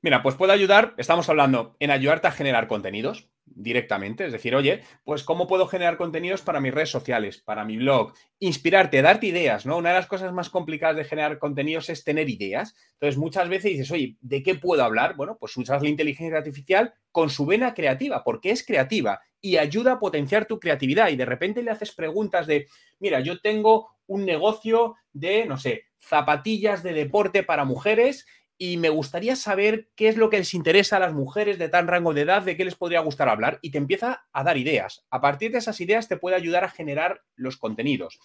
Mira, 0.00 0.22
pues 0.22 0.36
puede 0.36 0.52
ayudar, 0.52 0.94
estamos 0.96 1.28
hablando 1.28 1.76
en 1.80 1.90
ayudarte 1.90 2.28
a 2.28 2.32
generar 2.32 2.68
contenidos, 2.68 3.28
directamente. 3.54 4.26
Es 4.26 4.32
decir, 4.32 4.54
oye, 4.54 4.82
pues 5.04 5.22
cómo 5.22 5.46
puedo 5.46 5.66
generar 5.66 5.96
contenidos 5.96 6.42
para 6.42 6.60
mis 6.60 6.72
redes 6.72 6.90
sociales, 6.90 7.38
para 7.38 7.64
mi 7.64 7.76
blog, 7.76 8.12
inspirarte, 8.38 9.02
darte 9.02 9.26
ideas, 9.26 9.66
¿no? 9.66 9.76
Una 9.76 9.90
de 9.90 9.96
las 9.96 10.06
cosas 10.06 10.32
más 10.32 10.50
complicadas 10.50 10.96
de 10.96 11.04
generar 11.04 11.38
contenidos 11.38 11.88
es 11.90 12.04
tener 12.04 12.28
ideas. 12.28 12.74
Entonces, 12.94 13.18
muchas 13.18 13.48
veces 13.48 13.72
dices, 13.72 13.90
oye, 13.90 14.16
¿de 14.20 14.42
qué 14.42 14.54
puedo 14.54 14.84
hablar? 14.84 15.16
Bueno, 15.16 15.36
pues 15.38 15.56
usas 15.56 15.82
la 15.82 15.88
inteligencia 15.88 16.38
artificial 16.38 16.94
con 17.12 17.30
su 17.30 17.46
vena 17.46 17.74
creativa, 17.74 18.22
porque 18.24 18.50
es 18.50 18.64
creativa 18.64 19.20
y 19.40 19.56
ayuda 19.56 19.92
a 19.92 20.00
potenciar 20.00 20.46
tu 20.46 20.58
creatividad. 20.58 21.08
Y 21.08 21.16
de 21.16 21.24
repente 21.24 21.62
le 21.62 21.70
haces 21.70 21.92
preguntas 21.92 22.46
de, 22.46 22.66
mira, 22.98 23.20
yo 23.20 23.40
tengo 23.40 23.88
un 24.06 24.24
negocio 24.24 24.96
de, 25.12 25.46
no 25.46 25.56
sé, 25.58 25.84
zapatillas 25.98 26.82
de 26.82 26.92
deporte 26.92 27.42
para 27.42 27.64
mujeres 27.64 28.26
y 28.58 28.76
me 28.76 28.88
gustaría 28.88 29.36
saber 29.36 29.88
qué 29.94 30.08
es 30.08 30.16
lo 30.16 30.30
que 30.30 30.38
les 30.38 30.52
interesa 30.52 30.96
a 30.96 31.00
las 31.00 31.14
mujeres 31.14 31.58
de 31.58 31.68
tal 31.68 31.86
rango 31.86 32.12
de 32.12 32.22
edad, 32.22 32.42
de 32.42 32.56
qué 32.56 32.64
les 32.64 32.74
podría 32.74 33.00
gustar 33.00 33.28
hablar, 33.28 33.60
y 33.62 33.70
te 33.70 33.78
empieza 33.78 34.26
a 34.32 34.42
dar 34.42 34.56
ideas. 34.56 35.06
A 35.10 35.20
partir 35.20 35.52
de 35.52 35.58
esas 35.58 35.80
ideas 35.80 36.08
te 36.08 36.16
puede 36.16 36.34
ayudar 36.34 36.64
a 36.64 36.68
generar 36.68 37.22
los 37.36 37.56
contenidos. 37.56 38.18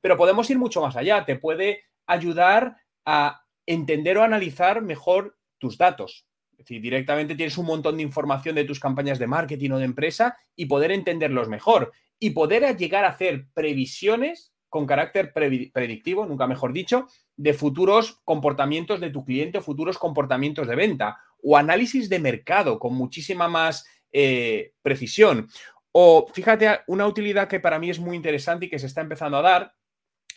Pero 0.00 0.16
podemos 0.16 0.48
ir 0.48 0.58
mucho 0.58 0.80
más 0.80 0.96
allá, 0.96 1.24
te 1.24 1.36
puede 1.36 1.82
ayudar 2.06 2.76
a 3.04 3.42
entender 3.66 4.16
o 4.18 4.22
analizar 4.22 4.80
mejor 4.80 5.36
tus 5.58 5.76
datos. 5.76 6.26
Es 6.52 6.58
decir, 6.58 6.80
directamente 6.80 7.34
tienes 7.34 7.58
un 7.58 7.66
montón 7.66 7.96
de 7.96 8.02
información 8.02 8.54
de 8.54 8.64
tus 8.64 8.78
campañas 8.78 9.18
de 9.18 9.26
marketing 9.26 9.70
o 9.72 9.78
de 9.78 9.84
empresa 9.86 10.36
y 10.54 10.66
poder 10.66 10.92
entenderlos 10.92 11.48
mejor 11.48 11.92
y 12.18 12.30
poder 12.30 12.76
llegar 12.76 13.04
a 13.04 13.08
hacer 13.08 13.46
previsiones 13.54 14.52
con 14.68 14.86
carácter 14.86 15.32
predictivo, 15.32 16.26
nunca 16.26 16.46
mejor 16.46 16.72
dicho, 16.72 17.08
de 17.40 17.54
futuros 17.54 18.20
comportamientos 18.24 19.00
de 19.00 19.08
tu 19.08 19.24
cliente 19.24 19.56
o 19.56 19.62
futuros 19.62 19.96
comportamientos 19.96 20.68
de 20.68 20.76
venta, 20.76 21.18
o 21.42 21.56
análisis 21.56 22.10
de 22.10 22.18
mercado 22.18 22.78
con 22.78 22.94
muchísima 22.94 23.48
más 23.48 23.86
eh, 24.12 24.74
precisión. 24.82 25.48
O 25.90 26.28
fíjate, 26.34 26.80
una 26.86 27.06
utilidad 27.06 27.48
que 27.48 27.58
para 27.58 27.78
mí 27.78 27.88
es 27.88 27.98
muy 27.98 28.14
interesante 28.14 28.66
y 28.66 28.68
que 28.68 28.78
se 28.78 28.86
está 28.86 29.00
empezando 29.00 29.38
a 29.38 29.42
dar, 29.42 29.74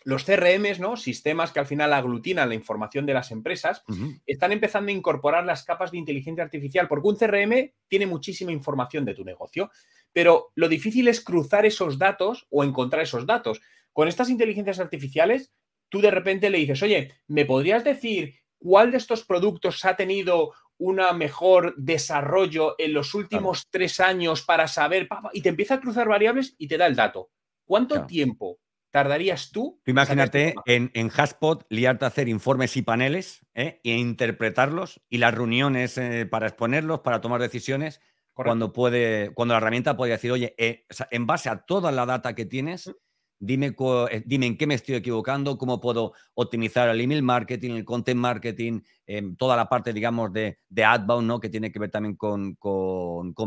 los 0.06 0.24
CRMs, 0.24 0.80
¿no? 0.80 0.98
Sistemas 0.98 1.52
que 1.52 1.60
al 1.60 1.66
final 1.66 1.94
aglutinan 1.94 2.50
la 2.50 2.56
información 2.56 3.06
de 3.06 3.14
las 3.14 3.32
empresas, 3.32 3.84
están 4.26 4.52
empezando 4.52 4.90
a 4.90 4.94
incorporar 4.94 5.46
las 5.46 5.64
capas 5.64 5.92
de 5.92 5.98
inteligencia 5.98 6.44
artificial, 6.44 6.88
porque 6.90 7.08
un 7.08 7.16
CRM 7.16 7.72
tiene 7.88 8.06
muchísima 8.06 8.52
información 8.52 9.06
de 9.06 9.14
tu 9.14 9.24
negocio, 9.24 9.72
pero 10.12 10.52
lo 10.56 10.68
difícil 10.68 11.08
es 11.08 11.22
cruzar 11.22 11.66
esos 11.66 11.98
datos 11.98 12.48
o 12.50 12.64
encontrar 12.66 13.04
esos 13.04 13.26
datos. 13.26 13.62
Con 13.94 14.10
estas 14.10 14.30
inteligencias 14.30 14.80
artificiales, 14.80 15.54
tú 15.94 16.02
de 16.02 16.10
repente 16.10 16.50
le 16.50 16.58
dices, 16.58 16.82
oye, 16.82 17.12
¿me 17.28 17.46
podrías 17.46 17.84
decir 17.84 18.34
cuál 18.58 18.90
de 18.90 18.98
estos 18.98 19.24
productos 19.24 19.86
ha 19.86 19.96
tenido 19.96 20.54
un 20.80 21.00
mejor 21.16 21.76
desarrollo 21.78 22.74
en 22.80 22.94
los 22.94 23.14
últimos 23.14 23.68
tres 23.70 24.00
años 24.00 24.42
para 24.42 24.68
saber, 24.68 25.08
y 25.34 25.44
te 25.44 25.50
empieza 25.50 25.76
a 25.76 25.80
cruzar 25.80 26.08
variables 26.08 26.56
y 26.58 26.68
te 26.68 26.80
da 26.80 26.88
el 26.88 26.96
dato. 26.96 27.30
¿Cuánto 27.64 28.08
tiempo 28.08 28.58
tardarías 28.90 29.52
tú? 29.52 29.80
Imagínate 29.86 30.56
en, 30.66 30.90
en 30.96 31.12
Haspot 31.16 31.64
liarte 31.70 32.06
a 32.06 32.08
hacer 32.08 32.28
informes 32.28 32.76
y 32.76 32.82
paneles 32.82 33.46
¿eh? 33.54 33.82
e 33.84 33.98
interpretarlos 33.98 35.00
y 35.10 35.20
las 35.20 35.36
reuniones 35.36 36.00
eh, 36.00 36.26
para 36.26 36.48
exponerlos, 36.48 37.02
para 37.02 37.22
tomar 37.22 37.40
decisiones, 37.40 38.02
cuando, 38.34 38.74
puede, 38.74 39.32
cuando 39.36 39.54
la 39.54 39.60
herramienta 39.60 39.96
puede 39.96 40.14
decir, 40.14 40.32
oye, 40.32 40.56
eh, 40.58 40.88
en 41.12 41.28
base 41.28 41.50
a 41.50 41.66
toda 41.66 41.92
la 41.92 42.08
data 42.08 42.34
que 42.34 42.46
tienes, 42.46 42.88
mm. 42.88 42.92
Dime, 43.40 43.76
eh, 44.10 44.24
dime 44.26 44.46
en 44.46 44.58
qué 44.58 44.66
me 44.66 44.76
estoy 44.76 44.96
equivocando, 44.96 45.58
cómo 45.58 45.82
puedo 45.82 46.14
optimizar 46.34 46.88
el 46.88 47.02
email 47.02 47.24
marketing, 47.24 47.72
el 47.72 47.84
content 47.84 48.20
marketing, 48.20 48.80
em, 49.06 49.36
toda 49.36 49.58
la 49.58 49.68
parte, 49.68 49.92
digamos, 49.92 50.32
de, 50.32 50.60
de 50.70 50.84
outbound, 50.86 51.28
¿no? 51.28 51.40
Que 51.42 51.50
tiene 51.50 51.70
que 51.70 51.80
ver 51.80 51.92
también 51.92 52.16
con, 52.16 52.56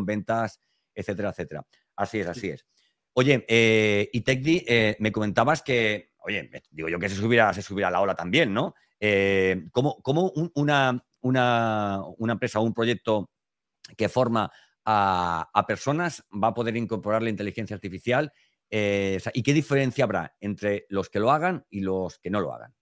ventas, 0.04 0.60
etcétera, 0.94 1.30
etcétera. 1.30 1.66
Así 1.96 2.18
es, 2.18 2.26
así 2.26 2.50
es. 2.50 2.66
Oye, 3.14 3.46
eh, 3.48 4.10
y 4.12 4.20
Tecdi, 4.20 4.64
eh, 4.68 4.96
me 4.98 5.10
comentabas 5.10 5.62
que, 5.62 6.10
oye, 6.18 6.50
digo 6.70 6.90
yo 6.90 6.98
que 6.98 7.08
se 7.08 7.14
subiera, 7.14 7.54
se 7.54 7.74
la 7.74 8.00
ola 8.00 8.14
también, 8.14 8.52
¿no? 8.52 8.74
¿Cómo, 9.72 10.32
una, 10.54 11.02
una, 11.22 12.02
una, 12.18 12.32
empresa 12.32 12.60
o 12.60 12.64
un 12.64 12.74
proyecto 12.74 13.30
que 13.96 14.10
forma 14.10 14.52
a, 14.84 15.48
a 15.54 15.66
personas 15.66 16.22
va 16.32 16.48
a 16.48 16.54
poder 16.54 16.76
incorporar 16.76 17.22
la 17.22 17.30
inteligencia 17.30 17.74
artificial 17.74 18.30
eh, 18.70 19.20
¿Y 19.32 19.42
qué 19.42 19.52
diferencia 19.52 20.04
habrá 20.04 20.36
entre 20.40 20.86
los 20.88 21.08
que 21.08 21.20
lo 21.20 21.30
hagan 21.30 21.64
y 21.70 21.80
los 21.80 22.18
que 22.18 22.30
no 22.30 22.40
lo 22.40 22.52
hagan? 22.52 22.74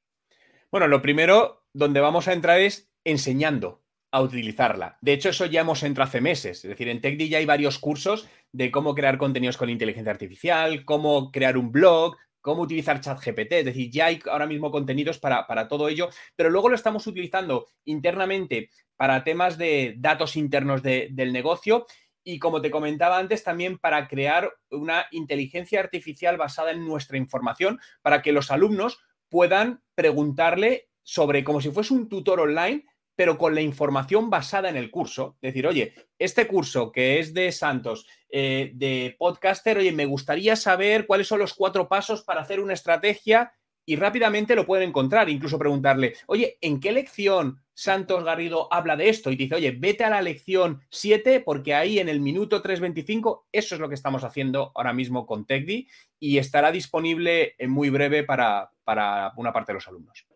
Bueno, 0.71 0.89
lo 0.89 1.03
primero 1.03 1.67
donde 1.73 2.01
vamos 2.01 2.29
a 2.29 2.33
entrar 2.33 2.61
es 2.61 2.91
enseñando 3.05 3.83
a 4.11 4.23
utilizarla. 4.23 4.97
De 5.01 5.13
hecho, 5.13 5.31
eso 5.31 5.47
ya 5.47 5.63
hemos 5.63 5.83
entrado 5.83 6.09
hace 6.09 6.21
meses. 6.21 6.65
Es 6.65 6.71
decir, 6.71 6.89
en 6.89 7.01
TechD 7.01 7.29
ya 7.29 7.39
hay 7.39 7.47
varios 7.47 7.79
cursos 7.79 8.29
de 8.53 8.71
cómo 8.71 8.95
crear 8.95 9.19
contenidos 9.19 9.57
con 9.57 9.69
inteligencia 9.69 10.13
artificial, 10.13 10.85
cómo 10.85 11.33
crear 11.33 11.59
un 11.59 11.73
blog, 11.73 12.17
cómo 12.41 12.63
utilizar 12.63 13.01
ChatGPT. 13.01 13.53
Es 13.53 13.65
decir, 13.65 13.91
ya 13.91 14.07
hay 14.07 14.21
ahora 14.31 14.47
mismo 14.47 14.71
contenidos 14.71 15.19
para, 15.19 15.47
para, 15.47 15.67
todo 15.67 15.89
ello, 15.89 16.11
pero 16.37 16.51
luego 16.51 16.69
lo 16.69 16.77
estamos 16.77 17.07
utilizando 17.07 17.67
internamente 17.85 18.71
para 18.97 19.25
temas 19.25 19.59
de 19.59 19.95
datos 19.99 20.37
internos 20.37 20.83
del 20.83 21.33
negocio 21.33 21.87
y 22.25 22.39
como 22.39 22.61
te 22.61 22.71
comentaba 22.71 23.19
antes, 23.19 23.45
también 23.45 23.79
para 23.79 24.09
crear 24.09 24.51
una 24.71 25.07
inteligencia 25.13 25.81
artificial 25.81 26.37
basada 26.37 26.73
en 26.73 26.85
nuestra 26.85 27.19
información 27.19 27.79
para 28.03 28.23
que 28.23 28.33
los 28.33 28.51
alumnos 28.51 28.99
puedan 29.29 29.83
preguntarle 29.95 30.89
sobre 31.03 31.45
como 31.45 31.61
si 31.61 31.71
fuese 31.71 31.95
un 31.95 32.09
tutor 32.09 32.41
online 32.41 32.85
pero 33.17 33.39
con 33.39 33.55
la 33.55 33.61
información 33.61 34.31
basada 34.31 34.69
en 34.69 34.77
el 34.77 34.91
curso. 34.91 35.37
Decir, 35.41 35.67
oye, 35.67 35.95
este 36.19 36.47
curso 36.47 36.91
que 36.91 37.19
es 37.19 37.33
de 37.33 37.53
Santos, 37.53 38.07
eh, 38.29 38.73
de 38.75 39.15
podcaster, 39.19 39.79
oye, 39.79 39.93
me 39.93 40.07
gustaría 40.07 40.57
saber 40.57 41.07
cuáles 41.07 41.29
son 41.29 41.39
los 41.39 41.55
cuatro 41.55 41.89
pasos 41.89 42.23
para 42.23 42.41
hacer 42.41 42.61
una 42.61 42.75
estrategia 42.75 43.53
y 43.87 43.97
rápidamente 43.97 44.57
lo 44.57 44.67
pueden 44.67 44.89
encontrar. 44.89 45.29
Incluso 45.29 45.59
preguntarle, 45.59 46.15
oye, 46.27 46.59
¿en 46.61 46.81
qué 46.81 46.93
lección 46.93 47.63
Santos 47.75 48.25
Garrido 48.25 48.73
habla 48.73 48.97
de 48.97 49.09
esto? 49.09 49.31
Y 49.31 49.37
dice, 49.37 49.57
oye, 49.57 49.73
vete 49.73 50.05
a 50.05 50.11
la 50.11 50.23
lección 50.23 50.81
7 50.91 51.41
porque 51.41 51.75
ahí 51.75 51.99
en 51.99 52.09
el 52.09 52.21
minuto 52.21 52.63
3.25, 52.63 53.45
eso 53.53 53.75
es 53.75 53.81
lo 53.81 53.89
que 53.89 53.95
estamos 53.95 54.25
haciendo 54.25 54.73
ahora 54.75 54.93
mismo 54.93 55.27
con 55.27 55.45
TechDi 55.45 55.89
y 56.19 56.39
estará 56.39 56.73
disponible 56.73 57.55
en 57.59 57.71
muy 57.71 57.91
breve 57.91 58.25
para, 58.25 58.71
para 58.85 59.33
una 59.37 59.53
parte 59.53 59.73
de 59.73 59.75
los 59.75 59.89
alumnos. 59.89 60.27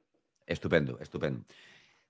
Estupendo, 0.47 0.99
estupendo. 1.01 1.45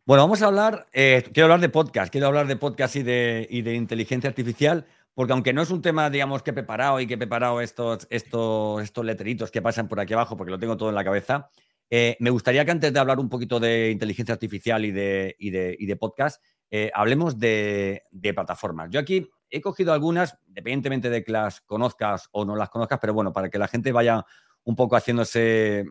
Bueno, 0.08 0.22
vamos 0.22 0.40
a 0.40 0.46
hablar, 0.46 0.86
eh, 0.92 1.22
quiero 1.34 1.44
hablar 1.44 1.60
de 1.60 1.68
podcast, 1.68 2.10
quiero 2.10 2.28
hablar 2.28 2.46
de 2.46 2.56
podcast 2.56 2.96
y 2.96 3.02
de, 3.02 3.46
de, 3.50 3.74
inteligencia 3.74 4.30
artificial, 4.30 4.86
porque 5.12 5.34
aunque 5.34 5.52
no 5.52 5.60
es 5.60 5.70
un 5.70 5.82
tema, 5.82 6.08
digamos, 6.08 6.42
que 6.42 6.50
he 6.50 6.54
preparado 6.54 6.98
y 6.98 7.06
que 7.06 7.14
he 7.14 7.18
preparado 7.18 7.60
estos, 7.60 8.06
estos, 8.08 8.82
estos 8.82 9.04
letreritos 9.04 9.50
que 9.50 9.60
pasan 9.60 9.86
por 9.86 10.00
aquí 10.00 10.14
abajo, 10.14 10.34
porque 10.34 10.50
lo 10.50 10.58
tengo 10.58 10.78
todo 10.78 10.88
en 10.88 10.94
la 10.94 11.04
cabeza, 11.04 11.50
eh, 11.90 12.16
me 12.20 12.30
gustaría 12.30 12.64
que 12.64 12.70
antes 12.70 12.92
de 12.92 12.98
hablar 12.98 13.18
un 13.18 13.28
poquito 13.28 13.60
de 13.60 13.90
inteligencia 13.90 14.32
artificial 14.32 14.84
y 14.84 14.92
de, 14.92 15.96
podcast, 15.98 16.42
eh, 16.70 16.90
hablemos 16.94 17.38
de, 17.38 18.04
plataformas. 18.34 18.88
Yo 18.90 19.00
aquí 19.00 19.28
he 19.50 19.60
cogido 19.60 19.92
algunas, 19.92 20.38
independientemente 20.46 21.10
de 21.10 21.24
que 21.24 21.32
las 21.32 21.60
conozcas 21.62 22.28
o 22.32 22.44
no 22.44 22.56
las 22.56 22.68
conozcas, 22.68 22.98
pero 23.00 23.14
bueno, 23.14 23.32
para 23.32 23.48
que 23.48 23.58
la 23.58 23.68
gente 23.68 23.92
vaya 23.92 24.24
un 24.64 24.76
poco 24.76 24.96
haciéndose 24.96 25.86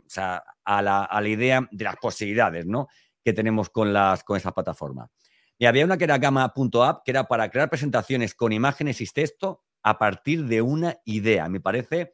a 0.65 0.81
la 0.81 1.27
idea 1.27 1.67
de 1.71 1.83
las 1.83 1.95
posibilidades, 1.97 2.65
¿no? 2.65 2.88
que 3.27 3.33
tenemos 3.33 3.69
con, 3.69 3.91
las, 3.91 4.23
con 4.23 4.38
esas 4.38 4.53
plataformas. 4.53 5.10
Y 5.57 5.65
había 5.65 5.83
una 5.83 5.97
que 5.97 6.05
era 6.05 6.17
Gama.app, 6.17 7.03
que 7.03 7.12
era 7.12 7.27
para 7.27 7.49
crear 7.49 7.69
presentaciones 7.69 8.33
con 8.33 8.53
imágenes 8.53 9.01
y 9.01 9.05
texto 9.05 9.65
a 9.83 9.97
partir 9.97 10.45
de 10.45 10.62
una 10.62 10.95
idea. 11.03 11.49
Me 11.49 11.60
parece 11.60 12.13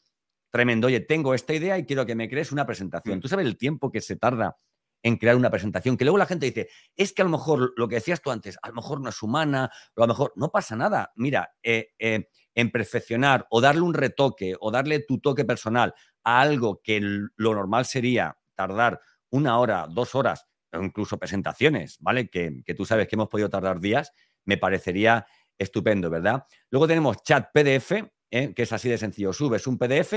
tremendo. 0.54 0.86
Oye, 0.88 1.00
tengo 1.00 1.34
esta 1.34 1.54
idea 1.54 1.80
y 1.80 1.86
quiero 1.86 2.06
que 2.06 2.14
me 2.14 2.30
crees 2.30 2.52
una 2.52 2.66
presentación. 2.66 3.18
Mm. 3.18 3.22
¿Tú 3.22 3.28
sabes 3.28 3.48
el 3.48 3.58
tiempo 3.58 3.90
que 3.92 4.02
se 4.02 4.16
tarda 4.16 4.56
en 5.02 5.18
crear 5.18 5.36
una 5.36 5.50
presentación? 5.50 5.98
Que 5.98 6.06
luego 6.06 6.20
la 6.20 6.28
gente 6.28 6.46
dice, 6.46 6.70
es 6.96 7.12
que 7.12 7.24
a 7.24 7.26
lo 7.26 7.32
mejor 7.32 7.74
lo 7.76 7.88
que 7.88 7.96
decías 7.96 8.22
tú 8.22 8.30
antes, 8.30 8.60
a 8.62 8.68
lo 8.68 8.76
mejor 8.76 9.02
no 9.02 9.10
es 9.10 9.24
humana, 9.24 9.72
o 9.96 10.04
a 10.04 10.08
lo 10.08 10.14
mejor 10.14 10.32
no 10.36 10.52
pasa 10.52 10.76
nada. 10.76 11.12
Mira, 11.16 11.56
eh, 11.64 11.90
eh, 11.98 12.30
en 12.54 12.72
perfeccionar 12.72 13.48
o 13.50 13.62
darle 13.62 13.82
un 13.82 13.96
retoque 13.96 14.54
o 14.60 14.70
darle 14.70 15.00
tu 15.00 15.20
toque 15.20 15.44
personal 15.44 15.96
a 16.24 16.42
algo 16.42 16.82
que 16.84 17.02
lo 17.02 17.56
normal 17.56 17.86
sería 17.86 18.38
tardar 18.54 19.02
una 19.32 19.58
hora, 19.58 19.88
dos 19.90 20.14
horas, 20.14 20.46
incluso 20.72 21.18
presentaciones, 21.18 21.98
¿vale? 22.00 22.30
Que, 22.30 22.62
tú 22.78 22.86
sabes 22.86 23.08
que 23.08 23.16
hemos 23.16 23.28
podido 23.28 23.50
tardar 23.50 23.80
días, 23.80 24.14
me 24.46 24.58
parecería 24.58 25.26
estupendo, 25.58 26.12
¿verdad? 26.12 26.46
Luego 26.70 26.88
tenemos 26.88 27.24
chat 27.24 27.50
PDF, 27.52 27.92
¿eh? 28.30 28.54
que 28.54 28.62
es 28.62 28.72
así 28.72 28.88
de 28.88 29.00
sencillo. 29.00 29.34
Subes 29.34 29.66
un 29.66 29.80
PDF, 29.80 30.14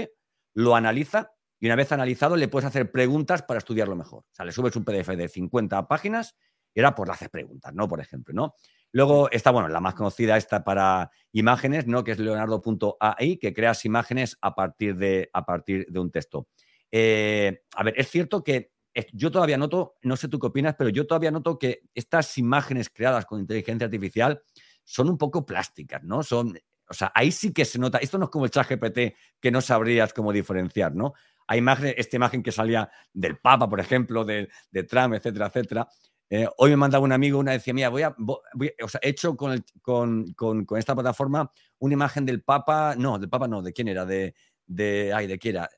lo 0.56 0.74
analiza 0.74 1.32
y 1.60 1.66
una 1.66 1.76
vez 1.76 1.92
analizado 1.92 2.34
le 2.34 2.48
puedes 2.48 2.66
hacer 2.66 2.90
preguntas 2.90 3.42
para 3.42 3.58
estudiarlo 3.58 3.94
mejor. 3.94 4.20
O 4.20 4.34
sea, 4.34 4.44
le 4.44 4.52
subes 4.52 4.74
un 4.74 4.84
PDF 4.84 5.08
de 5.08 5.28
50 5.28 5.86
páginas 5.86 6.34
y 6.74 6.80
ahora 6.80 6.94
pues 6.94 7.08
le 7.08 7.12
haces 7.12 7.28
preguntas, 7.28 7.74
¿no? 7.74 7.86
Por 7.86 8.00
ejemplo, 8.00 8.34
¿no? 8.34 8.54
Luego 8.90 9.30
está, 9.30 9.50
bueno, 9.50 9.68
la 9.68 9.80
más 9.80 9.94
conocida 9.94 10.36
está 10.38 10.64
para 10.64 11.10
imágenes, 11.32 11.86
¿no? 11.86 12.02
Que 12.04 12.12
es 12.12 12.18
leonardo.ai, 12.18 13.36
que 13.36 13.52
creas 13.52 13.84
imágenes 13.84 14.38
a 14.40 14.54
partir 14.54 14.96
de, 14.96 15.28
a 15.34 15.44
partir 15.44 15.86
de 15.90 16.00
un 16.00 16.10
texto. 16.10 16.48
Eh, 16.90 17.62
a 17.74 17.82
ver, 17.84 17.94
es 17.98 18.08
cierto 18.08 18.42
que 18.42 18.72
yo 19.12 19.30
todavía 19.30 19.58
noto, 19.58 19.96
no 20.02 20.16
sé 20.16 20.28
tú 20.28 20.38
qué 20.38 20.46
opinas, 20.46 20.74
pero 20.78 20.88
yo 20.88 21.06
todavía 21.06 21.30
noto 21.30 21.58
que 21.58 21.82
estas 21.94 22.38
imágenes 22.38 22.88
creadas 22.88 23.26
con 23.26 23.40
inteligencia 23.40 23.84
artificial 23.84 24.40
son 24.84 25.10
un 25.10 25.18
poco 25.18 25.44
plásticas, 25.44 26.02
¿no? 26.02 26.22
Son, 26.22 26.58
o 26.88 26.94
sea, 26.94 27.12
ahí 27.14 27.32
sí 27.32 27.52
que 27.52 27.64
se 27.64 27.78
nota, 27.78 27.98
esto 27.98 28.18
no 28.18 28.26
es 28.26 28.30
como 28.30 28.44
el 28.44 28.50
chat 28.50 28.68
GPT 28.68 29.16
que 29.40 29.50
no 29.50 29.60
sabrías 29.60 30.12
cómo 30.12 30.32
diferenciar, 30.32 30.94
¿no? 30.94 31.14
Hay 31.46 31.58
imágenes, 31.58 31.94
esta 31.98 32.16
imagen 32.16 32.42
que 32.42 32.52
salía 32.52 32.90
del 33.12 33.38
Papa, 33.38 33.68
por 33.68 33.80
ejemplo, 33.80 34.24
de, 34.24 34.48
Trump, 34.88 35.14
etcétera, 35.14 35.46
etcétera. 35.46 35.88
Eh, 36.28 36.48
hoy 36.58 36.70
me 36.70 36.76
mandaba 36.76 37.04
un 37.04 37.12
amigo 37.12 37.38
una 37.38 37.52
decía, 37.52 37.72
mira, 37.72 37.88
voy 37.88 38.02
a, 38.02 38.16
o 38.18 38.88
sea, 38.88 39.00
he 39.02 39.10
hecho 39.10 39.36
con, 39.36 39.64
con, 39.82 40.66
esta 40.76 40.94
plataforma 40.94 41.50
una 41.78 41.94
imagen 41.94 42.26
del 42.26 42.42
Papa, 42.42 42.94
no, 42.96 43.18
del 43.18 43.28
Papa 43.28 43.46
no, 43.46 43.62
¿de 43.62 43.72
quién 43.72 43.88
era? 43.88 44.04
De, 44.04 44.34
de 44.66 45.12
ay, 45.14 45.28
¿de 45.28 45.38
quién 45.38 45.56
era? 45.56 45.68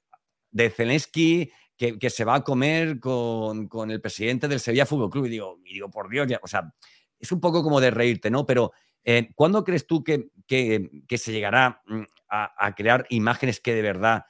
De 0.50 0.70
Zelensky 0.70 1.50
que, 1.78 2.10
se 2.10 2.24
va 2.24 2.34
a 2.36 2.44
comer 2.44 2.98
con, 2.98 3.90
el 3.90 4.00
presidente 4.00 4.48
del 4.48 4.58
Sevilla 4.58 4.84
Fútbol 4.84 5.10
Club. 5.10 5.26
Y 5.26 5.30
digo, 5.30 5.60
y 5.64 5.74
digo 5.74 5.90
por 5.90 6.10
Dios, 6.10 6.26
ya, 6.26 6.40
o 6.42 6.48
sea, 6.48 6.74
es 7.18 7.30
un 7.30 7.40
poco 7.40 7.62
como 7.62 7.80
de 7.80 7.90
reírte, 7.90 8.30
¿no? 8.30 8.44
Pero 8.44 8.72
eh, 9.10 9.30
¿cuándo 9.34 9.64
crees 9.64 9.86
tú 9.86 10.04
que, 10.04 10.28
que, 10.46 11.16
se 11.16 11.32
llegará 11.32 11.80
mm, 11.86 12.02
a, 12.28 12.74
crear 12.74 13.06
imágenes 13.08 13.58
que 13.58 13.74
de 13.74 13.80
verdad... 13.80 14.26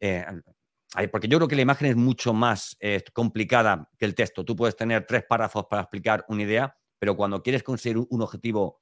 Eh, 0.00 0.24
porque 1.10 1.28
yo 1.28 1.36
creo 1.36 1.48
que 1.48 1.56
la 1.56 1.60
imagen 1.62 1.88
es 1.88 1.96
mucho 1.96 2.32
más 2.32 2.74
eh, 2.80 3.02
complicada 3.12 3.90
que 3.98 4.06
el 4.06 4.14
texto. 4.14 4.42
Tú 4.42 4.56
puedes 4.56 4.74
tener 4.74 5.06
tres 5.06 5.24
párrafos 5.28 5.66
para 5.68 5.82
explicar 5.82 6.24
una 6.28 6.44
idea, 6.44 6.74
pero 6.98 7.14
cuando 7.14 7.42
quieres 7.42 7.62
conseguir 7.62 7.98
un 8.08 8.22
objetivo 8.22 8.78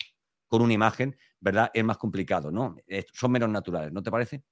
con 0.47 0.63
una 0.63 0.73
imagen, 0.73 1.17
¿verdad? 1.41 1.69
Es 1.75 1.83
más 1.83 1.99
complicado, 1.99 2.53
¿no? 2.53 2.77
son 3.13 3.33
menos 3.33 3.49
naturales, 3.49 3.93
¿no 3.93 4.05
te 4.05 4.11
parece? 4.11 4.45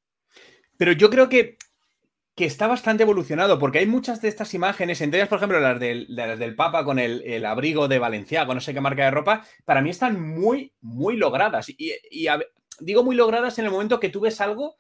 Pero 0.77 0.93
yo 0.93 1.11
creo 1.11 1.29
que 1.29 1.59
que 2.39 2.45
está 2.45 2.69
bastante 2.69 3.03
evolucionado, 3.03 3.59
porque 3.59 3.81
hay 3.81 3.87
muchas 3.87 4.23
de 4.23 4.29
estas 4.29 4.55
imágenes, 4.55 5.01
entre 5.01 5.19
ellas, 5.19 5.29
por 5.29 5.39
ejemplo, 5.39 5.59
las 5.59 5.81
del, 5.81 6.07
del 6.15 6.55
Papa 6.55 6.85
con 6.85 7.01
el, 7.01 7.45
abrigo 7.45 7.89
de 7.89 7.99
Valenciago, 7.99 8.55
no 8.55 8.61
sé 8.61 8.73
qué 8.73 8.81
marca 8.81 9.05
de 9.05 9.11
ropa, 9.11 9.45
para 9.65 9.83
mí 9.83 9.91
están 9.91 10.21
muy, 10.21 10.73
muy 10.81 11.17
logradas. 11.17 11.69
Y, 11.69 11.95
digo 12.79 13.03
muy 13.03 13.17
logradas 13.17 13.59
en 13.59 13.65
el 13.65 13.73
momento 13.73 13.99
que 13.99 14.09
tú 14.09 14.21
ves 14.21 14.41
algo 14.41 14.77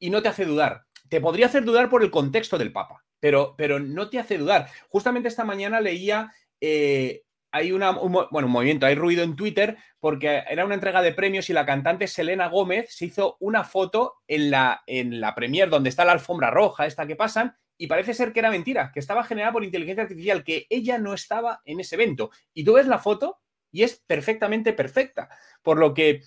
y 0.00 0.10
no 0.10 0.20
te 0.20 0.30
hace 0.30 0.44
dudar. 0.44 0.82
Te 1.08 1.20
podría 1.20 1.46
hacer 1.46 1.64
dudar 1.64 1.88
por 1.88 2.02
el 2.02 2.10
contexto 2.10 2.58
del 2.58 2.72
Papa, 2.72 3.04
pero, 3.20 3.54
pero 3.56 3.78
no 3.78 4.10
te 4.10 4.18
hace 4.18 4.36
dudar. 4.36 4.68
Justamente 4.88 5.28
esta 5.28 5.44
mañana 5.44 5.80
leía 5.80 6.32
eh, 6.60 7.22
hay 7.56 7.72
un, 7.72 7.80
bueno, 7.80 8.46
un 8.46 8.52
movimiento, 8.52 8.86
hay 8.86 8.94
ruido 8.94 9.22
en 9.22 9.34
Twitter 9.34 9.76
porque 9.98 10.44
era 10.48 10.64
una 10.64 10.74
entrega 10.74 11.00
de 11.00 11.12
premios 11.12 11.48
y 11.48 11.54
la 11.54 11.64
cantante 11.64 12.06
Selena 12.06 12.48
Gómez 12.48 12.94
se 12.94 13.06
hizo 13.06 13.36
una 13.40 13.64
foto 13.64 14.16
en 14.28 14.50
la, 14.50 14.82
en 14.86 15.20
la 15.20 15.34
premier 15.34 15.70
donde 15.70 15.88
está 15.88 16.04
la 16.04 16.12
alfombra 16.12 16.50
roja, 16.50 16.86
esta 16.86 17.06
que 17.06 17.16
pasan, 17.16 17.56
y 17.78 17.86
parece 17.86 18.14
ser 18.14 18.32
que 18.32 18.40
era 18.40 18.50
mentira, 18.50 18.90
que 18.92 19.00
estaba 19.00 19.24
generada 19.24 19.52
por 19.52 19.64
inteligencia 19.64 20.02
artificial, 20.02 20.44
que 20.44 20.66
ella 20.70 20.98
no 20.98 21.14
estaba 21.14 21.60
en 21.64 21.80
ese 21.80 21.94
evento. 21.94 22.30
Y 22.54 22.64
tú 22.64 22.74
ves 22.74 22.86
la 22.86 22.98
foto 22.98 23.40
y 23.70 23.82
es 23.82 24.02
perfectamente 24.06 24.72
perfecta. 24.72 25.28
Por 25.62 25.78
lo 25.78 25.92
que 25.92 26.22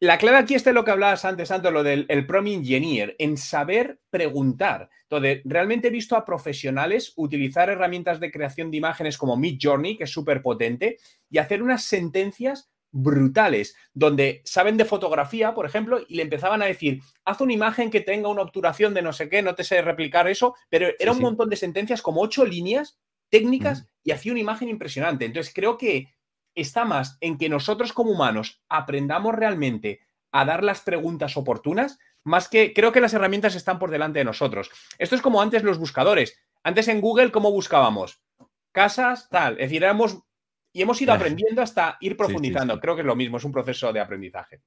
la 0.00 0.18
clave 0.18 0.38
aquí 0.38 0.54
está 0.54 0.72
lo 0.72 0.84
que 0.84 0.90
hablabas 0.90 1.24
antes, 1.24 1.48
Santo, 1.48 1.70
lo 1.70 1.82
del 1.82 2.06
el 2.08 2.26
prom 2.26 2.46
engineer, 2.46 3.16
en 3.18 3.36
saber 3.36 4.00
preguntar. 4.10 4.88
Entonces, 5.02 5.42
realmente 5.44 5.88
he 5.88 5.90
visto 5.90 6.16
a 6.16 6.24
profesionales 6.24 7.12
utilizar 7.16 7.70
herramientas 7.70 8.20
de 8.20 8.30
creación 8.30 8.70
de 8.70 8.78
imágenes 8.78 9.18
como 9.18 9.36
Mid 9.36 9.58
Journey, 9.60 9.96
que 9.96 10.04
es 10.04 10.10
súper 10.10 10.42
potente, 10.42 10.98
y 11.30 11.38
hacer 11.38 11.62
unas 11.62 11.84
sentencias 11.84 12.70
brutales, 12.90 13.76
donde 13.92 14.42
saben 14.44 14.76
de 14.76 14.84
fotografía, 14.84 15.54
por 15.54 15.66
ejemplo, 15.66 16.00
y 16.08 16.16
le 16.16 16.22
empezaban 16.22 16.62
a 16.62 16.66
decir, 16.66 17.00
haz 17.24 17.40
una 17.40 17.52
imagen 17.52 17.90
que 17.90 18.00
tenga 18.00 18.28
una 18.28 18.42
obturación 18.42 18.94
de 18.94 19.02
no 19.02 19.12
sé 19.12 19.28
qué, 19.28 19.42
no 19.42 19.54
te 19.54 19.64
sé 19.64 19.82
replicar 19.82 20.28
eso, 20.28 20.54
pero 20.70 20.88
era 20.98 21.12
un 21.12 21.20
montón 21.20 21.50
de 21.50 21.56
sentencias, 21.56 22.00
como 22.00 22.22
ocho 22.22 22.44
líneas 22.44 22.98
técnicas, 23.28 23.86
y 24.02 24.12
hacía 24.12 24.32
una 24.32 24.40
imagen 24.40 24.68
impresionante. 24.68 25.24
Entonces, 25.24 25.52
creo 25.54 25.76
que 25.76 26.08
está 26.56 26.84
más 26.84 27.18
en 27.20 27.38
que 27.38 27.48
nosotros 27.48 27.92
como 27.92 28.10
humanos 28.10 28.64
aprendamos 28.68 29.34
realmente 29.34 30.00
a 30.32 30.44
dar 30.44 30.64
las 30.64 30.80
preguntas 30.80 31.36
oportunas, 31.36 31.98
más 32.24 32.48
que 32.48 32.74
creo 32.74 32.90
que 32.90 33.00
las 33.00 33.14
herramientas 33.14 33.54
están 33.54 33.78
por 33.78 33.90
delante 33.90 34.18
de 34.18 34.24
nosotros. 34.24 34.70
Esto 34.98 35.14
es 35.14 35.22
como 35.22 35.40
antes 35.40 35.62
los 35.62 35.78
buscadores. 35.78 36.36
Antes 36.64 36.88
en 36.88 37.00
Google, 37.00 37.30
¿cómo 37.30 37.52
buscábamos? 37.52 38.20
Casas, 38.72 39.28
tal. 39.30 39.54
Es 39.54 39.68
decir, 39.68 39.84
éramos 39.84 40.18
y 40.72 40.82
hemos 40.82 41.00
ido 41.00 41.14
aprendiendo 41.14 41.62
hasta 41.62 41.96
ir 42.00 42.18
profundizando. 42.18 42.78
Creo 42.80 42.94
que 42.94 43.00
es 43.00 43.06
lo 43.06 43.16
mismo, 43.16 43.38
es 43.38 43.44
un 43.44 43.52
proceso 43.52 43.92
de 43.94 44.00
aprendizaje. 44.00 44.60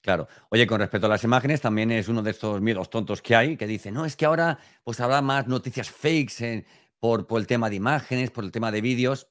Claro. 0.00 0.26
Oye, 0.48 0.66
con 0.66 0.80
respecto 0.80 1.06
a 1.06 1.10
las 1.10 1.24
imágenes, 1.24 1.60
también 1.60 1.90
es 1.90 2.08
uno 2.08 2.22
de 2.22 2.30
estos 2.30 2.62
miedos 2.62 2.88
tontos 2.88 3.20
que 3.20 3.36
hay, 3.36 3.58
que 3.58 3.66
dice, 3.66 3.90
no, 3.90 4.06
es 4.06 4.16
que 4.16 4.24
ahora 4.24 4.58
pues 4.84 5.00
habrá 5.00 5.20
más 5.20 5.46
noticias 5.48 5.90
fakes 5.90 6.64
por, 6.98 7.26
por 7.26 7.40
el 7.40 7.46
tema 7.46 7.68
de 7.68 7.76
imágenes, 7.76 8.30
por 8.30 8.44
el 8.44 8.52
tema 8.52 8.72
de 8.72 8.80
vídeos 8.80 9.29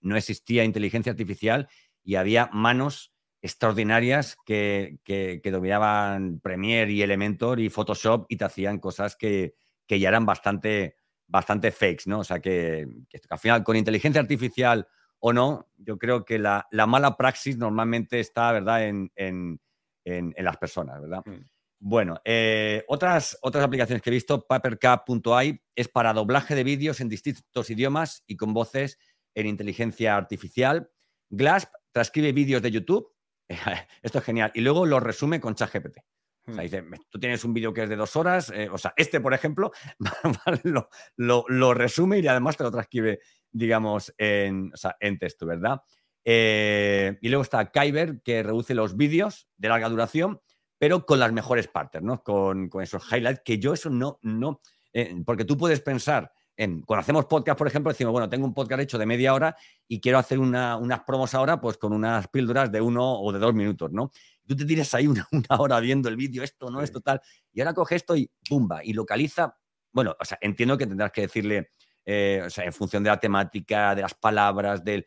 no 0.00 0.16
existía 0.16 0.64
inteligencia 0.64 1.12
artificial 1.12 1.68
y 2.02 2.16
había 2.16 2.48
manos 2.52 3.12
extraordinarias 3.40 4.36
que, 4.46 5.40
dominaban 5.44 6.40
Premiere 6.40 6.92
y 6.92 7.02
Elementor 7.02 7.60
y 7.60 7.68
Photoshop 7.68 8.26
y 8.28 8.36
te 8.36 8.44
hacían 8.44 8.78
cosas 8.78 9.16
que, 9.16 9.54
ya 9.88 10.08
eran 10.08 10.24
bastante, 10.24 10.96
bastante 11.26 11.70
fakes, 11.70 12.04
¿no? 12.06 12.20
O 12.20 12.24
sea 12.24 12.40
que, 12.40 12.86
al 13.28 13.38
final 13.38 13.62
con 13.62 13.76
inteligencia 13.76 14.20
artificial 14.20 14.86
o 15.18 15.32
no, 15.32 15.70
yo 15.76 15.98
creo 15.98 16.24
que 16.24 16.38
la, 16.38 16.66
mala 16.86 17.16
praxis 17.16 17.58
normalmente 17.58 18.20
está, 18.20 18.52
¿verdad?, 18.52 18.86
en, 18.86 19.60
las 20.04 20.56
personas, 20.56 21.00
¿verdad? 21.00 21.22
Mm. 21.24 21.44
Bueno, 21.84 22.20
eh, 22.24 22.84
otras, 22.86 23.36
otras 23.42 23.64
aplicaciones 23.64 24.02
que 24.02 24.10
he 24.10 24.12
visto, 24.12 24.46
papercap.ai 24.46 25.60
es 25.74 25.88
para 25.88 26.12
doblaje 26.12 26.54
de 26.54 26.62
vídeos 26.62 27.00
en 27.00 27.08
distintos 27.08 27.70
idiomas 27.70 28.22
y 28.28 28.36
con 28.36 28.54
voces 28.54 29.00
en 29.34 29.46
inteligencia 29.46 30.16
artificial. 30.16 30.90
Glasp 31.30 31.72
transcribe 31.90 32.32
vídeos 32.32 32.62
de 32.62 32.70
YouTube. 32.70 33.12
Esto 34.02 34.18
es 34.18 34.24
genial. 34.24 34.50
Y 34.54 34.60
luego 34.60 34.86
lo 34.86 35.00
resume 35.00 35.40
con 35.40 35.54
ChatGPT. 35.54 35.98
O 36.44 36.52
sea, 36.52 36.62
hmm. 36.62 36.64
dice, 36.64 36.84
tú 37.08 37.20
tienes 37.20 37.44
un 37.44 37.54
vídeo 37.54 37.72
que 37.72 37.84
es 37.84 37.88
de 37.88 37.96
dos 37.96 38.16
horas, 38.16 38.50
eh, 38.50 38.68
o 38.68 38.76
sea, 38.76 38.92
este, 38.96 39.20
por 39.20 39.32
ejemplo, 39.32 39.70
lo, 41.16 41.74
resume 41.74 42.18
y 42.18 42.26
además 42.26 42.56
te 42.56 42.64
lo 42.64 42.72
transcribe, 42.72 43.20
digamos, 43.50 44.12
en, 44.18 44.72
en 44.98 45.18
texto, 45.18 45.46
¿verdad? 45.46 45.82
Eh, 46.24 47.16
y 47.20 47.28
luego 47.28 47.42
está 47.42 47.70
Kyber, 47.70 48.22
que 48.22 48.42
reduce 48.42 48.74
los 48.74 48.96
vídeos 48.96 49.48
de 49.56 49.68
larga 49.68 49.88
duración 49.88 50.40
pero 50.82 51.06
con 51.06 51.20
las 51.20 51.32
mejores 51.32 51.68
partes, 51.68 52.02
¿no? 52.02 52.24
Con, 52.24 52.68
esos 52.82 53.04
highlights, 53.08 53.42
que 53.44 53.60
yo 53.60 53.72
eso 53.72 53.88
no, 53.88 54.18
no, 54.20 54.60
eh, 54.92 55.14
porque 55.24 55.44
tú 55.44 55.56
puedes 55.56 55.80
pensar 55.80 56.32
en, 56.62 56.82
cuando 56.82 57.00
hacemos 57.00 57.26
podcast, 57.26 57.58
por 57.58 57.66
ejemplo, 57.66 57.92
decimos, 57.92 58.12
bueno, 58.12 58.28
tengo 58.28 58.46
un 58.46 58.54
podcast 58.54 58.80
hecho 58.82 58.98
de 58.98 59.06
media 59.06 59.34
hora 59.34 59.56
y 59.88 60.00
quiero 60.00 60.18
hacer 60.18 60.38
unas 60.38 61.00
promos 61.04 61.34
ahora, 61.34 61.60
pues 61.60 61.76
con 61.76 61.92
unas 61.92 62.28
píldoras 62.28 62.70
de 62.70 62.80
uno 62.80 63.20
o 63.20 63.32
de 63.32 63.38
dos 63.38 63.52
minutos, 63.52 63.90
¿no? 63.92 64.10
Tú 64.46 64.56
te 64.56 64.64
tienes 64.64 64.92
ahí 64.94 65.06
una, 65.06 65.26
hora 65.58 65.80
viendo 65.80 66.08
el 66.08 66.16
vídeo, 66.16 66.42
esto, 66.42 66.70
no, 66.70 66.80
esto, 66.80 67.00
tal, 67.00 67.20
y 67.52 67.60
ahora 67.60 67.74
coge 67.74 67.96
esto 67.96 68.16
y 68.16 68.30
pumba, 68.48 68.84
y 68.84 68.92
localiza, 68.92 69.56
bueno, 69.92 70.14
o 70.18 70.24
sea, 70.24 70.38
entiendo 70.40 70.78
que 70.78 70.86
tendrás 70.86 71.10
que 71.10 71.22
decirle, 71.22 71.72
eh, 72.04 72.42
o 72.46 72.50
sea, 72.50 72.64
en 72.64 72.72
función 72.72 73.02
de 73.02 73.10
la 73.10 73.18
temática, 73.18 73.94
de 73.94 74.02
las 74.02 74.14
palabras, 74.14 74.82
del, 74.84 75.06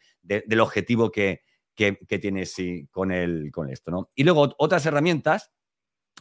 objetivo 0.59 1.09
que, 1.11 1.43
que, 1.73 2.19
tienes 2.19 2.55
con, 2.91 3.11
el, 3.11 3.49
con 3.51 3.69
esto, 3.69 3.91
¿no? 3.91 4.11
Y 4.13 4.23
luego 4.23 4.53
otras 4.57 4.85
herramientas 4.85 5.51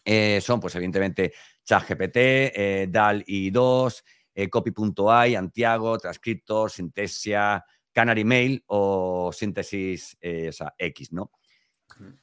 eh, 0.04 0.40
son, 0.40 0.60
pues, 0.60 0.74
evidentemente, 0.74 1.32
ChatGPT, 1.64 2.16
eh, 2.16 2.86
DAL 2.90 3.24
i2, 3.24 4.02
eh, 4.34 4.48
Copy.ai, 4.48 5.34
Antiago, 5.34 5.98
Transcriptor, 5.98 6.70
Synthesia, 6.70 7.64
Canary 7.92 8.24
Mail 8.24 8.62
o 8.66 9.30
Síntesis 9.32 10.16
X, 10.20 11.12
¿no? 11.12 11.30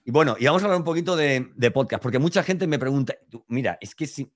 Y 0.03 0.11
bueno, 0.11 0.35
y 0.39 0.45
vamos 0.45 0.61
a 0.61 0.65
hablar 0.65 0.79
un 0.79 0.85
poquito 0.85 1.15
de, 1.15 1.71
podcast, 1.73 2.03
porque 2.03 2.19
mucha 2.19 2.43
gente 2.43 2.67
me 2.67 2.79
pregunta, 2.79 3.15
mira, 3.47 3.77
es 3.79 3.95
que 3.95 4.05
si, 4.05 4.31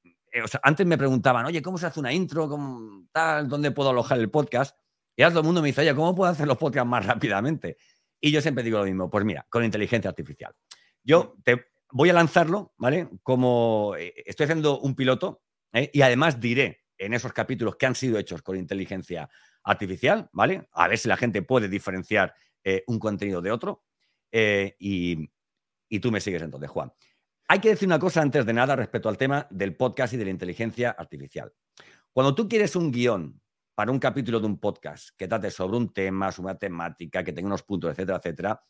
antes 0.64 0.86
me 0.86 0.98
preguntaban, 0.98 1.46
oye, 1.46 1.62
¿cómo 1.62 1.78
se 1.78 1.88
hace 1.88 2.00
una 2.00 2.14
intro? 2.14 2.48
¿Cómo, 2.48 3.08
tal, 3.12 3.50
¿Dónde 3.50 3.72
puedo 3.72 3.90
alojar 3.90 4.20
el 4.20 4.30
podcast? 4.30 4.78
Y 5.16 5.24
ahora 5.24 5.34
todo 5.34 5.42
el 5.42 5.46
mundo 5.46 5.62
me 5.62 5.68
dice, 5.68 5.82
oye, 5.82 5.96
¿cómo 5.96 6.16
puedo 6.16 6.32
hacer 6.32 6.48
los 6.48 6.58
podcasts 6.58 6.88
más 6.88 7.06
rápidamente? 7.06 7.78
Y 8.20 8.32
yo 8.32 8.42
siempre 8.42 8.64
digo 8.64 8.80
lo 8.80 8.86
mismo, 8.86 9.10
pues 9.10 9.26
mira, 9.26 9.46
con 9.50 9.64
inteligencia 9.64 10.10
artificial. 10.10 10.54
Yo 11.04 11.36
te, 11.44 11.66
voy 11.92 12.10
a 12.10 12.14
lanzarlo, 12.14 12.74
¿vale? 12.78 13.10
Como 13.22 13.96
eh, 13.98 14.14
estoy 14.26 14.46
haciendo 14.46 14.80
un 14.80 14.96
piloto 14.96 15.42
¿eh? 15.74 15.90
y 15.94 16.02
además 16.02 16.40
diré 16.40 16.85
en 16.98 17.14
esos 17.14 17.34
capítulos 17.34 17.76
que 17.76 17.86
han 17.86 17.96
sido 17.96 18.18
hechos 18.18 18.42
con 18.42 18.58
inteligencia 18.58 19.30
artificial, 19.64 20.30
¿vale? 20.34 20.68
A 20.74 20.88
ver 20.88 20.98
si 20.98 21.08
la 21.08 21.18
gente 21.18 21.42
puede 21.42 21.68
diferenciar 21.68 22.34
eh, 22.64 22.84
un 22.88 23.00
contenido 23.00 23.42
de 23.42 23.52
otro. 23.52 23.84
Y, 24.32 25.30
y, 25.88 26.00
tú 26.00 26.12
me 26.12 26.20
sigues 26.20 26.42
entonces, 26.42 26.70
Juan. 26.70 26.92
Hay 27.48 27.60
que 27.60 27.70
decir 27.70 27.88
una 27.88 28.00
cosa 28.00 28.22
antes 28.22 28.46
de 28.46 28.52
nada 28.52 28.76
respecto 28.76 29.08
al 29.08 29.18
tema 29.18 29.48
del 29.50 29.78
podcast 29.78 30.14
y 30.14 30.18
de 30.18 30.26
la 30.26 30.32
inteligencia 30.32 30.92
artificial. 30.92 31.54
Cuando 32.12 32.36
tú 32.36 32.50
quieres 32.50 32.76
un 32.76 32.92
guion 32.92 33.42
para 33.76 33.92
un 33.92 34.00
capítulo 34.00 34.40
de 34.40 34.48
un 34.48 34.58
podcast 34.58 35.10
que 35.18 35.28
trate 35.28 35.52
sobre 35.52 35.78
un 35.78 35.94
tema, 35.94 36.32
sobre 36.32 36.52
una 36.52 36.58
temática, 36.58 37.24
que 37.24 37.34
tenga 37.34 37.48
unos 37.48 37.64
puntos, 37.64 37.92
etcétera, 37.92 38.18
etcétera, 38.18 38.64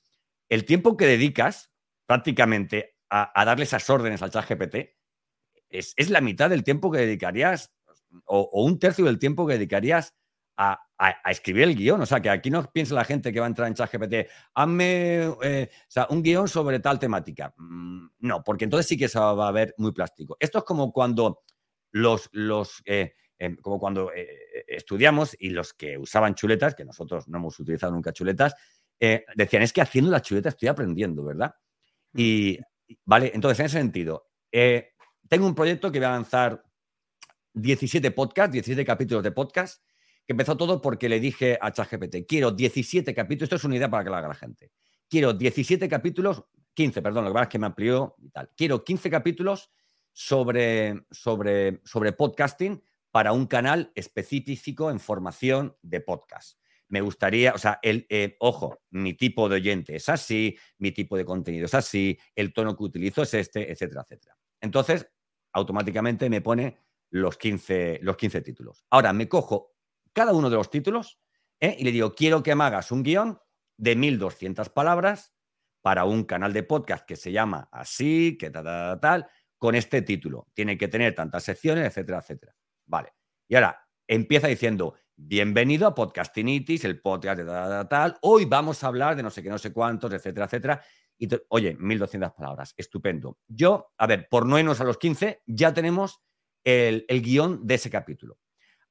el 0.50 0.66
tiempo 0.66 0.98
que 0.98 1.06
dedicas 1.06 1.72
prácticamente 2.06 2.96
a, 3.10 3.46
darle 3.46 3.64
esas 3.64 3.90
órdenes 3.90 4.22
al 4.22 4.32
chat 4.32 4.50
GPT, 4.50 4.98
es, 5.70 6.10
la 6.10 6.22
mitad 6.22 6.50
del 6.50 6.64
tiempo 6.64 6.92
que 6.92 7.00
dedicarías, 7.00 7.74
o, 8.26 8.64
un 8.64 8.80
tercio 8.80 9.06
del 9.06 9.20
tiempo 9.20 9.46
que 9.46 9.54
dedicarías 9.54 10.14
a, 10.58 10.80
escribir 11.30 11.64
el 11.64 11.76
guion. 11.76 12.02
O 12.02 12.06
sea, 12.06 12.22
que 12.22 12.30
aquí 12.30 12.50
no 12.50 12.64
piensa 12.72 12.96
la 12.96 13.04
gente 13.04 13.34
que 13.34 13.40
va 13.40 13.46
a 13.46 13.50
entrar 13.50 13.68
en 13.68 13.74
ChatGPT, 13.74 14.30
hazme 14.54 15.36
eh, 15.44 15.70
un 16.10 16.24
guion 16.24 16.48
sobre 16.48 16.80
tal 16.80 17.00
temática. 17.00 17.54
Mm, 17.58 18.08
no, 18.20 18.44
porque 18.44 18.64
entonces 18.64 18.88
sí 18.88 18.98
que 18.98 19.10
se 19.10 19.20
va 19.20 19.48
a 19.48 19.52
ver 19.52 19.74
muy 19.78 19.92
plástico. 19.92 20.38
Esto 20.40 20.60
es 20.60 20.64
como 20.64 20.94
cuando 20.94 21.42
los, 21.92 22.30
los 22.32 22.82
eh, 22.86 23.14
em, 23.38 23.58
como 23.58 23.80
cuando 23.80 24.14
eh, 24.14 24.28
estudiamos 24.68 25.36
y 25.38 25.50
los 25.50 25.74
que 25.74 25.98
usaban 25.98 26.36
chuletas, 26.36 26.76
que 26.76 26.86
nosotros 26.86 27.28
no 27.28 27.40
hemos 27.40 27.60
utilizado 27.60 27.92
nunca 27.92 28.14
chuletas, 28.14 28.56
decían, 29.36 29.62
es 29.62 29.74
que 29.74 29.82
haciendo 29.82 30.10
la 30.10 30.22
chuleta 30.22 30.50
estoy 30.50 30.70
aprendiendo, 30.70 31.24
¿verdad? 31.26 31.54
Mm. 32.14 32.20
Y 32.20 32.60
Vale, 33.04 33.32
entonces 33.34 33.60
en 33.60 33.66
ese 33.66 33.80
sentido, 33.80 34.30
tengo 35.28 35.48
un 35.48 35.56
proyecto 35.56 35.92
que 35.92 35.98
voy 35.98 36.06
a 36.06 36.12
lanzar 36.12 36.64
17 37.56 38.12
podcasts, 38.12 38.54
17 38.54 38.86
capítulos 38.86 39.24
de 39.24 39.32
podcast, 39.32 39.84
que 40.26 40.34
empezó 40.34 40.58
todo 40.58 40.82
porque 40.82 41.08
le 41.10 41.20
dije 41.20 41.58
a 41.62 41.72
ChatGPT, 41.72 42.28
quiero 42.28 42.52
17 42.52 43.14
capítulos, 43.14 43.48
esto 43.48 43.56
es 43.56 43.64
una 43.64 43.78
idea 43.78 43.90
para 43.90 44.04
que 44.04 44.10
lo 44.10 44.16
haga 44.18 44.28
la 44.28 44.36
gente, 44.36 44.72
quiero 45.10 45.34
17 45.34 45.88
capítulos, 45.88 46.44
15, 46.74 47.02
perdón, 47.02 47.24
lo 47.24 47.30
que 47.30 47.34
pasa 47.34 47.44
es 47.44 47.50
que 47.50 47.60
me 47.60 47.68
amplió 47.68 48.16
y 48.20 48.30
tal, 48.30 48.52
quiero 48.56 48.84
15 48.84 49.10
capítulos 49.10 49.72
sobre, 50.12 51.06
sobre, 51.12 51.82
sobre 51.86 52.12
podcasting 52.12 52.82
para 53.12 53.32
un 53.32 53.46
canal 53.46 53.92
específico 53.96 54.92
en 54.92 55.00
formación 55.00 55.78
de 55.82 56.02
podcast. 56.02 56.60
Me 56.90 57.02
gustaría, 57.02 57.54
o 57.54 57.58
sea, 57.58 57.80
el, 57.82 58.06
eh, 58.10 58.36
ojo, 58.40 58.82
mi 58.92 59.14
tipo 59.14 59.48
de 59.48 59.56
oyente 59.56 59.96
es 59.96 60.10
así, 60.10 60.58
mi 60.78 60.92
tipo 60.92 61.16
de 61.18 61.26
contenido 61.26 61.66
es 61.66 61.74
así, 61.74 62.18
el 62.36 62.54
tono 62.54 62.76
que 62.76 62.84
utilizo 62.84 63.24
es 63.24 63.34
este, 63.34 63.72
etcétera, 63.72 64.02
etcétera. 64.02 64.38
Entonces, 64.60 65.10
automáticamente 65.54 66.30
me 66.30 66.42
pone 66.42 66.85
los 67.20 67.38
15, 67.38 68.00
los 68.02 68.18
15 68.18 68.42
títulos. 68.42 68.86
Ahora 68.90 69.14
me 69.14 69.28
cojo 69.28 69.74
cada 70.14 70.34
uno 70.34 70.50
de 70.50 70.56
los 70.56 70.70
títulos 70.70 71.20
¿eh? 71.60 71.76
y 71.78 71.84
le 71.84 71.92
digo, 71.92 72.14
quiero 72.14 72.44
que 72.44 72.56
me 72.56 72.64
hagas 72.64 72.92
un 72.92 73.04
guion 73.04 73.40
de 73.78 73.96
1200 73.96 74.70
palabras 74.70 75.34
para 75.82 76.06
un 76.06 76.24
canal 76.24 76.54
de 76.54 76.64
podcast 76.64 77.06
que 77.06 77.16
se 77.16 77.32
llama 77.32 77.70
así, 77.72 78.38
que 78.40 78.50
tal, 78.50 79.00
tal, 79.00 79.28
con 79.58 79.76
este 79.76 80.02
título. 80.02 80.48
Tiene 80.54 80.78
que 80.78 80.88
tener 80.88 81.14
tantas 81.14 81.44
secciones, 81.44 81.86
etcétera, 81.86 82.20
etcétera. 82.20 82.56
Vale. 82.86 83.14
Y 83.48 83.56
ahora 83.56 83.88
empieza 84.08 84.48
diciendo, 84.48 84.96
Bienvenido 85.18 85.88
a 85.88 85.96
Podcastinitis, 85.96 86.84
el 86.84 87.00
podcast 87.00 87.40
de 87.40 87.46
tal, 87.46 87.88
tal, 87.88 88.18
Hoy 88.22 88.44
vamos 88.44 88.84
a 88.84 88.88
hablar 88.88 89.16
de 89.16 89.24
no 89.24 89.30
sé 89.30 89.42
qué, 89.42 89.50
no 89.50 89.58
sé 89.58 89.72
cuántos, 89.72 90.12
etcétera, 90.12 90.46
etcétera. 90.48 90.84
Y 91.18 91.30
oye, 91.48 91.78
1200 91.80 92.34
palabras, 92.34 92.74
estupendo. 92.76 93.38
Yo, 93.48 93.94
a 93.98 94.08
ver, 94.08 94.28
por 94.30 94.46
no 94.46 94.60
irnos 94.60 94.82
a 94.82 94.84
los 94.84 94.98
15, 94.98 95.42
ya 95.46 95.74
tenemos 95.74 96.22
el, 96.66 97.06
guion 97.22 97.66
de 97.66 97.76
ese 97.76 97.90
capítulo. 97.90 98.40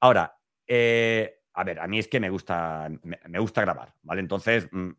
Ahora, 0.01 0.39
eh, 0.67 1.41
a 1.53 1.65
ver, 1.65 1.79
a 1.81 1.87
mí 1.87 1.99
es 1.99 2.09
que 2.09 2.21
me 2.21 2.31
gusta, 2.31 2.89
me, 3.03 3.39
gusta 3.39 3.61
grabar, 3.61 3.95
¿vale? 4.03 4.21
Entonces, 4.21 4.69
mm, 4.71 4.91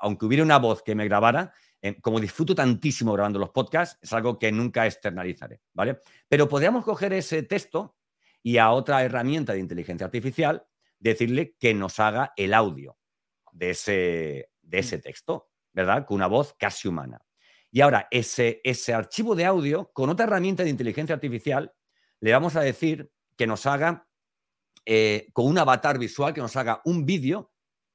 aunque 0.00 0.26
hubiera 0.26 0.44
una 0.44 0.58
voz 0.58 0.82
que 0.82 0.94
me 0.94 1.06
grabara, 1.06 1.52
eh, 1.82 2.00
como 2.00 2.20
disfruto 2.20 2.54
tantísimo 2.54 3.12
grabando 3.12 3.38
los 3.38 3.50
podcasts, 3.50 3.98
es 4.00 4.12
algo 4.12 4.38
que 4.38 4.52
nunca 4.52 4.86
externalizaré, 4.86 5.60
¿vale? 5.72 6.00
Pero 6.28 6.48
podríamos 6.48 6.84
coger 6.84 7.12
ese 7.12 7.42
texto 7.42 7.96
y 8.42 8.58
a 8.58 8.70
otra 8.70 9.02
herramienta 9.02 9.52
de 9.52 9.60
inteligencia 9.60 10.06
artificial 10.06 10.66
decirle 10.98 11.56
que 11.58 11.74
nos 11.74 11.98
haga 12.00 12.32
el 12.36 12.54
audio 12.54 12.98
de 13.52 13.70
ese, 13.70 14.50
de 14.62 14.78
ese 14.78 14.98
mm. 14.98 15.00
texto, 15.00 15.50
¿verdad? 15.72 16.06
Con 16.06 16.16
una 16.16 16.26
voz 16.26 16.54
casi 16.58 16.88
humana. 16.88 17.22
Y 17.70 17.82
ahora, 17.82 18.08
ese, 18.10 18.60
ese 18.64 18.94
archivo 18.94 19.34
de 19.34 19.44
audio, 19.44 19.90
con 19.92 20.10
otra 20.10 20.26
herramienta 20.26 20.64
de 20.64 20.70
inteligencia 20.70 21.14
artificial, 21.14 21.72
le 22.20 22.32
vamos 22.32 22.56
a 22.56 22.60
decir 22.60 23.10
que 23.36 23.46
nos 23.46 23.66
haga, 23.66 24.08
eh, 24.84 25.28
con 25.32 25.46
un 25.46 25.58
avatar 25.58 25.98
visual, 25.98 26.34
que 26.34 26.40
nos 26.40 26.56
haga 26.56 26.82
un 26.84 27.06
vídeo 27.06 27.52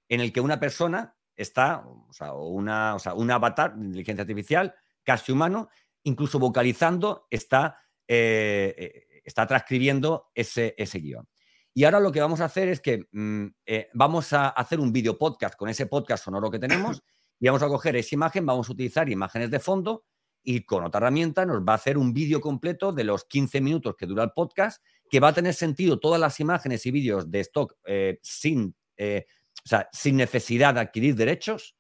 en 0.10 0.22
el 0.22 0.34
que 0.34 0.42
una 0.42 0.60
persona 0.60 1.16
está, 1.36 1.86
o 1.86 2.14
sea, 2.14 2.34
una, 2.34 2.96
o 2.96 3.00
sea, 3.00 3.14
un 3.14 3.30
avatar 3.32 3.76
de 3.76 3.86
inteligencia 3.86 4.22
artificial, 4.22 4.76
casi 5.04 5.32
humano, 5.32 5.70
incluso 6.04 6.40
vocalizando, 6.40 7.28
está 7.30 7.80
eh, 8.08 8.76
eh, 8.78 9.22
está 9.24 9.48
transcribiendo 9.48 10.30
ese, 10.36 10.76
ese 10.78 11.00
guion. 11.00 11.28
Y 11.74 11.84
ahora 11.84 12.00
lo 12.00 12.12
que 12.12 12.22
vamos 12.22 12.40
a 12.42 12.46
hacer 12.46 12.70
es 12.70 12.80
que 12.80 13.08
mm, 13.12 13.48
eh, 13.66 13.90
vamos 13.94 14.32
a 14.34 14.50
hacer 14.50 14.80
un 14.80 14.94
video 14.94 15.18
podcast 15.18 15.56
con 15.56 15.68
ese 15.68 15.88
podcast 15.88 16.24
sonoro 16.24 16.52
que 16.52 16.60
tenemos 16.60 17.02
y 17.40 17.48
vamos 17.48 17.64
a 17.64 17.68
coger 17.68 17.96
esa 17.96 18.14
imagen, 18.14 18.46
vamos 18.46 18.70
a 18.70 18.74
utilizar 18.74 19.10
imágenes 19.10 19.50
de 19.50 19.60
fondo 19.60 20.06
y 20.46 20.62
con 20.62 20.84
otra 20.84 21.00
herramienta 21.00 21.46
nos 21.46 21.62
va 21.62 21.74
a 21.74 21.76
hacer 21.76 21.98
un 21.98 22.14
vídeo 22.14 22.40
completo 22.40 22.94
de 22.94 23.04
los 23.04 23.26
15 23.26 23.60
minutos 23.62 23.96
que 23.98 24.06
dura 24.06 24.24
el 24.24 24.32
podcast, 24.32 24.82
que 25.10 25.20
va 25.20 25.30
a 25.30 25.34
tener 25.34 25.54
sentido 25.54 26.00
todas 26.00 26.22
las 26.22 26.40
imágenes 26.40 26.86
y 26.86 26.92
vídeos 26.92 27.30
de 27.30 27.40
stock 27.42 27.76
eh, 27.86 28.20
sin, 28.22 28.76
eh, 28.96 29.26
o 29.66 29.68
sea, 29.68 29.90
sin 29.92 30.16
necesidad 30.18 30.76
de 30.76 30.82
adquirir 30.82 31.16
derechos, 31.16 31.76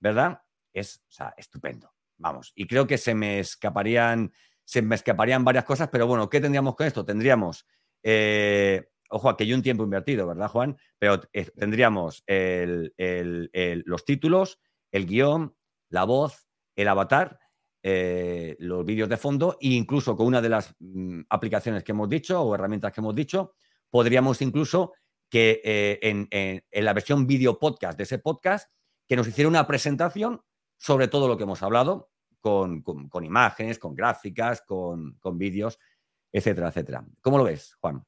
¿verdad? 0.00 0.40
Es 0.72 1.02
estupendo. 1.36 1.92
Vamos, 2.18 2.52
y 2.54 2.66
creo 2.66 2.86
que 2.86 2.96
se 2.96 3.14
me 3.14 3.40
escaparían, 3.40 4.32
se 4.64 4.80
me 4.80 4.94
escaparían 4.94 5.44
varias 5.44 5.64
cosas, 5.64 5.90
pero 5.92 6.06
bueno, 6.06 6.30
¿qué 6.30 6.40
tendríamos 6.40 6.74
con 6.74 6.86
esto? 6.86 7.04
Tendríamos, 7.04 7.66
eh, 8.02 8.88
ojo, 9.10 9.28
aquí 9.28 9.44
hay 9.44 9.52
un 9.52 9.62
tiempo 9.62 9.84
invertido, 9.84 10.26
¿verdad, 10.26 10.48
Juan? 10.48 10.78
Pero 10.98 11.20
eh, 11.34 11.50
tendríamos 11.54 12.24
los 12.96 14.04
títulos, 14.06 14.58
el 14.90 15.06
guion, 15.06 15.54
la 15.90 16.04
voz, 16.04 16.48
el 16.74 16.88
avatar, 16.88 17.38
eh, 17.88 18.56
los 18.58 18.84
vídeos 18.84 19.08
de 19.08 19.16
fondo 19.16 19.56
e 19.60 19.68
incluso 19.68 20.16
con 20.16 20.26
una 20.26 20.42
de 20.42 20.48
las 20.48 20.74
mm, 20.80 21.20
aplicaciones 21.30 21.84
que 21.84 21.92
hemos 21.92 22.08
dicho 22.08 22.42
o 22.42 22.54
herramientas 22.54 22.92
que 22.92 23.00
hemos 23.00 23.14
dicho, 23.14 23.54
podríamos 23.90 24.42
incluso 24.42 24.94
que 25.30 25.98
en, 26.02 26.28
en, 26.30 26.84
la 26.84 26.92
versión 26.92 27.26
vídeo 27.26 27.58
podcast 27.58 27.96
de 27.96 28.04
ese 28.04 28.18
podcast, 28.18 28.70
que 29.08 29.16
nos 29.16 29.26
hiciera 29.26 29.48
una 29.48 29.66
presentación 29.66 30.40
sobre 30.78 31.08
todo 31.08 31.28
lo 31.28 31.36
que 31.36 31.44
hemos 31.44 31.62
hablado, 31.62 32.10
con, 32.40 33.24
imágenes, 33.24 33.78
con 33.78 33.94
gráficas, 33.94 34.62
con, 34.62 35.18
vídeos, 35.34 35.78
etcétera, 36.32 36.68
etcétera. 36.68 37.04
¿Cómo 37.20 37.38
lo 37.38 37.44
ves, 37.44 37.74
Juan? 37.80 38.04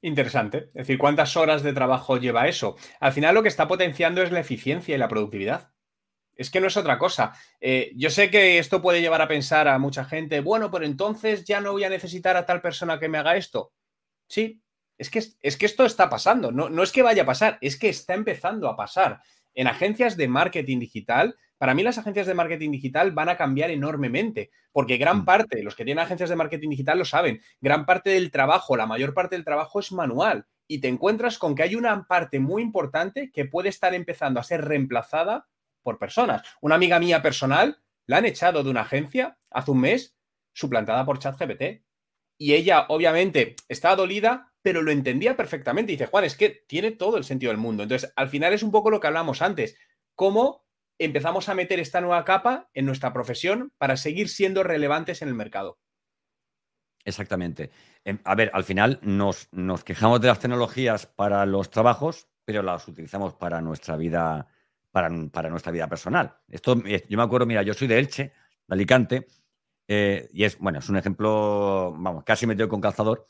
Interesante. 0.00 0.66
Es 0.68 0.86
decir, 0.86 0.98
¿cuántas 0.98 1.36
horas 1.36 1.62
de 1.62 1.72
trabajo 1.72 2.18
lleva 2.18 2.48
eso? 2.48 2.76
Al 3.00 3.12
final 3.12 3.34
lo 3.34 3.42
que 3.42 3.48
está 3.48 3.66
potenciando 3.66 4.22
es 4.22 4.30
la 4.30 4.40
eficiencia 4.40 4.94
y 4.94 4.98
la 4.98 5.08
productividad. 5.08 5.72
Es 6.34 6.50
que 6.50 6.60
no 6.60 6.66
es 6.66 6.76
otra 6.76 6.98
cosa. 6.98 7.32
Eh, 7.60 7.92
yo 7.94 8.10
sé 8.10 8.30
que 8.30 8.58
esto 8.58 8.80
puede 8.80 9.00
llevar 9.00 9.22
a 9.22 9.28
pensar 9.28 9.68
a 9.68 9.78
mucha 9.78 10.04
gente, 10.04 10.40
bueno, 10.40 10.70
pero 10.70 10.84
entonces 10.84 11.44
ya 11.44 11.60
no 11.60 11.72
voy 11.72 11.84
a 11.84 11.90
necesitar 11.90 12.36
a 12.36 12.46
tal 12.46 12.60
persona 12.60 12.98
que 12.98 13.08
me 13.08 13.18
haga 13.18 13.36
esto. 13.36 13.72
Sí, 14.26 14.62
es 14.96 15.10
que, 15.10 15.22
es 15.40 15.56
que 15.56 15.66
esto 15.66 15.84
está 15.84 16.08
pasando. 16.08 16.52
No, 16.52 16.70
no 16.70 16.82
es 16.82 16.92
que 16.92 17.02
vaya 17.02 17.22
a 17.22 17.26
pasar, 17.26 17.58
es 17.60 17.78
que 17.78 17.88
está 17.88 18.14
empezando 18.14 18.68
a 18.68 18.76
pasar. 18.76 19.20
En 19.54 19.66
agencias 19.66 20.16
de 20.16 20.28
marketing 20.28 20.78
digital 20.78 21.36
para 21.62 21.74
mí 21.74 21.84
las 21.84 21.96
agencias 21.96 22.26
de 22.26 22.34
marketing 22.34 22.72
digital 22.72 23.12
van 23.12 23.28
a 23.28 23.36
cambiar 23.36 23.70
enormemente, 23.70 24.50
porque 24.72 24.96
gran 24.96 25.18
mm. 25.18 25.24
parte, 25.24 25.62
los 25.62 25.76
que 25.76 25.84
tienen 25.84 26.02
agencias 26.02 26.28
de 26.28 26.34
marketing 26.34 26.70
digital 26.70 26.98
lo 26.98 27.04
saben, 27.04 27.40
gran 27.60 27.86
parte 27.86 28.10
del 28.10 28.32
trabajo, 28.32 28.76
la 28.76 28.88
mayor 28.88 29.14
parte 29.14 29.36
del 29.36 29.44
trabajo 29.44 29.78
es 29.78 29.92
manual 29.92 30.44
y 30.66 30.80
te 30.80 30.88
encuentras 30.88 31.38
con 31.38 31.54
que 31.54 31.62
hay 31.62 31.76
una 31.76 32.08
parte 32.08 32.40
muy 32.40 32.62
importante 32.62 33.30
que 33.30 33.44
puede 33.44 33.68
estar 33.68 33.94
empezando 33.94 34.40
a 34.40 34.42
ser 34.42 34.64
reemplazada 34.64 35.46
por 35.82 35.98
personas. 35.98 36.42
Una 36.60 36.76
amiga 36.76 36.98
mía 36.98 37.22
personal 37.22 37.82
la 38.06 38.18
han 38.18 38.26
echado 38.26 38.62
de 38.62 38.70
una 38.70 38.82
agencia 38.82 39.38
hace 39.50 39.70
un 39.70 39.80
mes, 39.80 40.16
suplantada 40.52 41.04
por 41.04 41.18
ChatGPT. 41.18 41.84
Y 42.38 42.54
ella, 42.54 42.86
obviamente, 42.88 43.56
estaba 43.68 43.96
dolida, 43.96 44.52
pero 44.62 44.82
lo 44.82 44.90
entendía 44.90 45.36
perfectamente. 45.36 45.92
Y 45.92 45.96
dice, 45.96 46.06
Juan, 46.06 46.24
es 46.24 46.36
que 46.36 46.64
tiene 46.66 46.92
todo 46.92 47.16
el 47.16 47.24
sentido 47.24 47.50
del 47.50 47.60
mundo. 47.60 47.82
Entonces, 47.82 48.12
al 48.16 48.28
final 48.28 48.52
es 48.52 48.62
un 48.62 48.72
poco 48.72 48.90
lo 48.90 49.00
que 49.00 49.06
hablamos 49.06 49.42
antes. 49.42 49.76
Cómo 50.14 50.66
empezamos 50.98 51.48
a 51.48 51.54
meter 51.54 51.80
esta 51.80 52.00
nueva 52.00 52.24
capa 52.24 52.70
en 52.74 52.86
nuestra 52.86 53.12
profesión 53.12 53.72
para 53.78 53.96
seguir 53.96 54.28
siendo 54.28 54.62
relevantes 54.62 55.22
en 55.22 55.28
el 55.28 55.34
mercado. 55.34 55.78
Exactamente. 57.04 57.70
Em, 58.04 58.18
a 58.24 58.34
ver, 58.34 58.50
al 58.54 58.64
final 58.64 58.98
nos, 59.02 59.48
quejamos 59.84 60.20
de 60.20 60.28
las 60.28 60.38
tecnologías 60.38 61.06
para 61.06 61.44
los 61.46 61.70
trabajos, 61.70 62.28
pero 62.44 62.62
las 62.62 62.86
utilizamos 62.86 63.34
para 63.34 63.60
nuestra 63.60 63.96
vida, 63.96 64.48
para, 64.92 65.08
nuestra 65.08 65.72
vida 65.72 65.88
personal. 65.88 66.36
Esto, 66.48 66.80
eh, 66.84 67.04
yo 67.08 67.16
me 67.16 67.24
acuerdo, 67.24 67.46
mira, 67.46 67.62
yo 67.62 67.74
soy 67.74 67.88
de 67.88 67.98
Elche, 67.98 68.22
de 68.68 68.74
Alicante, 68.74 69.26
eh, 69.88 70.28
y 70.32 70.44
es, 70.44 70.58
bueno, 70.58 70.78
es 70.78 70.88
un 70.88 70.96
ejemplo, 70.96 71.94
vamos, 71.96 72.22
casi 72.24 72.46
metido 72.46 72.68
con 72.68 72.80
calzador, 72.80 73.26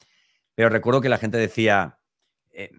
pero 0.55 0.69
recuerdo 0.69 1.01
que 1.01 1.09
la 1.09 1.19
gente 1.19 1.39
decía, 1.39 2.01
eh, 2.51 2.71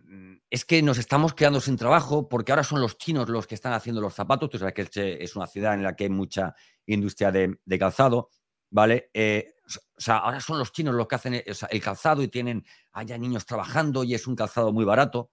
es 0.49 0.65
que 0.65 0.81
nos 0.83 0.99
estamos 0.99 1.33
quedando 1.33 1.59
sin 1.61 1.77
trabajo 1.77 2.29
porque 2.29 2.51
ahora 2.51 2.63
son 2.63 2.81
los 2.81 2.97
chinos 2.97 3.27
los 3.29 3.47
que 3.47 3.55
están 3.55 3.73
haciendo 3.73 4.01
los 4.01 4.13
zapatos. 4.13 4.49
Tú 4.51 4.59
sabes 4.59 4.73
que 4.75 5.17
es 5.19 5.35
una 5.35 5.47
ciudad 5.47 5.73
en 5.73 5.81
la 5.81 5.95
que 5.95 6.03
hay 6.03 6.09
mucha 6.11 6.53
industria 6.85 7.31
de, 7.31 7.57
calzado, 7.79 8.29
¿vale? 8.69 9.09
O 9.15 9.99
sea, 9.99 10.17
ahora 10.17 10.39
son 10.39 10.59
los 10.59 10.71
chinos 10.71 10.93
los 10.93 11.07
que 11.07 11.15
hacen 11.15 11.33
el, 11.33 11.81
calzado 11.81 12.21
y 12.21 12.27
tienen 12.27 12.63
allá 12.91 13.17
niños 13.17 13.47
trabajando 13.47 14.03
y 14.03 14.13
es 14.13 14.27
un 14.27 14.35
calzado 14.35 14.71
muy 14.71 14.85
barato. 14.85 15.31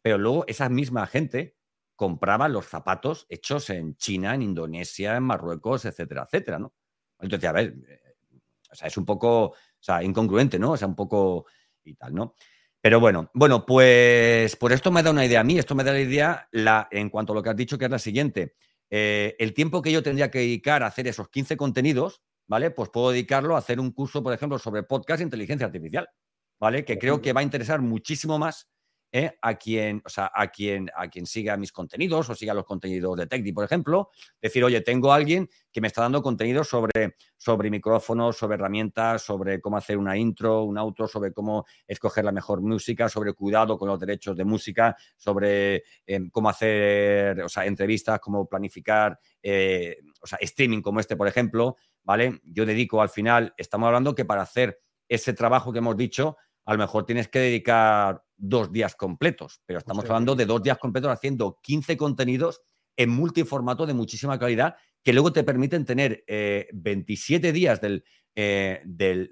Pero 0.00 0.16
luego 0.16 0.44
esa 0.48 0.70
misma 0.70 1.06
gente 1.06 1.56
compraba 2.02 2.48
los 2.48 2.66
zapatos 2.66 3.26
hechos 3.28 3.70
en 3.70 3.94
China, 3.94 4.34
en 4.34 4.42
Indonesia, 4.42 5.16
en 5.16 5.22
Marruecos, 5.22 5.84
etcétera, 5.84 6.24
etcétera, 6.24 6.58
¿no? 6.58 6.74
Entonces, 7.20 7.48
a 7.48 7.52
ver, 7.52 7.76
eh, 7.88 8.16
o 8.72 8.74
sea, 8.74 8.88
es 8.88 8.96
un 8.96 9.04
poco, 9.04 9.44
o 9.44 9.54
sea, 9.78 10.02
incongruente, 10.02 10.58
¿no? 10.58 10.72
O 10.72 10.76
sea, 10.76 10.88
un 10.88 10.96
poco 10.96 11.46
y 11.84 11.94
tal, 11.94 12.12
¿no? 12.12 12.34
Pero 12.80 12.98
bueno, 12.98 13.30
bueno, 13.34 13.64
pues 13.64 14.56
por 14.56 14.72
esto 14.72 14.90
me 14.90 15.04
da 15.04 15.12
una 15.12 15.24
idea 15.24 15.38
a 15.38 15.44
mí, 15.44 15.56
esto 15.56 15.76
me 15.76 15.84
da 15.84 15.92
la 15.92 16.00
idea 16.00 16.48
la, 16.50 16.88
en 16.90 17.08
cuanto 17.08 17.34
a 17.34 17.36
lo 17.36 17.42
que 17.44 17.50
has 17.50 17.56
dicho, 17.56 17.78
que 17.78 17.84
es 17.84 17.90
la 17.92 18.00
siguiente. 18.00 18.56
Eh, 18.90 19.36
el 19.38 19.54
tiempo 19.54 19.80
que 19.80 19.92
yo 19.92 20.02
tendría 20.02 20.28
que 20.28 20.40
dedicar 20.40 20.82
a 20.82 20.86
hacer 20.86 21.06
esos 21.06 21.28
15 21.28 21.56
contenidos, 21.56 22.20
¿vale? 22.48 22.72
Pues 22.72 22.90
puedo 22.90 23.12
dedicarlo 23.12 23.54
a 23.54 23.60
hacer 23.60 23.78
un 23.78 23.92
curso, 23.92 24.24
por 24.24 24.34
ejemplo, 24.34 24.58
sobre 24.58 24.82
podcast 24.82 25.20
e 25.20 25.22
inteligencia 25.22 25.68
artificial, 25.68 26.08
¿vale? 26.58 26.84
Que 26.84 26.98
creo 26.98 27.22
que 27.22 27.32
va 27.32 27.42
a 27.42 27.44
interesar 27.44 27.80
muchísimo 27.80 28.40
más 28.40 28.71
¿eh? 29.12 29.38
a, 29.42 29.54
quien, 29.54 30.02
o 30.04 30.08
sea, 30.08 30.32
a, 30.34 30.48
quien, 30.48 30.90
a 30.96 31.08
quien 31.08 31.26
siga 31.26 31.56
mis 31.56 31.70
contenidos 31.70 32.28
o 32.30 32.34
siga 32.34 32.54
los 32.54 32.64
contenidos 32.64 33.16
de 33.16 33.26
TechDi, 33.26 33.52
por 33.52 33.64
ejemplo. 33.64 34.10
Decir, 34.40 34.64
oye, 34.64 34.80
tengo 34.80 35.12
a 35.12 35.16
alguien 35.16 35.48
que 35.70 35.80
me 35.80 35.86
está 35.86 36.02
dando 36.02 36.22
contenido 36.22 36.64
sobre, 36.64 37.16
sobre 37.36 37.70
micrófonos, 37.70 38.36
sobre 38.36 38.54
herramientas, 38.54 39.22
sobre 39.22 39.60
cómo 39.60 39.76
hacer 39.76 39.98
una 39.98 40.16
intro, 40.16 40.64
un 40.64 40.78
outro, 40.78 41.06
sobre 41.06 41.32
cómo 41.32 41.66
escoger 41.86 42.24
la 42.24 42.32
mejor 42.32 42.62
música, 42.62 43.08
sobre 43.08 43.34
cuidado 43.34 43.78
con 43.78 43.88
los 43.88 44.00
derechos 44.00 44.36
de 44.36 44.44
música, 44.44 44.96
sobre 45.16 45.84
em, 46.06 46.30
cómo 46.30 46.48
hacer 46.48 47.42
o 47.42 47.48
sea, 47.48 47.66
entrevistas, 47.66 48.18
cómo 48.20 48.48
planificar 48.48 49.18
eh, 49.42 49.98
o 50.20 50.26
sea, 50.26 50.38
streaming 50.40 50.80
como 50.80 51.00
este, 51.00 51.16
por 51.16 51.28
ejemplo. 51.28 51.76
¿Vale? 52.04 52.40
Yo 52.42 52.66
dedico 52.66 53.00
al 53.00 53.10
final, 53.10 53.54
estamos 53.56 53.86
hablando 53.86 54.12
que 54.12 54.24
para 54.24 54.42
hacer 54.42 54.80
ese 55.08 55.34
trabajo 55.34 55.72
que 55.72 55.78
hemos 55.78 55.96
dicho, 55.96 56.36
a 56.64 56.72
lo 56.72 56.78
mejor 56.78 57.04
tienes 57.04 57.28
que 57.28 57.38
dedicar 57.38 58.22
dos 58.42 58.72
días 58.72 58.96
completos, 58.96 59.60
pero 59.64 59.78
estamos 59.78 60.04
hablando 60.04 60.34
de 60.34 60.46
dos 60.46 60.62
días 60.62 60.76
completos 60.76 61.12
haciendo 61.12 61.60
15 61.62 61.96
contenidos 61.96 62.60
en 62.96 63.08
multiformato 63.08 63.86
de 63.86 63.94
muchísima 63.94 64.38
calidad 64.38 64.74
que 65.02 65.12
luego 65.12 65.32
te 65.32 65.44
permiten 65.44 65.84
tener 65.84 66.24
27 66.72 67.48
eh, 67.48 67.52
días 67.52 67.80
eh, 68.34 68.82
del, 68.84 69.30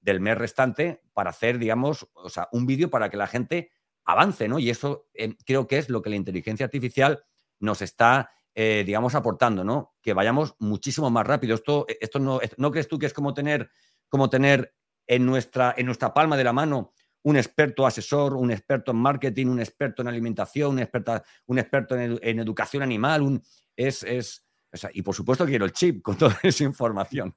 del, 0.00 0.20
mes 0.20 0.38
restante 0.38 1.02
para 1.12 1.30
hacer, 1.30 1.58
digamos, 1.58 2.08
o 2.14 2.28
sea, 2.28 2.48
un 2.52 2.66
vídeo 2.66 2.88
para 2.88 3.10
que 3.10 3.16
la 3.16 3.26
gente 3.26 3.72
avance, 4.04 4.46
¿no? 4.46 4.60
Y 4.60 4.70
eso 4.70 5.08
eh, 5.12 5.34
creo 5.44 5.66
que 5.66 5.78
es 5.78 5.88
lo 5.88 6.00
que 6.00 6.10
la 6.10 6.16
inteligencia 6.16 6.64
artificial 6.64 7.24
nos 7.58 7.82
está, 7.82 8.30
digamos, 8.54 9.14
aportando, 9.14 9.64
¿no? 9.64 9.94
Que 10.00 10.14
vayamos 10.14 10.54
muchísimo 10.60 11.10
más 11.10 11.26
rápido. 11.26 11.54
Esto, 11.54 11.84
esto 12.00 12.18
no, 12.18 12.40
¿no 12.56 12.70
crees 12.70 12.88
tú 12.88 12.98
que 12.98 13.06
es 13.06 13.12
como 13.12 13.34
tener, 13.34 13.70
como 14.08 14.30
tener 14.30 14.74
en 15.06 15.26
nuestra, 15.26 15.74
en 15.76 15.86
nuestra 15.86 16.14
palma 16.14 16.36
de 16.36 16.44
la 16.44 16.52
mano 16.52 16.92
un 17.26 17.36
experto 17.36 17.84
asesor, 17.84 18.34
un 18.34 18.52
experto 18.52 18.92
en 18.92 18.98
marketing, 18.98 19.46
un 19.46 19.58
experto 19.58 20.00
en 20.00 20.08
alimentación, 20.08 20.70
un 20.74 20.78
experto, 20.78 21.20
un 21.46 21.58
experto 21.58 21.98
en, 21.98 22.38
educación 22.38 22.84
animal, 22.84 23.22
un, 23.22 23.42
es, 23.74 24.04
es 24.04 24.46
y 24.92 25.02
por 25.02 25.12
supuesto 25.12 25.44
quiero 25.44 25.64
el 25.64 25.72
chip 25.72 26.02
con 26.04 26.16
toda 26.16 26.38
esa 26.44 26.62
información. 26.62 27.34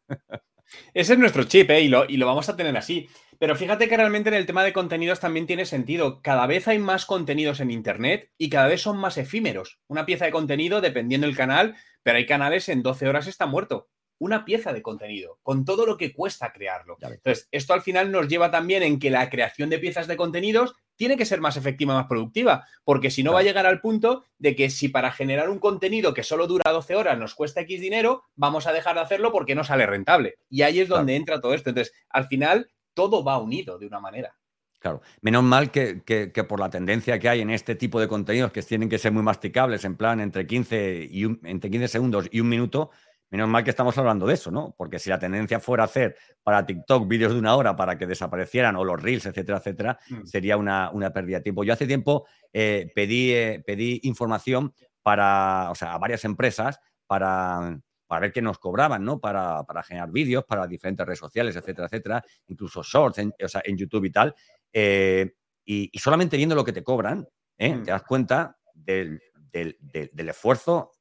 Ese 0.93 1.13
es 1.13 1.19
nuestro 1.19 1.43
chip, 1.45 1.71
¿eh? 1.71 1.81
y, 1.81 1.87
lo, 1.87 2.05
y 2.07 2.17
lo 2.17 2.27
vamos 2.27 2.47
a 2.49 2.55
tener 2.55 2.77
así. 2.77 3.09
Pero 3.39 3.55
fíjate 3.55 3.89
que 3.89 3.97
realmente 3.97 4.29
en 4.29 4.35
el 4.35 4.45
tema 4.45 4.63
de 4.63 4.73
contenidos 4.73 5.19
también 5.19 5.47
tiene 5.47 5.65
sentido. 5.65 6.21
Cada 6.21 6.45
vez 6.45 6.67
hay 6.67 6.77
más 6.77 7.07
contenidos 7.07 7.59
en 7.59 7.71
Internet 7.71 8.31
y 8.37 8.51
cada 8.51 8.67
vez 8.67 8.81
son 8.81 8.99
más 8.99 9.17
efímeros. 9.17 9.79
Una 9.87 10.05
pieza 10.05 10.25
de 10.25 10.31
contenido, 10.31 10.81
dependiendo 10.81 11.25
del 11.25 11.35
canal, 11.35 11.75
pero 12.03 12.17
hay 12.19 12.27
canales 12.27 12.69
en 12.69 12.83
12 12.83 13.07
horas 13.07 13.25
está 13.25 13.47
muerto 13.47 13.89
una 14.19 14.45
pieza 14.45 14.73
de 14.73 14.81
contenido, 14.81 15.39
con 15.41 15.65
todo 15.65 15.85
lo 15.85 15.97
que 15.97 16.13
cuesta 16.13 16.53
crearlo. 16.53 16.97
Entonces, 17.01 17.47
esto 17.51 17.73
al 17.73 17.81
final 17.81 18.11
nos 18.11 18.27
lleva 18.27 18.51
también 18.51 18.83
en 18.83 18.99
que 18.99 19.09
la 19.09 19.29
creación 19.29 19.69
de 19.69 19.79
piezas 19.79 20.07
de 20.07 20.17
contenidos 20.17 20.75
tiene 20.95 21.15
que 21.15 21.25
ser 21.25 21.39
más 21.39 21.55
efectiva, 21.55 21.93
más 21.93 22.07
productiva, 22.07 22.67
porque 22.83 23.09
si 23.09 23.23
no 23.23 23.33
va 23.33 23.39
a 23.39 23.43
llegar 23.43 23.65
al 23.65 23.79
punto 23.79 24.25
de 24.37 24.55
que 24.55 24.69
si 24.69 24.89
para 24.89 25.11
generar 25.11 25.49
un 25.49 25.59
contenido 25.59 26.13
que 26.13 26.23
solo 26.23 26.45
dura 26.45 26.71
12 26.71 26.95
horas 26.95 27.17
nos 27.17 27.35
cuesta 27.35 27.61
X 27.61 27.79
dinero, 27.79 28.25
vamos 28.35 28.67
a 28.67 28.73
dejar 28.73 28.95
de 28.95 29.01
hacerlo 29.01 29.31
porque 29.31 29.55
no 29.55 29.63
sale 29.63 29.85
rentable. 29.85 30.35
Y 30.49 30.61
ahí 30.63 30.81
es 30.81 30.89
donde 30.89 31.15
entra 31.15 31.39
todo 31.39 31.53
esto. 31.53 31.69
Entonces, 31.69 31.93
al 32.09 32.27
final, 32.27 32.69
todo 32.93 33.23
va 33.23 33.37
unido 33.37 33.79
de 33.79 33.87
una 33.87 34.01
manera. 34.01 34.35
Claro, 34.79 35.01
menos 35.21 35.43
mal 35.43 35.71
que, 35.71 36.01
por 36.47 36.59
la 36.59 36.69
tendencia 36.69 37.19
que 37.19 37.27
hay 37.27 37.41
en 37.41 37.49
este 37.49 37.75
tipo 37.75 37.99
de 37.99 38.07
contenidos 38.07 38.53
que 38.53 38.61
tienen 38.61 38.87
que 38.87 38.97
ser 38.97 39.11
muy 39.11 39.23
masticables, 39.23 39.83
en 39.83 39.95
plan 39.95 40.21
entre 40.21 40.47
15, 40.47 41.07
y 41.11 41.23
entre 41.43 41.69
15 41.69 41.87
segundos 41.89 42.29
y 42.31 42.39
un 42.39 42.47
minuto, 42.47 42.89
Menos 43.31 43.47
mal 43.47 43.63
que 43.63 43.69
estamos 43.69 43.97
hablando 43.97 44.25
de 44.25 44.33
eso, 44.33 44.49
¿no? 44.49 44.73
Porque 44.77 44.97
si 44.97 45.09
la 45.09 45.19
tendencia 45.19 45.59
fuera 45.59 45.83
a 45.83 45.85
hacer 45.85 46.15
para 46.41 46.65
TikTok 46.65 47.07
vídeos 47.07 47.33
de 47.33 47.39
una 47.39 47.55
hora 47.55 47.75
para 47.75 47.97
que 47.97 48.07
desaparecieran 48.07 48.75
o 48.75 48.83
los 48.83 49.01
reels, 49.01 49.25
etcétera, 49.25 49.59
etcétera, 49.59 49.99
mm. 50.09 50.25
sería 50.25 50.57
una, 50.57 51.13
pérdida 51.13 51.37
de 51.37 51.43
tiempo. 51.43 51.63
Yo 51.63 51.73
hace 51.73 51.85
tiempo 51.85 52.25
eh, 52.51 52.91
pedí, 52.95 53.31
eh, 53.33 53.63
pedí 53.65 53.99
información 54.03 54.73
para, 55.03 55.69
o 55.69 55.75
sea, 55.75 55.93
a 55.93 55.97
varias 55.99 56.25
empresas 56.25 56.79
para, 57.05 57.79
para 58.09 58.21
ver 58.21 58.31
qué 58.31 58.41
nos 58.41 58.57
cobraban, 58.57 59.05
¿no? 59.05 59.19
Para, 59.19 59.63
generar 59.83 60.11
vídeos 60.11 60.43
para 60.43 60.65
diferentes 60.65 61.05
redes 61.05 61.19
sociales, 61.19 61.55
etcétera, 61.55 61.85
etcétera, 61.85 62.23
incluso 62.47 62.81
shorts 62.81 63.19
en, 63.19 63.31
o 63.43 63.47
sea, 63.47 63.61
en 63.63 63.77
YouTube 63.77 64.05
y 64.05 64.11
tal. 64.11 64.35
Eh, 64.73 65.31
y, 65.63 65.91
solamente 65.99 66.35
viendo 66.35 66.55
lo 66.55 66.65
que 66.65 66.73
te 66.73 66.83
cobran, 66.83 67.19
mm. 67.59 67.83
te 67.83 67.91
das 67.91 68.01
cuenta 68.01 68.57
del, 68.73 69.21
esfuerzo 70.17 70.91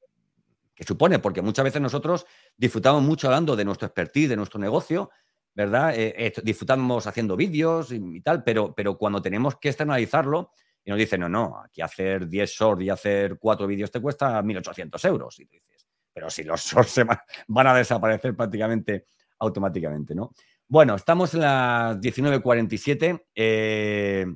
que 0.79 0.85
supone, 0.85 1.19
porque 1.19 1.43
muchas 1.43 1.65
veces 1.65 1.83
nosotros 1.83 2.25
disfrutamos 2.57 3.03
mucho 3.03 3.27
hablando 3.27 3.57
de 3.57 3.65
nuestro 3.65 3.87
expertise, 3.87 4.29
de 4.29 4.37
nuestro 4.37 4.61
negocio, 4.61 5.11
¿verdad? 5.53 5.93
Eh, 5.97 6.33
disfrutamos 6.45 7.05
haciendo 7.09 7.35
vídeos 7.35 7.91
y, 7.91 8.21
tal, 8.21 8.45
pero, 8.45 8.77
pero 8.77 8.97
cuando 8.97 9.21
tenemos 9.21 9.57
que 9.57 9.71
externalizarlo 9.71 10.53
y 10.85 10.91
nos 10.91 10.99
dicen, 11.01 11.23
no, 11.23 11.29
no, 11.29 11.61
aquí 11.65 11.83
hacer 11.83 12.29
10 12.29 12.49
shorts 12.49 12.85
y 12.85 12.91
hacer 12.91 13.39
4 13.41 13.67
vídeos 13.67 13.91
te 13.91 14.01
cuesta 14.01 14.41
1.800 14.41 15.05
euros. 15.09 15.41
Y 15.41 15.47
tú 15.47 15.57
dices, 15.57 15.89
pero 16.13 16.31
si 16.31 16.45
los 16.45 16.61
shorts 16.65 16.93
se 16.93 17.03
van, 17.03 17.67
a 17.67 17.75
desaparecer 17.75 18.37
prácticamente 18.37 19.07
automáticamente, 19.41 20.15
¿no? 20.15 20.33
Bueno, 20.69 20.95
estamos 20.95 21.35
en 21.35 21.41
las 21.41 21.99
19.47. 21.99 23.27
Eh, 23.35 24.27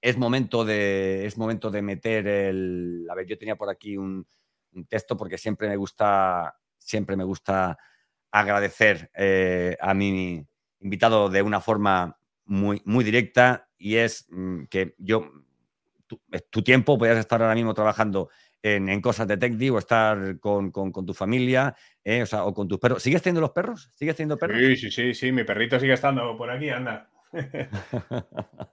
es, 0.00 0.16
momento 0.16 0.64
de, 0.64 1.26
es 1.26 1.36
momento 1.36 1.70
de 1.70 1.82
meter 1.82 2.26
el... 2.26 3.06
A 3.10 3.14
ver, 3.14 3.26
yo 3.26 3.36
tenía 3.36 3.56
por 3.56 3.68
aquí 3.68 3.98
un, 3.98 4.26
texto 4.88 5.16
porque 5.16 5.38
siempre 5.38 5.68
me 5.68 5.76
gusta, 5.76 6.56
siempre 6.78 7.16
me 7.16 7.24
gusta 7.24 7.78
agradecer 8.30 9.10
eh, 9.14 9.76
a 9.80 9.94
mi 9.94 10.46
invitado 10.80 11.28
de 11.28 11.42
una 11.42 11.60
forma 11.60 12.18
muy, 12.44 12.82
muy 12.84 13.04
directa 13.04 13.68
y 13.78 13.96
es 13.96 14.26
mm, 14.30 14.64
que 14.64 14.94
yo, 14.98 15.30
tu, 16.50 16.62
tiempo, 16.62 16.98
podías 16.98 17.18
estar 17.18 17.42
ahora 17.42 17.54
mismo 17.54 17.74
trabajando 17.74 18.28
en, 18.62 19.00
cosas 19.00 19.28
de 19.28 19.36
TechDi 19.36 19.70
o 19.70 19.78
estar 19.78 20.38
con, 20.40 20.72
tu 20.72 21.14
familia 21.14 21.74
eh, 22.04 22.24
o, 22.32 22.54
con 22.54 22.66
tus 22.66 22.78
perros. 22.78 23.02
¿Sigues 23.02 23.22
teniendo 23.22 23.40
los 23.40 23.50
perros? 23.50 23.90
¿Sigues 23.94 24.16
teniendo 24.16 24.36
perros? 24.36 24.58
Sí, 24.58 24.76
sí, 24.76 24.90
sí, 24.90 25.14
sí, 25.14 25.32
mi 25.32 25.44
perrito 25.44 25.78
sigue 25.78 25.92
estando 25.92 26.36
por 26.36 26.50
aquí, 26.50 26.70
anda. 26.70 27.10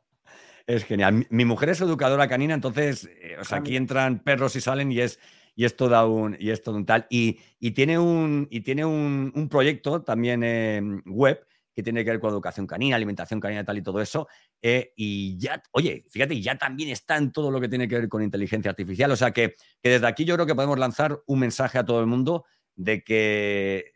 es 0.67 0.85
genial. 0.85 1.27
Mi, 1.29 1.45
mujer 1.45 1.69
es 1.69 1.81
educadora 1.81 2.27
canina, 2.27 2.53
entonces, 2.53 3.09
eh, 3.21 3.37
o 3.39 3.43
sea, 3.43 3.59
aquí 3.59 3.75
entran 3.75 4.19
perros 4.19 4.55
y 4.55 4.61
salen 4.61 4.91
y 4.91 4.99
es, 4.99 5.19
y 5.55 5.65
es 5.65 5.75
todo 5.75 6.09
un, 6.09 6.35
y 6.39 6.49
es 6.49 6.61
todo 6.61 6.75
un 6.75 6.85
tal. 6.85 7.05
Y, 7.09 7.39
tiene 7.71 7.99
un, 7.99 8.47
y 8.49 8.61
tiene 8.61 8.85
un, 8.85 9.47
proyecto 9.49 10.01
también 10.01 11.01
web 11.05 11.45
que 11.75 11.83
tiene 11.83 12.03
que 12.03 12.11
ver 12.11 12.19
con 12.19 12.29
educación 12.29 12.67
canina, 12.67 12.95
alimentación 12.95 13.39
canina 13.39 13.63
tal 13.63 13.77
y 13.77 13.81
todo 13.81 14.01
eso. 14.01 14.27
Eh, 14.61 14.93
y 14.95 15.37
ya, 15.37 15.61
oye, 15.71 16.05
fíjate, 16.09 16.39
ya 16.39 16.57
también 16.57 16.89
está 16.89 17.17
en 17.17 17.31
todo 17.31 17.49
lo 17.51 17.59
que 17.59 17.67
tiene 17.67 17.87
que 17.87 17.95
ver 17.95 18.09
con 18.09 18.21
inteligencia 18.21 18.69
artificial. 18.69 19.11
O 19.11 19.15
sea 19.15 19.31
que, 19.31 19.55
desde 19.81 20.07
aquí 20.07 20.25
yo 20.25 20.35
creo 20.35 20.45
que 20.45 20.55
podemos 20.55 20.77
lanzar 20.77 21.21
un 21.25 21.39
mensaje 21.39 21.79
a 21.79 21.85
todo 21.85 21.99
el 21.99 22.07
mundo 22.07 22.45
de 22.75 23.03
que 23.03 23.91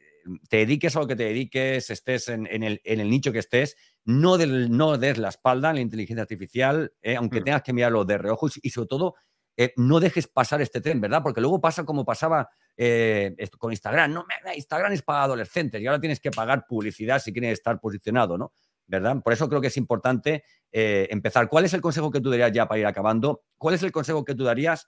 te 0.50 0.58
dediques 0.58 0.96
a 0.96 1.00
lo 1.00 1.08
que 1.08 1.16
te 1.16 1.24
dediques, 1.24 1.90
estés 1.90 2.28
en, 2.28 2.48
el, 2.48 3.10
nicho 3.10 3.32
que 3.32 3.40
estés, 3.40 3.78
no, 4.04 4.38
no 4.38 4.98
des 4.98 5.18
la 5.18 5.30
espalda 5.30 5.70
a 5.70 5.74
la 5.74 5.80
inteligencia 5.80 6.24
artificial, 6.24 6.92
eh, 7.02 7.16
aunque 7.16 7.40
mm. 7.40 7.44
tengas 7.44 7.62
que 7.62 7.74
mirarlo 7.74 8.04
de 8.04 8.18
reojo 8.18 8.48
y 8.62 8.70
sobre 8.72 8.88
todo 8.88 9.16
eh, 9.60 9.74
no 9.76 10.00
dejes 10.00 10.28
pasar 10.28 10.62
este 10.62 10.82
tren, 10.82 11.02
¿verdad? 11.02 11.24
Porque 11.24 11.42
luego 11.42 11.60
pasa 11.60 11.84
como 11.84 12.06
pasaba 12.06 12.48
eh, 12.78 13.36
con 13.58 13.72
Instagram, 13.72 14.14
no, 14.14 14.26
Instagram 14.56 14.94
es 14.94 15.02
para 15.02 15.24
adolescentes 15.24 15.82
y 15.82 15.88
ahora 15.88 16.00
tienes 16.00 16.20
que 16.20 16.30
pagar 16.30 16.68
publicidad 16.68 17.20
si 17.20 17.34
quieres 17.34 17.54
estar 17.54 17.80
posicionado, 17.80 18.38
¿no? 18.38 18.54
¿Verdad? 18.86 19.18
Por 19.24 19.34
eso 19.34 19.50
creo 19.50 19.60
que 19.60 19.68
es 19.68 19.78
importante 19.78 20.44
eh, 20.72 21.08
empezar. 21.10 21.50
¿Cuál 21.50 21.66
es 21.66 21.74
el 21.74 21.82
consejo 21.82 22.12
que 22.12 22.22
tú 22.22 22.30
darías 22.30 22.52
ya 22.52 22.68
para 22.68 22.80
ir 22.80 22.86
acabando? 22.86 23.42
¿Cuál 23.58 23.74
es 23.74 23.82
el 23.82 23.92
consejo 23.92 24.24
que 24.24 24.36
tú 24.36 24.44
darías 24.44 24.88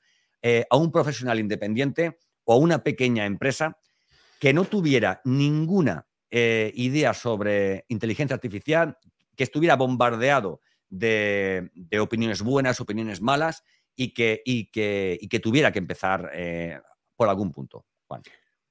a 0.69 0.77
un 0.77 0.89
profesional 0.89 1.37
independiente 1.37 2.17
o 2.45 2.53
a 2.53 2.57
una 2.57 2.81
pequeña 2.81 3.25
empresa 3.25 3.77
que 4.39 4.53
no 4.53 4.63
tuviera 4.63 5.19
ninguna 5.25 6.07
idea 6.31 7.13
sobre 7.13 7.83
inteligencia 7.89 8.35
artificial, 8.35 8.97
que 9.35 9.43
estuviera 9.43 9.75
bombardeado 9.75 10.61
de 10.89 11.69
opiniones 11.99 12.41
buenas, 12.41 12.79
opiniones 12.79 13.19
malas 13.19 13.63
y 13.99 14.13
que, 14.13 14.41
y 14.45 14.71
que, 14.71 15.19
que 15.29 15.39
tuviera 15.41 15.73
que 15.73 15.79
empezar 15.79 16.31
eh, 16.33 16.79
por 17.17 17.27
algún 17.27 17.51
punto? 17.51 17.85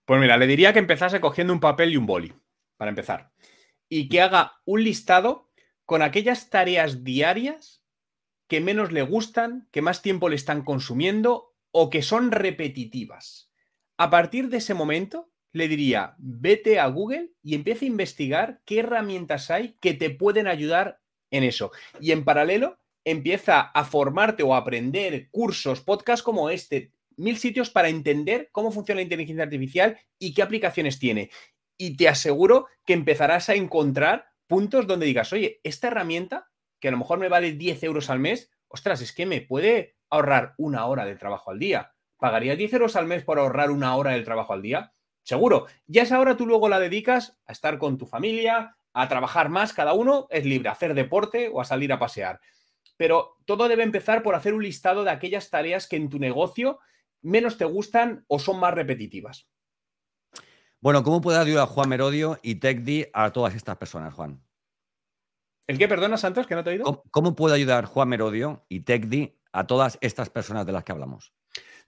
Pues 0.07 0.21
mira, 0.21 0.39
le 0.39 0.47
diría 0.47 0.73
que 0.73 0.79
empezase 0.79 1.21
cogiendo 1.21 1.53
un 1.53 1.61
papel 1.61 1.93
y 1.93 1.99
un 1.99 2.07
boli, 2.07 2.33
para 2.79 2.89
empezar, 2.89 3.31
y 3.91 4.09
que 4.09 4.23
haga 4.23 4.55
un 4.65 4.83
listado 4.83 5.51
con 5.85 6.01
aquellas 6.01 6.49
tareas 6.49 7.05
diarias 7.05 7.85
que 8.49 8.63
menos 8.63 8.91
le 8.91 9.03
gustan, 9.03 9.69
que 9.71 9.83
más 9.83 10.01
tiempo 10.01 10.31
le 10.31 10.37
están 10.37 10.65
consumiendo 10.65 11.55
o 11.73 11.91
que 11.91 12.01
son 12.01 12.33
repetitivas. 12.33 13.53
A 13.99 14.09
partir 14.09 14.49
de 14.49 14.57
ese 14.57 14.73
momento, 14.73 15.31
le 15.53 15.69
diría, 15.69 16.15
vete 16.17 16.81
a 16.81 16.87
Google 16.87 17.33
y 17.43 17.55
empieza 17.55 17.85
a 17.85 17.89
investigar 17.89 18.63
qué 18.65 18.81
herramientas 18.81 19.51
hay 19.51 19.77
que 19.81 19.93
te 19.93 20.09
pueden 20.09 20.47
ayudar 20.47 21.03
en 21.31 21.45
eso. 21.45 21.71
Y 22.01 22.13
en 22.13 22.25
paralelo, 22.25 22.79
empieza 23.11 23.61
a 23.61 23.85
formarte 23.85 24.43
o 24.43 24.55
a 24.55 24.59
aprender 24.59 25.31
cursos, 25.31 25.81
podcasts 25.81 26.23
como 26.23 26.51
este, 26.51 26.93
mil 27.17 27.39
sitios 27.39 27.71
para 27.71 27.89
entender 27.89 28.49
cómo 28.53 28.71
funciona 28.71 28.99
la 28.99 29.05
inteligencia 29.05 29.45
artificial 29.45 29.99
y 30.19 30.35
qué 30.35 30.43
aplicaciones 30.43 30.99
tiene. 30.99 31.31
Y 31.77 31.97
te 31.97 32.09
aseguro 32.09 32.67
que 32.85 32.93
empezarás 32.93 33.49
a 33.49 33.55
encontrar 33.55 34.27
puntos 34.47 34.87
donde 34.87 35.07
digas, 35.07 35.33
oye, 35.33 35.61
esta 35.65 35.89
herramienta, 35.89 36.51
que 36.81 36.89
a 36.89 36.91
lo 36.91 36.99
mejor 36.99 37.19
me 37.19 37.29
vale 37.29 37.53
10 37.53 37.83
euros 37.85 38.11
al 38.11 38.19
mes, 38.19 38.51
ostras, 38.69 39.01
es 39.01 39.13
que 39.13 39.27
me 39.27 39.41
puede 39.41 39.97
ahorrar 40.11 40.55
una 40.59 40.87
hora 40.87 41.05
de 41.05 41.17
trabajo 41.17 41.51
al 41.51 41.59
día. 41.59 41.95
¿Pagarías 42.19 42.59
10 42.59 42.73
euros 42.75 42.97
al 42.97 43.07
mes 43.07 43.25
por 43.25 43.39
ahorrar 43.39 43.71
una 43.71 43.95
hora 43.97 44.13
del 44.13 44.25
trabajo 44.25 44.53
al 44.53 44.63
día? 44.63 44.93
Seguro. 45.23 45.67
Ya 45.87 46.03
esa 46.03 46.21
hora 46.21 46.37
tú 46.37 46.47
luego 46.47 46.69
la 46.69 46.81
dedicas 46.81 47.39
a 47.47 47.53
estar 47.53 47.79
con 47.79 47.99
tu 47.99 48.07
familia, 48.07 48.77
a 48.93 49.09
trabajar 49.09 49.49
más, 49.51 49.73
cada 49.73 49.93
uno 49.93 50.27
es 50.31 50.45
libre, 50.45 50.69
a 50.69 50.73
hacer 50.73 50.95
deporte 50.95 51.51
o 51.53 51.61
a 51.61 51.65
salir 51.65 51.93
a 51.93 51.99
pasear 51.99 52.41
pero 52.99 53.39
todo 53.47 53.69
debe 53.69 53.85
empezar 53.85 54.23
por 54.23 54.35
hacer 54.35 54.53
un 54.53 54.63
listado 54.63 55.05
de 55.05 55.11
aquellas 55.11 55.49
tareas 55.49 55.87
que 55.87 55.97
en 55.97 56.11
tu 56.11 56.19
negocio 56.19 56.81
menos 57.23 57.57
te 57.57 57.65
gustan 57.65 58.25
o 58.29 58.39
son 58.39 58.61
más 58.61 58.75
repetitivas. 58.75 59.49
Bueno, 60.81 61.03
¿cómo 61.03 61.21
puede 61.21 61.39
ayudar 61.39 61.67
Juan 61.69 61.89
Merodio 61.89 62.39
y 62.43 62.57
TechD 62.57 63.11
a 63.13 63.33
todas 63.33 63.55
estas 63.55 63.77
personas, 63.77 64.13
Juan? 64.15 64.43
¿El 65.67 65.79
qué, 65.79 65.89
perdona, 65.89 66.17
Santos, 66.17 66.47
que 66.47 66.55
no 66.55 66.65
te 66.65 66.71
he 66.71 66.73
oído? 66.75 67.05
¿Cómo, 67.11 67.35
puede 67.35 67.55
ayudar 67.55 67.85
Juan 67.85 68.09
Merodio 68.09 68.65
y 68.69 68.81
TechD 68.81 69.35
a 69.53 69.67
todas 69.67 69.99
estas 70.01 70.31
personas 70.31 70.67
de 70.67 70.73
las 70.73 70.85
que 70.85 70.93
hablamos? 70.93 71.33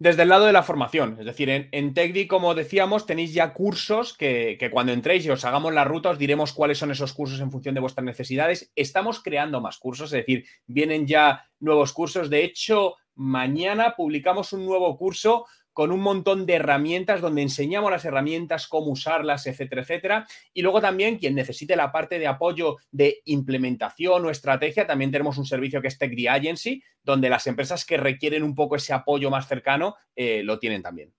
Desde 0.00 0.22
el 0.22 0.30
lado 0.30 0.46
de 0.46 0.54
la 0.54 0.62
formación. 0.62 1.18
Es 1.20 1.26
decir, 1.26 1.50
en, 1.50 1.68
en 1.72 1.92
TechDi, 1.92 2.26
como 2.26 2.54
decíamos, 2.54 3.04
tenéis 3.04 3.34
ya 3.34 3.52
cursos 3.52 4.16
que, 4.16 4.56
que, 4.58 4.70
cuando 4.70 4.92
entréis 4.92 5.26
y 5.26 5.30
os 5.30 5.44
hagamos 5.44 5.74
la 5.74 5.84
ruta 5.84 6.08
os 6.08 6.18
diremos 6.18 6.54
cuáles 6.54 6.78
son 6.78 6.90
esos 6.90 7.12
cursos 7.12 7.38
en 7.38 7.52
función 7.52 7.74
de 7.74 7.82
vuestras 7.82 8.04
necesidades. 8.04 8.72
Estamos 8.74 9.22
creando 9.22 9.60
más 9.60 9.78
cursos, 9.78 10.06
es 10.06 10.24
decir, 10.24 10.46
vienen 10.66 11.06
ya 11.06 11.44
nuevos 11.60 11.92
cursos. 11.92 12.30
De 12.30 12.42
hecho, 12.42 12.96
mañana 13.14 13.94
publicamos 13.94 14.54
un 14.54 14.64
nuevo 14.64 14.96
curso 14.96 15.44
con 15.80 15.92
un 15.92 16.00
montón 16.00 16.44
de 16.44 16.56
herramientas 16.56 17.22
donde 17.22 17.40
enseñamos 17.40 17.90
las 17.90 18.04
herramientas, 18.04 18.68
cómo 18.68 18.90
usarlas, 18.90 19.46
etcétera, 19.46 19.80
etcétera. 19.80 20.26
Y 20.52 20.60
luego 20.60 20.78
también 20.78 21.16
quien 21.16 21.34
necesite 21.34 21.74
la 21.74 21.90
parte 21.90 22.18
de 22.18 22.26
apoyo 22.26 22.76
de 22.90 23.22
implementación 23.24 24.26
o 24.26 24.28
estrategia, 24.28 24.86
también 24.86 25.10
tenemos 25.10 25.38
un 25.38 25.46
servicio 25.46 25.80
que 25.80 25.88
es 25.88 25.96
Tech 25.96 26.12
Agency, 26.28 26.82
donde 27.02 27.30
las 27.30 27.46
empresas 27.46 27.86
que 27.86 27.96
requieren 27.96 28.42
un 28.42 28.54
poco 28.54 28.76
ese 28.76 28.92
apoyo 28.92 29.30
más 29.30 29.48
cercano 29.48 29.96
eh, 30.14 30.42
lo 30.42 30.58
tienen 30.58 30.82
también. 30.82 31.14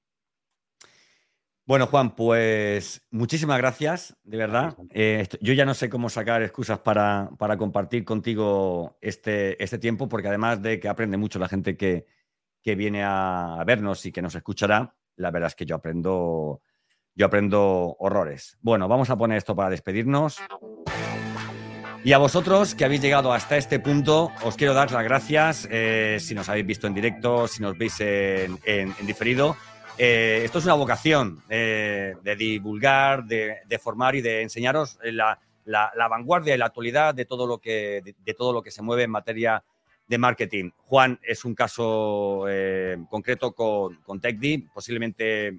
Bueno, 1.65 1.87
Juan, 1.87 2.13
pues 2.13 3.03
muchísimas 3.09 3.57
gracias, 3.57 4.15
de 4.23 4.37
verdad. 4.37 4.77
Eh, 4.91 5.27
yo 5.41 5.53
ya 5.53 5.65
no 5.65 5.73
sé 5.73 5.89
cómo 5.89 6.07
sacar 6.07 6.43
excusas 6.43 6.77
para, 6.77 7.31
compartir 7.57 8.05
contigo 8.05 8.95
este, 9.01 9.63
este 9.63 9.79
tiempo, 9.79 10.07
porque 10.07 10.27
además 10.27 10.61
de 10.61 10.79
que 10.79 10.87
aprende 10.87 11.17
mucho 11.17 11.39
la 11.39 11.49
gente 11.49 11.75
que, 11.75 12.05
que 12.61 12.75
viene 12.75 13.03
a 13.03 13.63
vernos 13.65 14.05
y 14.05 14.11
que 14.11 14.21
nos 14.21 14.35
escuchará, 14.35 14.93
la 15.15 15.31
verdad 15.31 15.47
es 15.47 15.55
que 15.55 15.65
yo 15.65 15.75
aprendo, 15.75 16.61
yo 17.15 17.25
aprendo 17.25 17.95
horrores. 17.99 18.57
Bueno, 18.61 18.87
vamos 18.87 19.09
a 19.09 19.17
poner 19.17 19.37
esto 19.37 19.55
para 19.55 19.69
despedirnos. 19.69 20.37
Y 22.03 22.13
a 22.13 22.17
vosotros 22.17 22.73
que 22.73 22.83
habéis 22.83 23.01
llegado 23.01 23.31
hasta 23.31 23.57
este 23.57 23.79
punto, 23.79 24.31
os 24.43 24.55
quiero 24.55 24.73
dar 24.73 24.91
las 24.91 25.03
gracias 25.03 25.67
eh, 25.69 26.17
si 26.19 26.33
nos 26.33 26.49
habéis 26.49 26.65
visto 26.65 26.87
en 26.87 26.95
directo, 26.95 27.47
si 27.47 27.61
nos 27.61 27.77
veis 27.77 27.99
en, 27.99 28.57
diferido. 29.05 29.55
Eh, 29.99 30.41
esto 30.43 30.57
es 30.57 30.65
una 30.65 30.73
vocación 30.73 31.43
eh, 31.47 32.15
de 32.23 32.35
divulgar, 32.35 33.25
de, 33.25 33.79
formar 33.79 34.15
y 34.15 34.21
de 34.21 34.41
enseñaros 34.41 34.97
la, 35.03 35.37
vanguardia 36.09 36.55
y 36.55 36.57
la 36.57 36.65
actualidad 36.65 37.13
de 37.13 37.25
todo 37.25 37.45
lo 37.45 37.59
que, 37.59 38.01
de 38.03 38.33
todo 38.33 38.51
lo 38.51 38.63
que 38.63 38.71
se 38.71 38.81
mueve 38.81 39.03
en 39.03 39.11
materia 39.11 39.63
de 40.11 40.17
marketing. 40.17 40.71
Juan 40.87 41.17
es 41.23 41.45
un 41.45 41.55
caso 41.55 42.45
eh, 42.49 42.97
concreto 43.09 43.53
con, 43.53 43.95
con 44.01 44.19
TechD, 44.19 44.69
posiblemente 44.73 45.57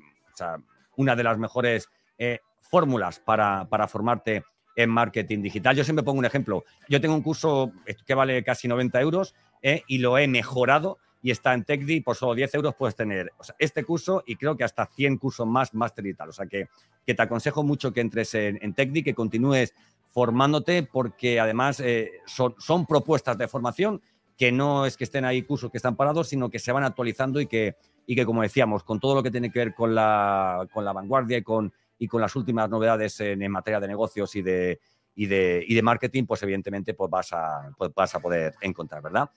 una 0.96 1.16
de 1.16 1.24
las 1.24 1.38
mejores 1.38 1.88
eh, 2.18 2.40
fórmulas 2.60 3.18
para, 3.18 3.66
formarte 3.88 4.44
en 4.76 4.90
marketing 4.90 5.40
digital. 5.40 5.74
Yo 5.74 5.84
siempre 5.84 6.04
pongo 6.04 6.18
un 6.18 6.26
ejemplo. 6.26 6.64
Yo 6.86 7.00
tengo 7.00 7.14
un 7.14 7.22
curso 7.22 7.72
que 8.06 8.14
vale 8.14 8.44
casi 8.44 8.68
90 8.68 9.00
euros 9.00 9.34
eh, 9.62 9.84
y 9.86 9.98
lo 9.98 10.18
he 10.18 10.28
mejorado 10.28 10.98
y 11.22 11.30
está 11.30 11.54
en 11.54 11.64
TechD, 11.64 12.04
por 12.04 12.16
solo 12.16 12.34
10 12.34 12.54
euros 12.56 12.74
puedes 12.74 12.94
tener 12.94 13.32
este 13.58 13.84
curso 13.84 14.22
y 14.26 14.36
creo 14.36 14.54
que 14.54 14.64
hasta 14.64 14.84
100 14.84 15.16
cursos 15.16 15.46
más, 15.46 15.72
máster 15.72 16.06
y 16.06 16.12
tal. 16.12 16.28
O 16.28 16.32
sea 16.32 16.44
que, 16.44 16.68
que 17.06 17.14
te 17.14 17.22
aconsejo 17.22 17.62
mucho 17.62 17.90
que 17.94 18.02
entres 18.02 18.34
en, 18.34 18.58
en 18.60 18.74
TechD, 18.74 19.02
que 19.02 19.14
continúes 19.14 19.72
formándote 20.08 20.82
porque 20.82 21.40
además 21.40 21.82
son, 22.26 22.54
son 22.58 22.84
propuestas 22.84 23.38
de 23.38 23.48
formación 23.48 24.02
que 24.42 24.50
no 24.50 24.86
es 24.86 24.96
que 24.96 25.04
estén 25.04 25.24
ahí 25.24 25.42
cursos 25.42 25.70
que 25.70 25.76
están 25.76 25.94
parados, 25.94 26.26
sino 26.26 26.50
que 26.50 26.58
se 26.58 26.72
van 26.72 26.82
actualizando 26.82 27.40
y 27.40 27.46
que, 27.46 27.76
y 28.08 28.16
que 28.16 28.26
como 28.26 28.42
decíamos, 28.42 28.82
con 28.82 28.98
todo 28.98 29.14
lo 29.14 29.22
que 29.22 29.30
tiene 29.30 29.52
que 29.52 29.60
ver 29.60 29.72
con 29.72 29.94
la, 29.94 30.66
con 30.72 30.84
la 30.84 30.92
vanguardia 30.92 31.38
y 31.38 31.42
con, 31.44 31.72
y 31.96 32.08
con 32.08 32.20
las 32.20 32.34
últimas 32.34 32.68
novedades 32.68 33.20
en, 33.20 33.48
materia 33.52 33.78
de 33.78 33.86
negocios 33.86 34.34
y 34.34 34.42
de, 34.42 34.80
y 35.14 35.26
de, 35.26 35.64
y 35.64 35.76
de 35.76 35.82
marketing, 35.82 36.24
pues 36.26 36.42
evidentemente 36.42 36.92
pues 36.92 37.08
vas, 37.08 37.32
a, 37.32 37.70
pues 37.78 37.92
vas 37.94 38.16
a 38.16 38.18
poder 38.18 38.56
encontrar, 38.62 39.00
¿verdad? 39.00 39.30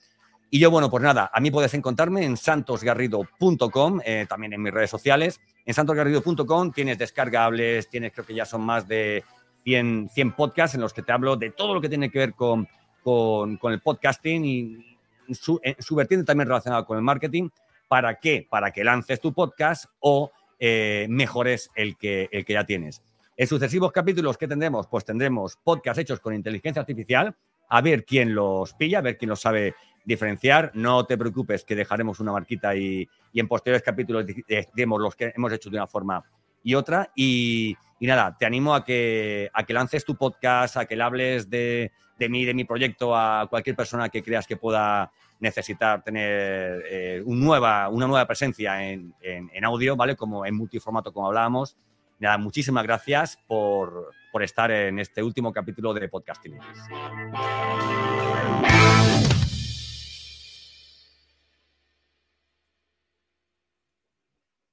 Y 0.49 0.57
yo, 0.57 0.71
bueno, 0.71 0.89
pues 0.89 1.03
nada, 1.03 1.29
a 1.31 1.39
mí 1.39 1.51
puedes 1.51 1.75
encontrarme 1.75 2.25
en 2.25 2.35
santosgarrido.com, 2.35 4.01
eh, 4.03 4.25
también 4.27 4.53
en 4.53 4.61
mis 4.63 4.73
redes 4.73 4.89
sociales. 4.89 5.39
En 5.67 5.75
santosgarrido.com 5.75 6.71
tienes 6.71 6.97
descargables, 6.97 7.91
tienes 7.91 8.11
creo 8.11 8.25
que 8.25 8.33
ya 8.33 8.45
son 8.45 8.61
más 8.61 8.87
de 8.87 9.23
100, 9.65 10.09
100 10.11 10.31
podcasts 10.31 10.73
en 10.73 10.81
los 10.81 10.93
que 10.93 11.03
te 11.03 11.11
hablo 11.11 11.35
de 11.35 11.51
todo 11.51 11.75
lo 11.75 11.81
que 11.81 11.89
tiene 11.89 12.09
que 12.09 12.17
ver 12.17 12.33
con, 12.33 12.67
con, 13.05 13.71
el 13.71 13.81
podcasting 13.81 14.45
y 14.45 14.94
su, 15.33 15.59
su, 15.79 15.95
vertiente 15.95 16.25
también 16.25 16.47
relacionada 16.47 16.85
con 16.85 16.97
el 16.97 17.03
marketing. 17.03 17.49
¿Para 17.87 18.15
qué? 18.19 18.47
Para 18.49 18.71
que 18.71 18.83
lances 18.83 19.19
tu 19.19 19.33
podcast 19.33 19.85
o 19.99 20.31
eh, 20.59 21.07
mejores 21.09 21.69
el 21.75 21.97
que, 21.97 22.29
el 22.31 22.45
que 22.45 22.53
ya 22.53 22.65
tienes. 22.65 23.01
En 23.37 23.47
sucesivos 23.47 23.91
capítulos, 23.91 24.37
¿qué 24.37 24.47
tendremos? 24.47 24.87
Pues 24.87 25.03
tendremos 25.03 25.57
podcasts 25.61 25.99
hechos 25.99 26.21
con 26.21 26.33
inteligencia 26.33 26.79
artificial, 26.79 27.35
a 27.67 27.81
ver 27.81 28.05
quién 28.05 28.33
los 28.33 28.73
pilla, 28.73 28.99
a 28.99 29.01
ver 29.01 29.17
quién 29.17 29.29
los 29.29 29.41
sabe 29.41 29.75
diferenciar. 30.05 30.71
No 30.73 31.05
te 31.05 31.17
preocupes 31.17 31.65
que 31.65 31.75
dejaremos 31.75 32.21
una 32.21 32.31
marquita 32.31 32.75
y, 32.75 33.09
en 33.33 33.47
posteriores 33.49 33.83
capítulos 33.83 34.25
diremos 34.73 35.01
los 35.01 35.15
que 35.15 35.33
hemos 35.35 35.51
hecho 35.51 35.69
de 35.69 35.75
una 35.75 35.87
forma 35.87 36.23
y 36.63 36.75
otra. 36.75 37.11
Y, 37.15 37.75
nada, 38.01 38.35
te 38.37 38.45
animo 38.45 38.75
a 38.75 38.83
que, 38.83 39.49
a 39.53 39.63
que 39.63 39.73
lances 39.73 40.05
tu 40.05 40.15
podcast, 40.15 40.77
a 40.77 40.85
que 40.85 40.95
le 40.95 41.03
hables 41.03 41.49
de, 41.49 41.91
de 42.17 42.29
mí, 42.29 42.45
de 42.45 42.53
mi 42.53 42.63
proyecto 42.65 43.15
a 43.15 43.47
cualquier 43.49 43.75
persona 43.75 44.09
que 44.09 44.23
creas 44.23 44.47
que 44.47 44.57
pueda 44.57 45.11
necesitar 45.39 46.03
tener 46.03 46.83
eh, 46.89 47.21
una 47.25 47.89
nueva 47.89 48.25
presencia 48.25 48.89
en, 48.89 49.13
en, 49.21 49.65
audio, 49.65 49.95
¿vale? 49.95 50.15
Como 50.15 50.45
en 50.45 50.55
multiformato, 50.55 51.11
como 51.11 51.27
hablábamos. 51.27 51.77
Nada, 52.19 52.37
muchísimas 52.37 52.83
gracias 52.83 53.37
por, 53.47 54.11
por 54.31 54.43
estar 54.43 54.71
en 54.71 54.99
este 54.99 55.21
último 55.21 55.51
capítulo 55.51 55.93
de 55.93 56.07
Podcasting. 56.07 56.57